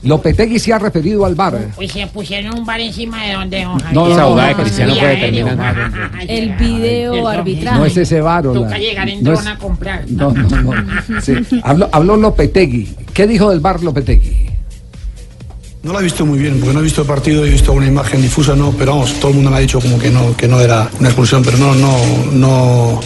[0.03, 1.73] Lopetegui se ha referido al VAR.
[1.75, 4.13] Pues se pusieron un bar encima de donde don No, Javier.
[4.13, 5.91] esa jugada de pues, Cristiano puede terminar.
[6.29, 7.79] El video arbitraje.
[7.79, 8.47] No es ese VAR.
[8.47, 10.05] o Toca llegar en no dron a comprar.
[10.09, 11.21] No, no, no.
[11.21, 11.35] Sí.
[11.65, 12.95] Habló, habló Lopetegui.
[13.13, 14.49] ¿Qué dijo del VAR Lopetegui?
[15.83, 17.87] No lo he visto muy bien, porque no he visto el partido, he visto una
[17.87, 20.49] imagen difusa, no, pero vamos, todo el mundo me ha dicho como que no, que
[20.49, 21.97] no era una expulsión, pero no, no,
[22.33, 23.01] no,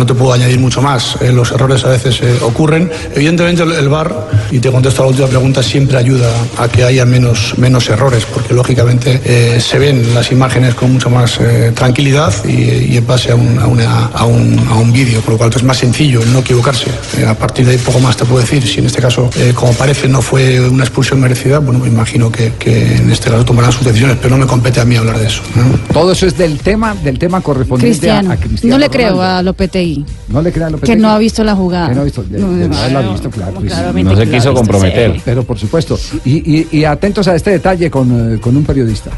[0.00, 1.16] no te puedo añadir mucho más.
[1.20, 2.90] Eh, los errores a veces eh, ocurren.
[3.14, 6.84] Evidentemente el, el VAR, y te contesto a la última pregunta, siempre ayuda a que
[6.84, 11.72] haya menos, menos errores, porque lógicamente eh, se ven las imágenes con mucha más eh,
[11.74, 15.32] tranquilidad y, y en base a un, a una- a un, a un vídeo, por
[15.34, 16.86] lo cual es más sencillo el no equivocarse.
[17.18, 18.66] Eh, a partir de ahí poco más te puedo decir.
[18.66, 22.32] Si en este caso, eh, como parece, no fue una expulsión merecida, bueno, me imagino
[22.32, 25.18] que, que en este caso tomarán sus decisiones, pero no me compete a mí hablar
[25.18, 25.42] de eso.
[25.54, 25.64] ¿no?
[25.92, 28.32] Todo eso es del tema, del tema correspondiente a- Cristiano.
[28.32, 28.74] a, Cristiano.
[28.76, 29.89] No le creo a Lopetegui.
[30.28, 31.88] No le crean Que no ha visto la jugada.
[31.88, 33.60] Que no ha visto, de- No, de- no, la ha no, visto, claro.
[33.60, 35.12] claramente No se quiso visto, comprometer.
[35.14, 35.22] sí.
[35.24, 35.98] Pero por supuesto.
[36.24, 39.10] Y, y- y atentos a este detalle con, eh, con un periodista.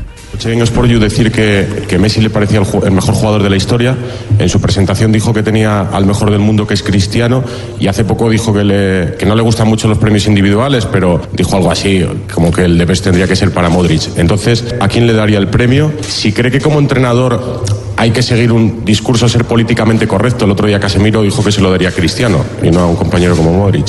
[0.45, 3.57] En Sport You decir que, que Messi le parecía el, el mejor jugador de la
[3.57, 3.97] historia.
[4.39, 7.45] En su presentación dijo que tenía al mejor del mundo, que es Cristiano,
[7.79, 11.21] y hace poco dijo que, le- que no le gustan mucho los premios individuales, pero
[11.33, 12.05] dijo algo así,
[12.35, 14.03] como que el de best tendría que ser para Modric.
[14.17, 15.93] Entonces, ¿a quién le daría el premio?
[16.01, 17.63] Si cree que como entrenador
[17.97, 21.61] hay que seguir un discurso, ser políticamente correcto, el otro día Casemiro dijo que se
[21.61, 23.87] lo daría a Cristiano y no a un compañero como Modric.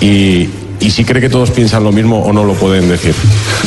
[0.00, 0.48] Y,
[0.82, 3.14] y si cree que todos piensan lo mismo o no lo pueden decir.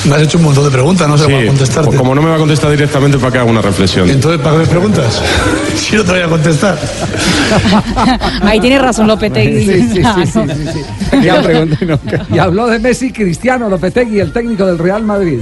[0.06, 1.96] Me has hecho un montón de preguntas, no sé cómo contestarte.
[1.96, 4.10] Como no me va a contestar directamente, para que haga una reflexión.
[4.10, 5.22] Entonces, ¿para qué me preguntas?
[5.76, 6.78] si no te voy a contestar.
[8.42, 9.66] Ahí tiene razón Lopetegui.
[9.66, 11.18] Sí, sí, sí, sí, sí, sí.
[11.24, 11.68] Y, habló,
[12.34, 15.40] y habló de Messi Cristiano Lopetegui, el técnico del Real Madrid.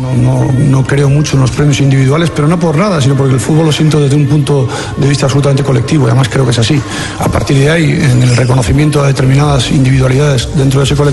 [0.00, 3.34] No, no, no creo mucho en los premios individuales, pero no por nada, sino porque
[3.34, 4.66] el fútbol lo siento desde un punto
[4.96, 6.80] de vista absolutamente colectivo, y además creo que es así.
[7.18, 11.11] A partir de ahí, en el reconocimiento de determinadas individualidades dentro de ese colectivo,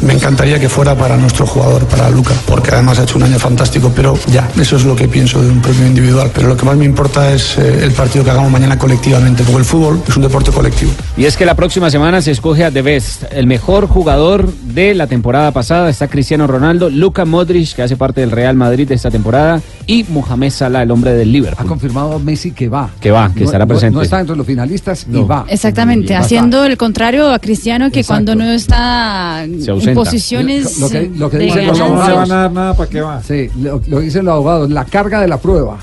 [0.00, 3.38] me encantaría que fuera para nuestro jugador, para Luca, porque además ha hecho un año
[3.38, 6.30] fantástico, pero ya, eso es lo que pienso de un premio individual.
[6.34, 9.58] Pero lo que más me importa es eh, el partido que hagamos mañana colectivamente, porque
[9.58, 10.92] el fútbol es un deporte colectivo.
[11.16, 14.94] Y es que la próxima semana se escoge a The Best, el mejor jugador de
[14.94, 15.90] la temporada pasada.
[15.90, 20.04] Está Cristiano Ronaldo, Luka Modric, que hace parte del Real Madrid de esta temporada, y
[20.04, 21.66] Mohamed Salah, el hombre del Ha Liverpool.
[21.66, 22.90] confirmado Messi que va.
[23.00, 23.96] Que va, que No- estará presente.
[23.96, 25.26] No, está entre los finalistas y No.
[25.26, 25.44] va.
[25.48, 28.24] Exactamente, Va a haciendo el contrario a Cristiano que Exacto.
[28.24, 29.94] cuando no está Se en ausenta.
[29.94, 32.28] posiciones Lo que, lo que de dicen los abogados.
[32.28, 33.22] dar nada para qué va.
[33.22, 35.76] Sí, lo, lo dicen los abogados, la carga de la prueba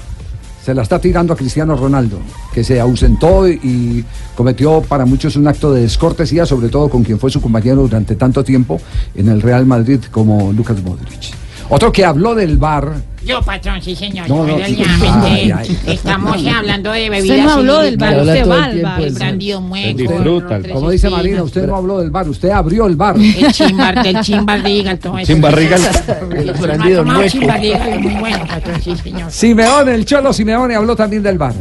[0.63, 2.19] se la está tirando a Cristiano Ronaldo,
[2.53, 4.05] que se ausentó y, y
[4.35, 8.15] cometió para muchos un acto de descortesía, sobre todo con quien fue su compañero durante
[8.15, 8.79] tanto tiempo
[9.15, 11.33] en el Real Madrid como Lucas Modric.
[11.69, 14.27] Otro que habló del bar, Yo, patrón, sí, señor.
[14.27, 15.79] No, no, Realmente, ay, ay.
[15.87, 17.37] Estamos hablando de bebidas.
[17.37, 19.01] Usted no habló del bar, usted va al bar.
[19.01, 20.43] El brandido mueco.
[20.73, 21.09] Como dice.
[21.09, 23.15] Marina, usted no habló del bar, usted abrió el bar.
[23.17, 25.33] El chimbar, del chimbarrigal, todo eso.
[25.33, 25.81] Chimbarrigal.
[26.31, 27.29] El brandido mueco.
[27.29, 29.31] chimbarrigal es muy bueno, patrón, sí, señor.
[29.31, 31.53] Simeone, el Cholo Simeone habló también del bar.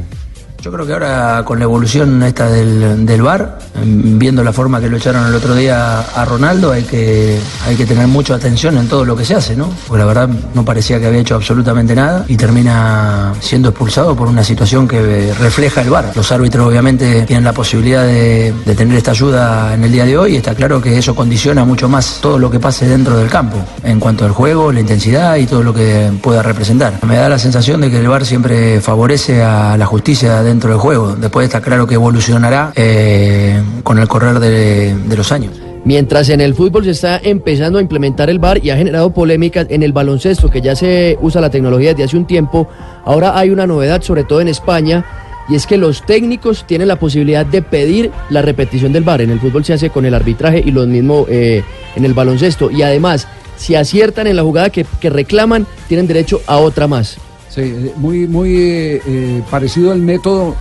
[0.62, 4.78] Yo creo que ahora con la evolución esta del, del VAR, em, viendo la forma
[4.78, 8.76] que lo echaron el otro día a Ronaldo, hay que, hay que tener mucha atención
[8.76, 9.70] en todo lo que se hace, ¿no?
[9.88, 14.28] Porque la verdad no parecía que había hecho absolutamente nada y termina siendo expulsado por
[14.28, 16.12] una situación que refleja el VAR.
[16.14, 20.18] Los árbitros obviamente tienen la posibilidad de, de tener esta ayuda en el día de
[20.18, 23.30] hoy y está claro que eso condiciona mucho más todo lo que pase dentro del
[23.30, 26.98] campo, en cuanto al juego, la intensidad y todo lo que pueda representar.
[27.06, 30.78] Me da la sensación de que el VAR siempre favorece a la justicia dentro del
[30.78, 31.16] juego.
[31.16, 35.52] Después está claro que evolucionará eh, con el correr de, los años.
[35.85, 39.66] Mientras en el fútbol se está empezando a implementar el VAR y ha generado polémicas
[39.70, 42.68] en el baloncesto, que ya se usa la tecnología desde hace un tiempo,
[43.05, 45.05] ahora hay una novedad, sobre todo en España,
[45.48, 49.22] y es que los técnicos tienen la posibilidad de pedir la repetición del VAR.
[49.22, 51.64] En el fútbol se hace con el arbitraje y lo mismo eh,
[51.97, 52.70] en el baloncesto.
[52.70, 57.18] Y además, si aciertan en la jugada que reclaman, tienen derecho a otra más.
[57.51, 60.56] Sí, eh, muy, muy eh, eh, parecido el método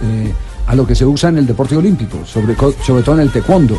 [0.66, 3.78] a lo que se usa en el deporte olímpico, sobre, sobre todo en el taekwondo,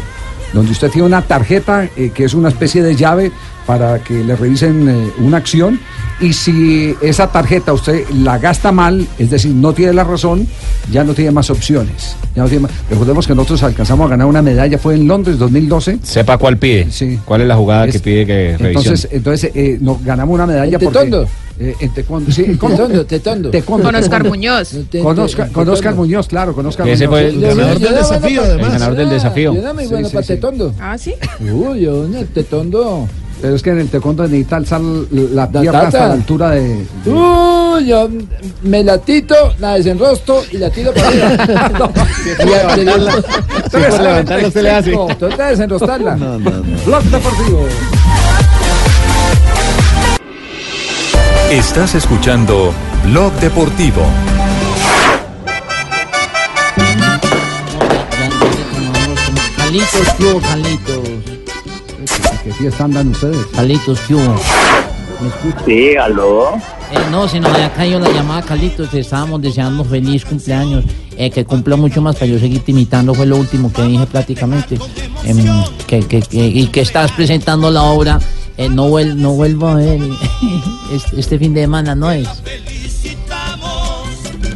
[0.53, 3.33] donde usted tiene una tarjeta que es una especie de llave
[3.67, 5.79] para que le revisen eh, una acción
[6.21, 10.47] y si esa tarjeta usted la gasta mal, es decir, no tiene la razón,
[10.93, 12.15] ya no tiene más opciones.
[12.37, 15.39] Ya no tiene más- Recordemos que nosotros alcanzamos a ganar una medalla, fue en Londres
[15.39, 15.99] 2012.
[16.03, 16.89] Sepa cuál pide.
[17.25, 18.69] ¿Cuál es la jugada que pide que revisione?
[18.79, 21.27] Entonces, entonces eh, nos ganamos una medalla ¿En porque...
[21.59, 22.45] eh, en taekwondo, sí.
[22.59, 22.75] ¿cómo?
[22.77, 23.51] Tetondo, tetondo.
[23.51, 24.25] Taekwondo, Con Oscar.
[24.29, 24.77] Muñoz.
[25.03, 27.21] Con Oscar, con Oscar Muñoz, claro, con Oscar Ese Muñoz.
[27.21, 28.67] fue el ganador del desafío, además.
[28.67, 29.55] El ganador del desafío.
[29.55, 30.35] Yo no muy bueno Sí, para sí, sí.
[30.35, 30.75] tetondo.
[30.79, 31.15] Ah, sí.
[31.51, 33.09] Uy, yo tetondo.
[33.41, 36.87] Pero es que en el taekwondo necesita alzar la pierna hasta la altura de...
[37.07, 38.09] Uy, yo
[38.63, 41.91] me la tito, la desenrosto y la tiro para arriba.
[42.47, 42.69] Y a-
[43.71, 44.99] por levantarla se le hace.
[45.19, 46.17] Trata de desenrostarla.
[46.17, 46.63] No, no, no.
[46.85, 47.67] Blog Deportivo.
[51.51, 52.73] Estás escuchando
[53.05, 54.03] Blog Deportivo.
[59.57, 60.41] Calitos, ¿qué hubo,
[62.51, 62.57] Calitos?
[62.57, 63.47] ¿Qué fiesta andan ustedes?
[63.55, 64.35] Calitos, ¿qué hubo?
[65.21, 65.65] ¿Me escucha?
[65.67, 66.55] Sí, aló.
[66.93, 68.91] Eh, no, se nos había caído la llamada, Carlitos.
[68.91, 70.85] Te estábamos deseando feliz cumpleaños.
[71.17, 73.13] eh, que cumpla mucho más para yo seguir imitando.
[73.13, 74.79] Fue lo último que dije prácticamente.
[75.25, 75.37] Em,
[75.87, 78.19] que, que- que- y que estás presentando la obra.
[78.57, 80.01] eh, no, vuel- no vuelvo a ver
[80.93, 82.27] este, este fin de semana, ¿no es?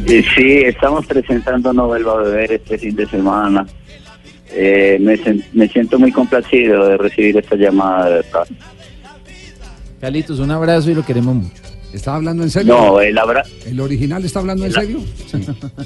[0.07, 3.65] Eh, sí, estamos presentando No Vuelvo a Beber este fin de semana.
[4.51, 5.17] Eh, me,
[5.53, 8.47] me siento muy complacido de recibir esta llamada, de verdad.
[9.99, 11.61] Carlitos, un abrazo y lo queremos mucho.
[11.93, 12.75] ¿Está hablando en serio?
[12.75, 13.43] No, el abra...
[13.65, 14.99] ¿El original está hablando en serio?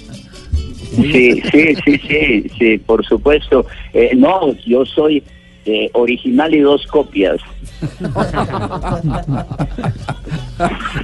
[0.96, 3.66] Sí, sí, sí, sí, sí, por supuesto.
[3.94, 5.24] Eh, no, yo soy
[5.66, 7.38] eh, original y dos copias.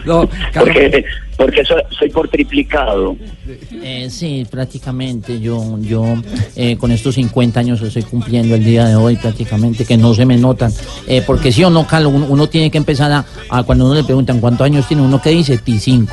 [0.06, 1.06] No, porque
[1.38, 3.16] porque soy, soy por triplicado.
[3.72, 5.40] Eh, sí, prácticamente.
[5.40, 6.16] Yo, yo
[6.56, 10.26] eh, con estos 50 años estoy cumpliendo el día de hoy, prácticamente, que no se
[10.26, 10.72] me notan.
[11.08, 13.96] Eh, porque sí o no, Carlos, uno, uno tiene que empezar a, a Cuando uno
[13.96, 16.08] le preguntan cuántos años tiene, uno que dice T5.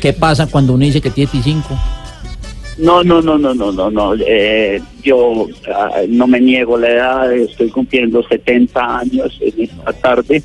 [0.00, 1.62] ¿Qué pasa cuando uno dice que tiene T5?
[2.78, 4.14] No, no, no, no, no, no, no.
[4.14, 10.42] Eh, yo ah, no me niego la edad, estoy cumpliendo 70 años en esta tarde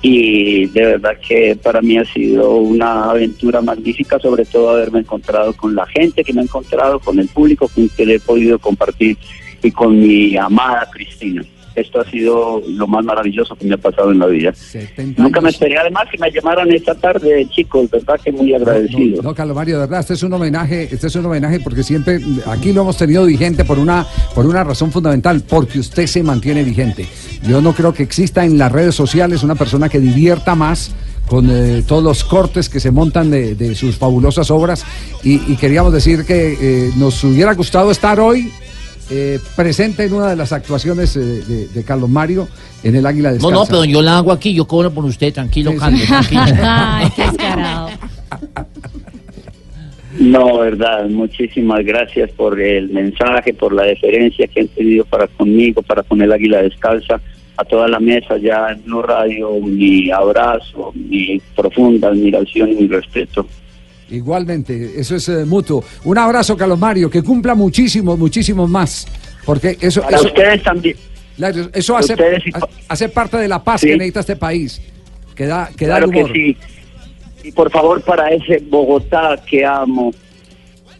[0.00, 5.54] y de verdad que para mí ha sido una aventura magnífica, sobre todo haberme encontrado
[5.54, 8.58] con la gente que me ha encontrado, con el público con que le he podido
[8.58, 9.16] compartir
[9.62, 11.42] y con mi amada Cristina.
[11.76, 14.52] Esto ha sido lo más maravilloso que me ha pasado en la vida.
[15.16, 19.22] Nunca me esperé además que me llamaran esta tarde, chicos, verdad que muy agradecido.
[19.22, 22.20] No, Carlos Mario, de verdad, este es un homenaje, este es un homenaje porque siempre
[22.46, 26.62] aquí lo hemos tenido vigente por una, por una razón fundamental, porque usted se mantiene
[26.62, 27.06] vigente.
[27.46, 30.94] Yo no creo que exista en las redes sociales una persona que divierta más
[31.28, 34.84] con eh, todos los cortes que se montan de, de sus fabulosas obras
[35.22, 38.52] y, y queríamos decir que eh, nos hubiera gustado estar hoy
[39.10, 42.48] eh, presente en una de las actuaciones eh, de, de Carlos Mario
[42.82, 43.56] en el Águila No, Descalza.
[43.56, 46.42] no, pero yo la hago aquí, yo cobro por usted, tranquilo, Carlos, tranquilo.
[46.62, 47.88] Ay, qué descarado.
[50.18, 55.82] No, verdad, muchísimas gracias por el mensaje, por la deferencia que han tenido para conmigo,
[55.82, 57.20] para con el Águila Descalza,
[57.56, 62.86] a toda la mesa ya en Blue Radio, mi abrazo, mi profunda admiración y mi
[62.88, 63.46] respeto.
[64.14, 65.84] Igualmente, eso es eh, mutuo.
[66.04, 69.06] Un abrazo, Carlos Mario, que cumpla muchísimos, muchísimos más.
[69.44, 70.96] Porque eso, Para eso, ustedes también.
[71.72, 72.50] Eso hace, y-
[72.88, 73.88] hace parte de la paz Sí.
[73.88, 74.80] que necesita este país.
[75.34, 76.56] Que da, que da Claro que sí.
[77.42, 80.12] Y por favor, para ese Bogotá que amo,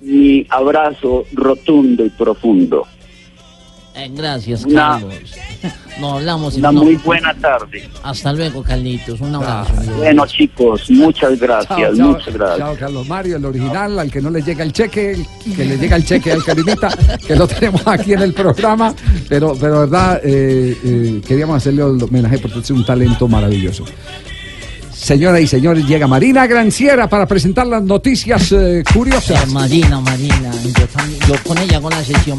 [0.02, 2.86] mi abrazo rotundo y profundo.
[3.96, 5.14] Eh, gracias, Una- Carlos.
[6.00, 6.54] Nos hablamos.
[6.54, 7.88] en Una una- muy buena tarde.
[8.02, 9.20] Hasta luego, Carlitos.
[9.20, 9.72] Un abrazo.
[9.96, 12.58] Bueno, chicos, muchas gracias, Chao, chao, muchas gracias.
[12.58, 15.78] chao, Carlos Mario, el original, al que no le llega el cheque, el que le
[15.78, 16.88] llega el cheque al Carimita,
[17.26, 18.92] que lo tenemos aquí en el programa,
[19.28, 23.84] pero, pero verdad, eh, eh, queríamos hacerle el homenaje porque es un talento maravilloso.
[24.94, 29.46] Señoras y señores, llega Marina Granciera para presentar las noticias eh, curiosas.
[29.52, 30.50] Marina, Marina.
[30.78, 32.38] Yo, también- yo con ella hago la sesión.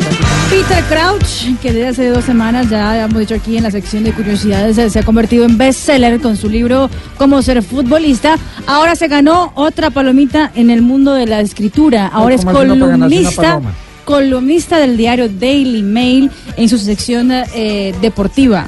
[0.50, 4.14] Peter Crouch, que desde hace dos semanas ya hemos dicho aquí en la sección de
[4.14, 8.38] curiosidades, se- se ha convertido en bestseller con su libro Cómo ser futbolista.
[8.66, 12.08] Ahora se ganó otra palomita en el mundo de la escritura.
[12.08, 13.62] Ahora es ¿Cómo hace uno para ganarse una columnista.
[14.06, 18.68] columnista del diario Daily Mail en su sección eh, deportiva.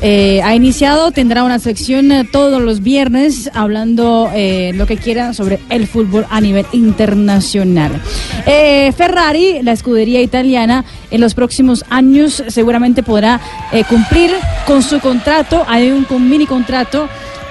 [0.00, 5.34] Eh, ha iniciado, tendrá una sección eh, todos los viernes hablando eh, lo que quiera
[5.34, 8.00] sobre el fútbol a nivel internacional.
[8.46, 13.40] Eh, Ferrari, la escudería italiana, en los próximos años seguramente podrá
[13.88, 14.30] cumplir
[14.66, 17.08] con su contrato, hay un, un mini contrato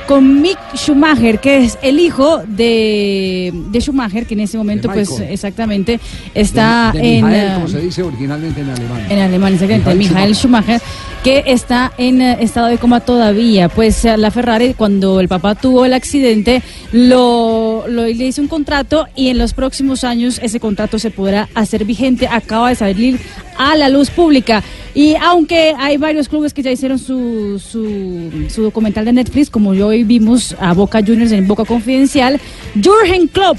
[0.08, 5.10] con Mick Schumacher, que es el hijo de, de Schumacher, que en ese momento, pues
[5.10, 5.34] Michael.
[5.34, 6.00] exactamente,
[6.34, 9.06] está De- de en, Mijael, eh, como se dice originalmente en alemán.
[9.10, 10.82] en alemán, exactamente, Michael Michael Schumacher,
[11.24, 13.70] que está en eh, estado de coma todavía.
[13.70, 16.62] Pues eh, la Ferrari, cuando el papá tuvo el accidente,
[16.92, 21.86] lo, le hizo un contrato y en los próximos años ese contrato se podrá hacer
[21.86, 22.28] vigente.
[22.28, 23.20] Acaba de salir
[23.58, 24.64] a la luz pública.
[24.94, 29.72] Y aunque hay varios clubes que ya hicieron su, su, su documental de Netflix, como
[29.72, 32.40] hoy vimos a Boca Juniors en Boca Confidencial,
[32.76, 33.58] Jürgen Klopp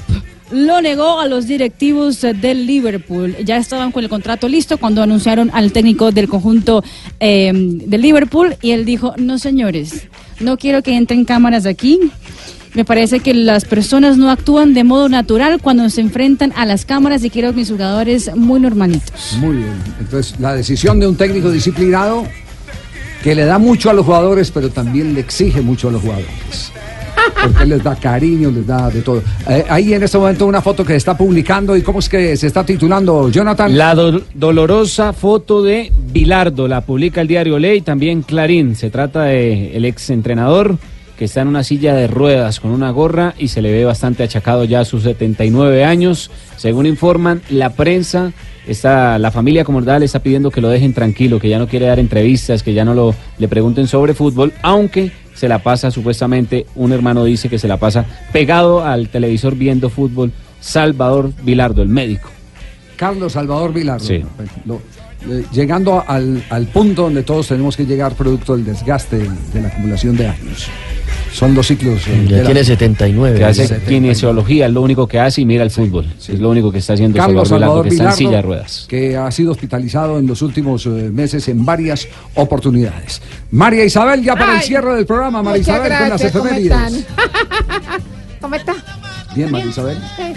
[0.51, 3.35] lo negó a los directivos del Liverpool.
[3.45, 6.83] Ya estaban con el contrato listo cuando anunciaron al técnico del conjunto
[7.19, 10.07] eh, del Liverpool y él dijo, no señores,
[10.39, 11.99] no quiero que entren cámaras aquí.
[12.75, 16.85] Me parece que las personas no actúan de modo natural cuando se enfrentan a las
[16.85, 19.37] cámaras y quiero mis jugadores muy normalitos.
[19.39, 19.73] Muy bien.
[19.99, 22.27] Entonces, la decisión de un técnico disciplinado
[23.23, 26.71] que le da mucho a los jugadores, pero también le exige mucho a los jugadores.
[27.43, 29.21] Porque les da cariño, les da de todo.
[29.49, 32.35] Eh, ahí en este momento una foto que se está publicando y cómo es que
[32.35, 33.77] se está titulando, Jonathan.
[33.77, 38.75] La do- dolorosa foto de Bilardo la publica el diario Ley, también Clarín.
[38.75, 40.77] Se trata de el ex entrenador
[41.17, 44.23] que está en una silla de ruedas con una gorra y se le ve bastante
[44.23, 46.31] achacado ya a sus 79 años.
[46.55, 48.31] Según informan, la prensa,
[48.65, 51.87] está, la familia como tal está pidiendo que lo dejen tranquilo, que ya no quiere
[51.87, 56.65] dar entrevistas, que ya no lo, le pregunten sobre fútbol, aunque se la pasa supuestamente,
[56.75, 58.03] un hermano dice que se la pasa
[58.33, 62.29] pegado al televisor viendo fútbol, Salvador Bilardo, el médico.
[62.97, 64.01] Carlos Salvador Vilar.
[64.01, 64.21] Sí.
[64.65, 64.81] Lo-
[65.27, 69.17] eh, llegando al, al punto donde todos tenemos que llegar producto del desgaste
[69.53, 70.67] de la acumulación de años.
[71.33, 72.07] Son dos ciclos.
[72.07, 73.37] eh, Ya la- tiene 79.
[73.37, 73.87] Que hace ¿verdad?
[73.87, 76.05] kinesiología, es lo único que hace y mira el fútbol.
[76.19, 78.85] Es lo único que está haciendo Carlos Salvador Salvador que está en silla de ruedas.
[78.89, 83.21] que ha sido hospitalizado en los últimos eh, meses en varias oportunidades.
[83.51, 86.93] María Isabel, ya para el cierre del programa, María Isabel, con las gracias, ¿cómo efemérides.
[86.93, 87.03] están?
[88.41, 88.73] ¿Cómo está?
[89.35, 89.97] Bien, María Isabel.
[90.17, 90.33] Eh.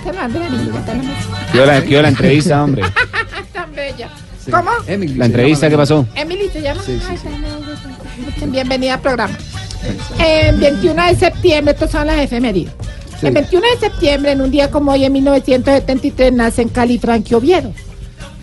[1.52, 2.82] ¿Qué hora, qué hora la entrevista, hombre?
[3.52, 4.10] Tan bella.
[4.50, 4.70] ¿Cómo?
[4.86, 6.06] Emily La entrevista, ¿qué pasó?
[6.14, 6.82] Emily se llama.
[6.84, 8.46] Sí, sí, Ay, tan bella.
[8.52, 9.38] Bienvenida al programa.
[10.18, 12.72] El 21 de septiembre, estos son las efemérides.
[13.20, 13.26] Sí.
[13.26, 17.34] El 21 de septiembre, en un día como hoy, en 1973, nace en Cali Frankie
[17.34, 17.72] Oviedo.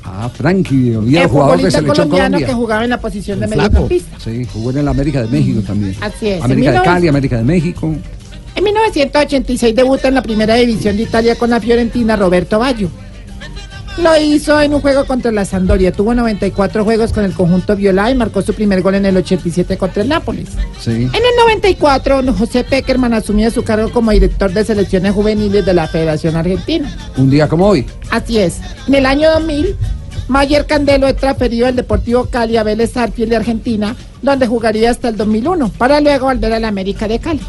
[0.04, 2.48] Ah, Frankie Oviedo, el jugador de Selección colombiano Colombia.
[2.48, 4.18] que jugaba en la posición de El mediocampista.
[4.20, 5.96] Sí, jugó en el América de México también.
[6.02, 6.42] Así es.
[6.44, 7.96] América En de 19 Cali, América de México.
[8.56, 12.90] En 1986 debuta en la primera división de Italia con la Fiorentina Roberto Baggio.
[14.02, 15.92] Lo hizo en un juego contra la Sampdoria.
[15.92, 19.78] Tuvo 94 juegos con el conjunto viola y marcó su primer gol en el 87
[19.78, 20.48] contra el Nápoles.
[20.80, 20.92] Sí.
[20.92, 25.88] En el 94, José Peckerman asumió su cargo como director de selecciones juveniles de la
[25.88, 26.90] Federación Argentina.
[27.18, 27.86] Un día como hoy.
[28.10, 28.60] Así es.
[28.88, 29.76] En el año 2000,
[30.30, 35.10] Mayer Candelo es transferido al Deportivo Cali a Vélez Arfiel de Argentina, donde jugaría hasta
[35.10, 37.42] el 2001, para luego volver al América de Cali.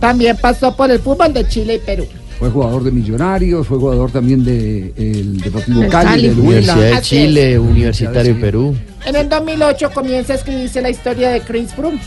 [0.00, 2.06] También pasó por el fútbol de Chile y Perú.
[2.38, 6.28] Fue jugador de Millonarios, fue jugador también de el Deportivo Del Cali, Cali.
[6.28, 6.44] del Huila.
[6.48, 7.22] Universidad de Así es.
[7.26, 8.76] Chile, Universitario de Perú.
[9.06, 12.00] En el 2008 comienza a escribirse la historia de Chris Froome.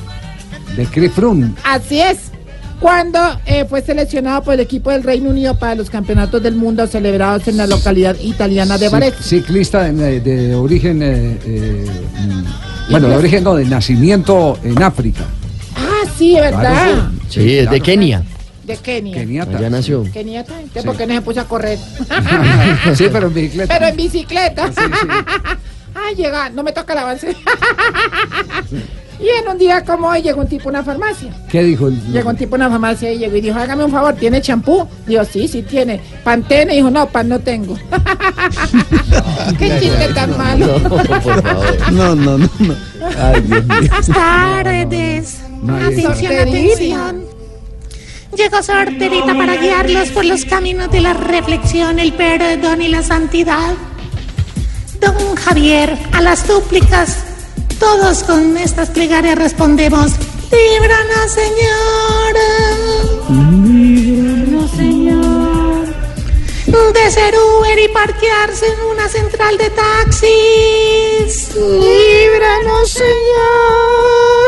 [0.76, 1.52] De Chris Froome.
[1.64, 2.32] Así es.
[2.80, 3.18] Cuando
[3.48, 7.48] eh, fue seleccionado por el equipo del Reino Unido para los campeonatos del mundo celebrados
[7.48, 9.24] en la localidad italiana de Varese.
[9.24, 11.86] Ciclista de, de origen, eh, eh,
[12.91, 15.24] bueno, de origen no, de nacimiento en África.
[15.76, 16.60] Ah, sí, ¿verdad?
[16.60, 18.24] Claro, Sí, es de Kenia.
[18.68, 19.15] De Kenia.
[19.15, 19.57] Keniata.
[19.57, 20.03] Allá nació.
[20.11, 20.53] Keniata.
[20.61, 20.85] ¿Usted Sí.
[20.88, 21.80] por qué no se puso a correr?
[22.95, 23.73] sí, pero en bicicleta.
[23.73, 24.72] Pero en bicicleta.
[25.95, 27.30] Ay, llega, no me toca el avance.
[29.19, 31.31] y en un día como hoy llegó un tipo a una farmacia.
[31.49, 33.91] ¿Qué dijo el Llegó un tipo a una farmacia y llegó y dijo, hágame un
[33.91, 34.85] favor, ¿tiene champú?
[35.07, 36.02] Dijo, sí, sí tiene.
[36.26, 37.76] Pantene, dijo, no, pan no tengo.
[39.57, 40.77] Qué chiste tan malo.
[41.94, 42.49] No, no, no.
[42.60, 42.76] no.
[43.18, 43.77] Ay, Dios mío.
[43.80, 45.39] Buenas tardes.
[45.64, 46.41] Nadie Atención, sabe.
[46.41, 47.36] atención.
[48.36, 53.74] Llegó sorterita para guiarlos por los caminos de la reflexión, el perdón y la santidad.
[54.99, 57.18] Don Javier, a las súplicas,
[57.80, 60.12] todos con estas plegarias respondemos,
[60.52, 62.36] líbranos, Señor.
[63.64, 65.88] Líbranos, Señor.
[66.94, 71.56] De ser Uber y parquearse en una central de taxis.
[71.56, 74.48] Líbranos, Señor.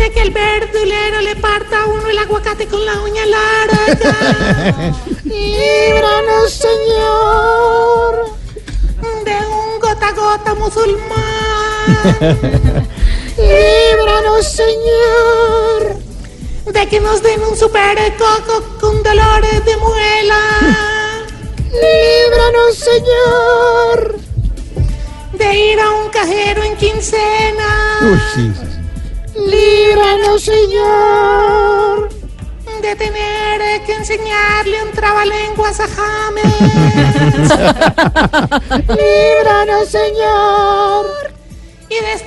[0.00, 4.94] De que el verdulero le parta a uno el aguacate con la uña larga.
[5.24, 8.30] Líbranos, Señor.
[9.26, 12.16] De un gota a gota musulmán.
[13.36, 15.98] Líbranos, Señor.
[16.72, 20.40] De que nos den un super coco con dolores de muela.
[21.74, 24.16] Líbranos, Señor.
[25.34, 27.98] De ir a un cajero en quincena.
[28.00, 28.79] Uy, sí.
[29.34, 32.08] Líbranos, Señor,
[32.82, 36.54] de tener que enseñarle un trabalenguas a James.
[38.88, 41.06] Líbranos, Señor,
[41.88, 42.20] y de estar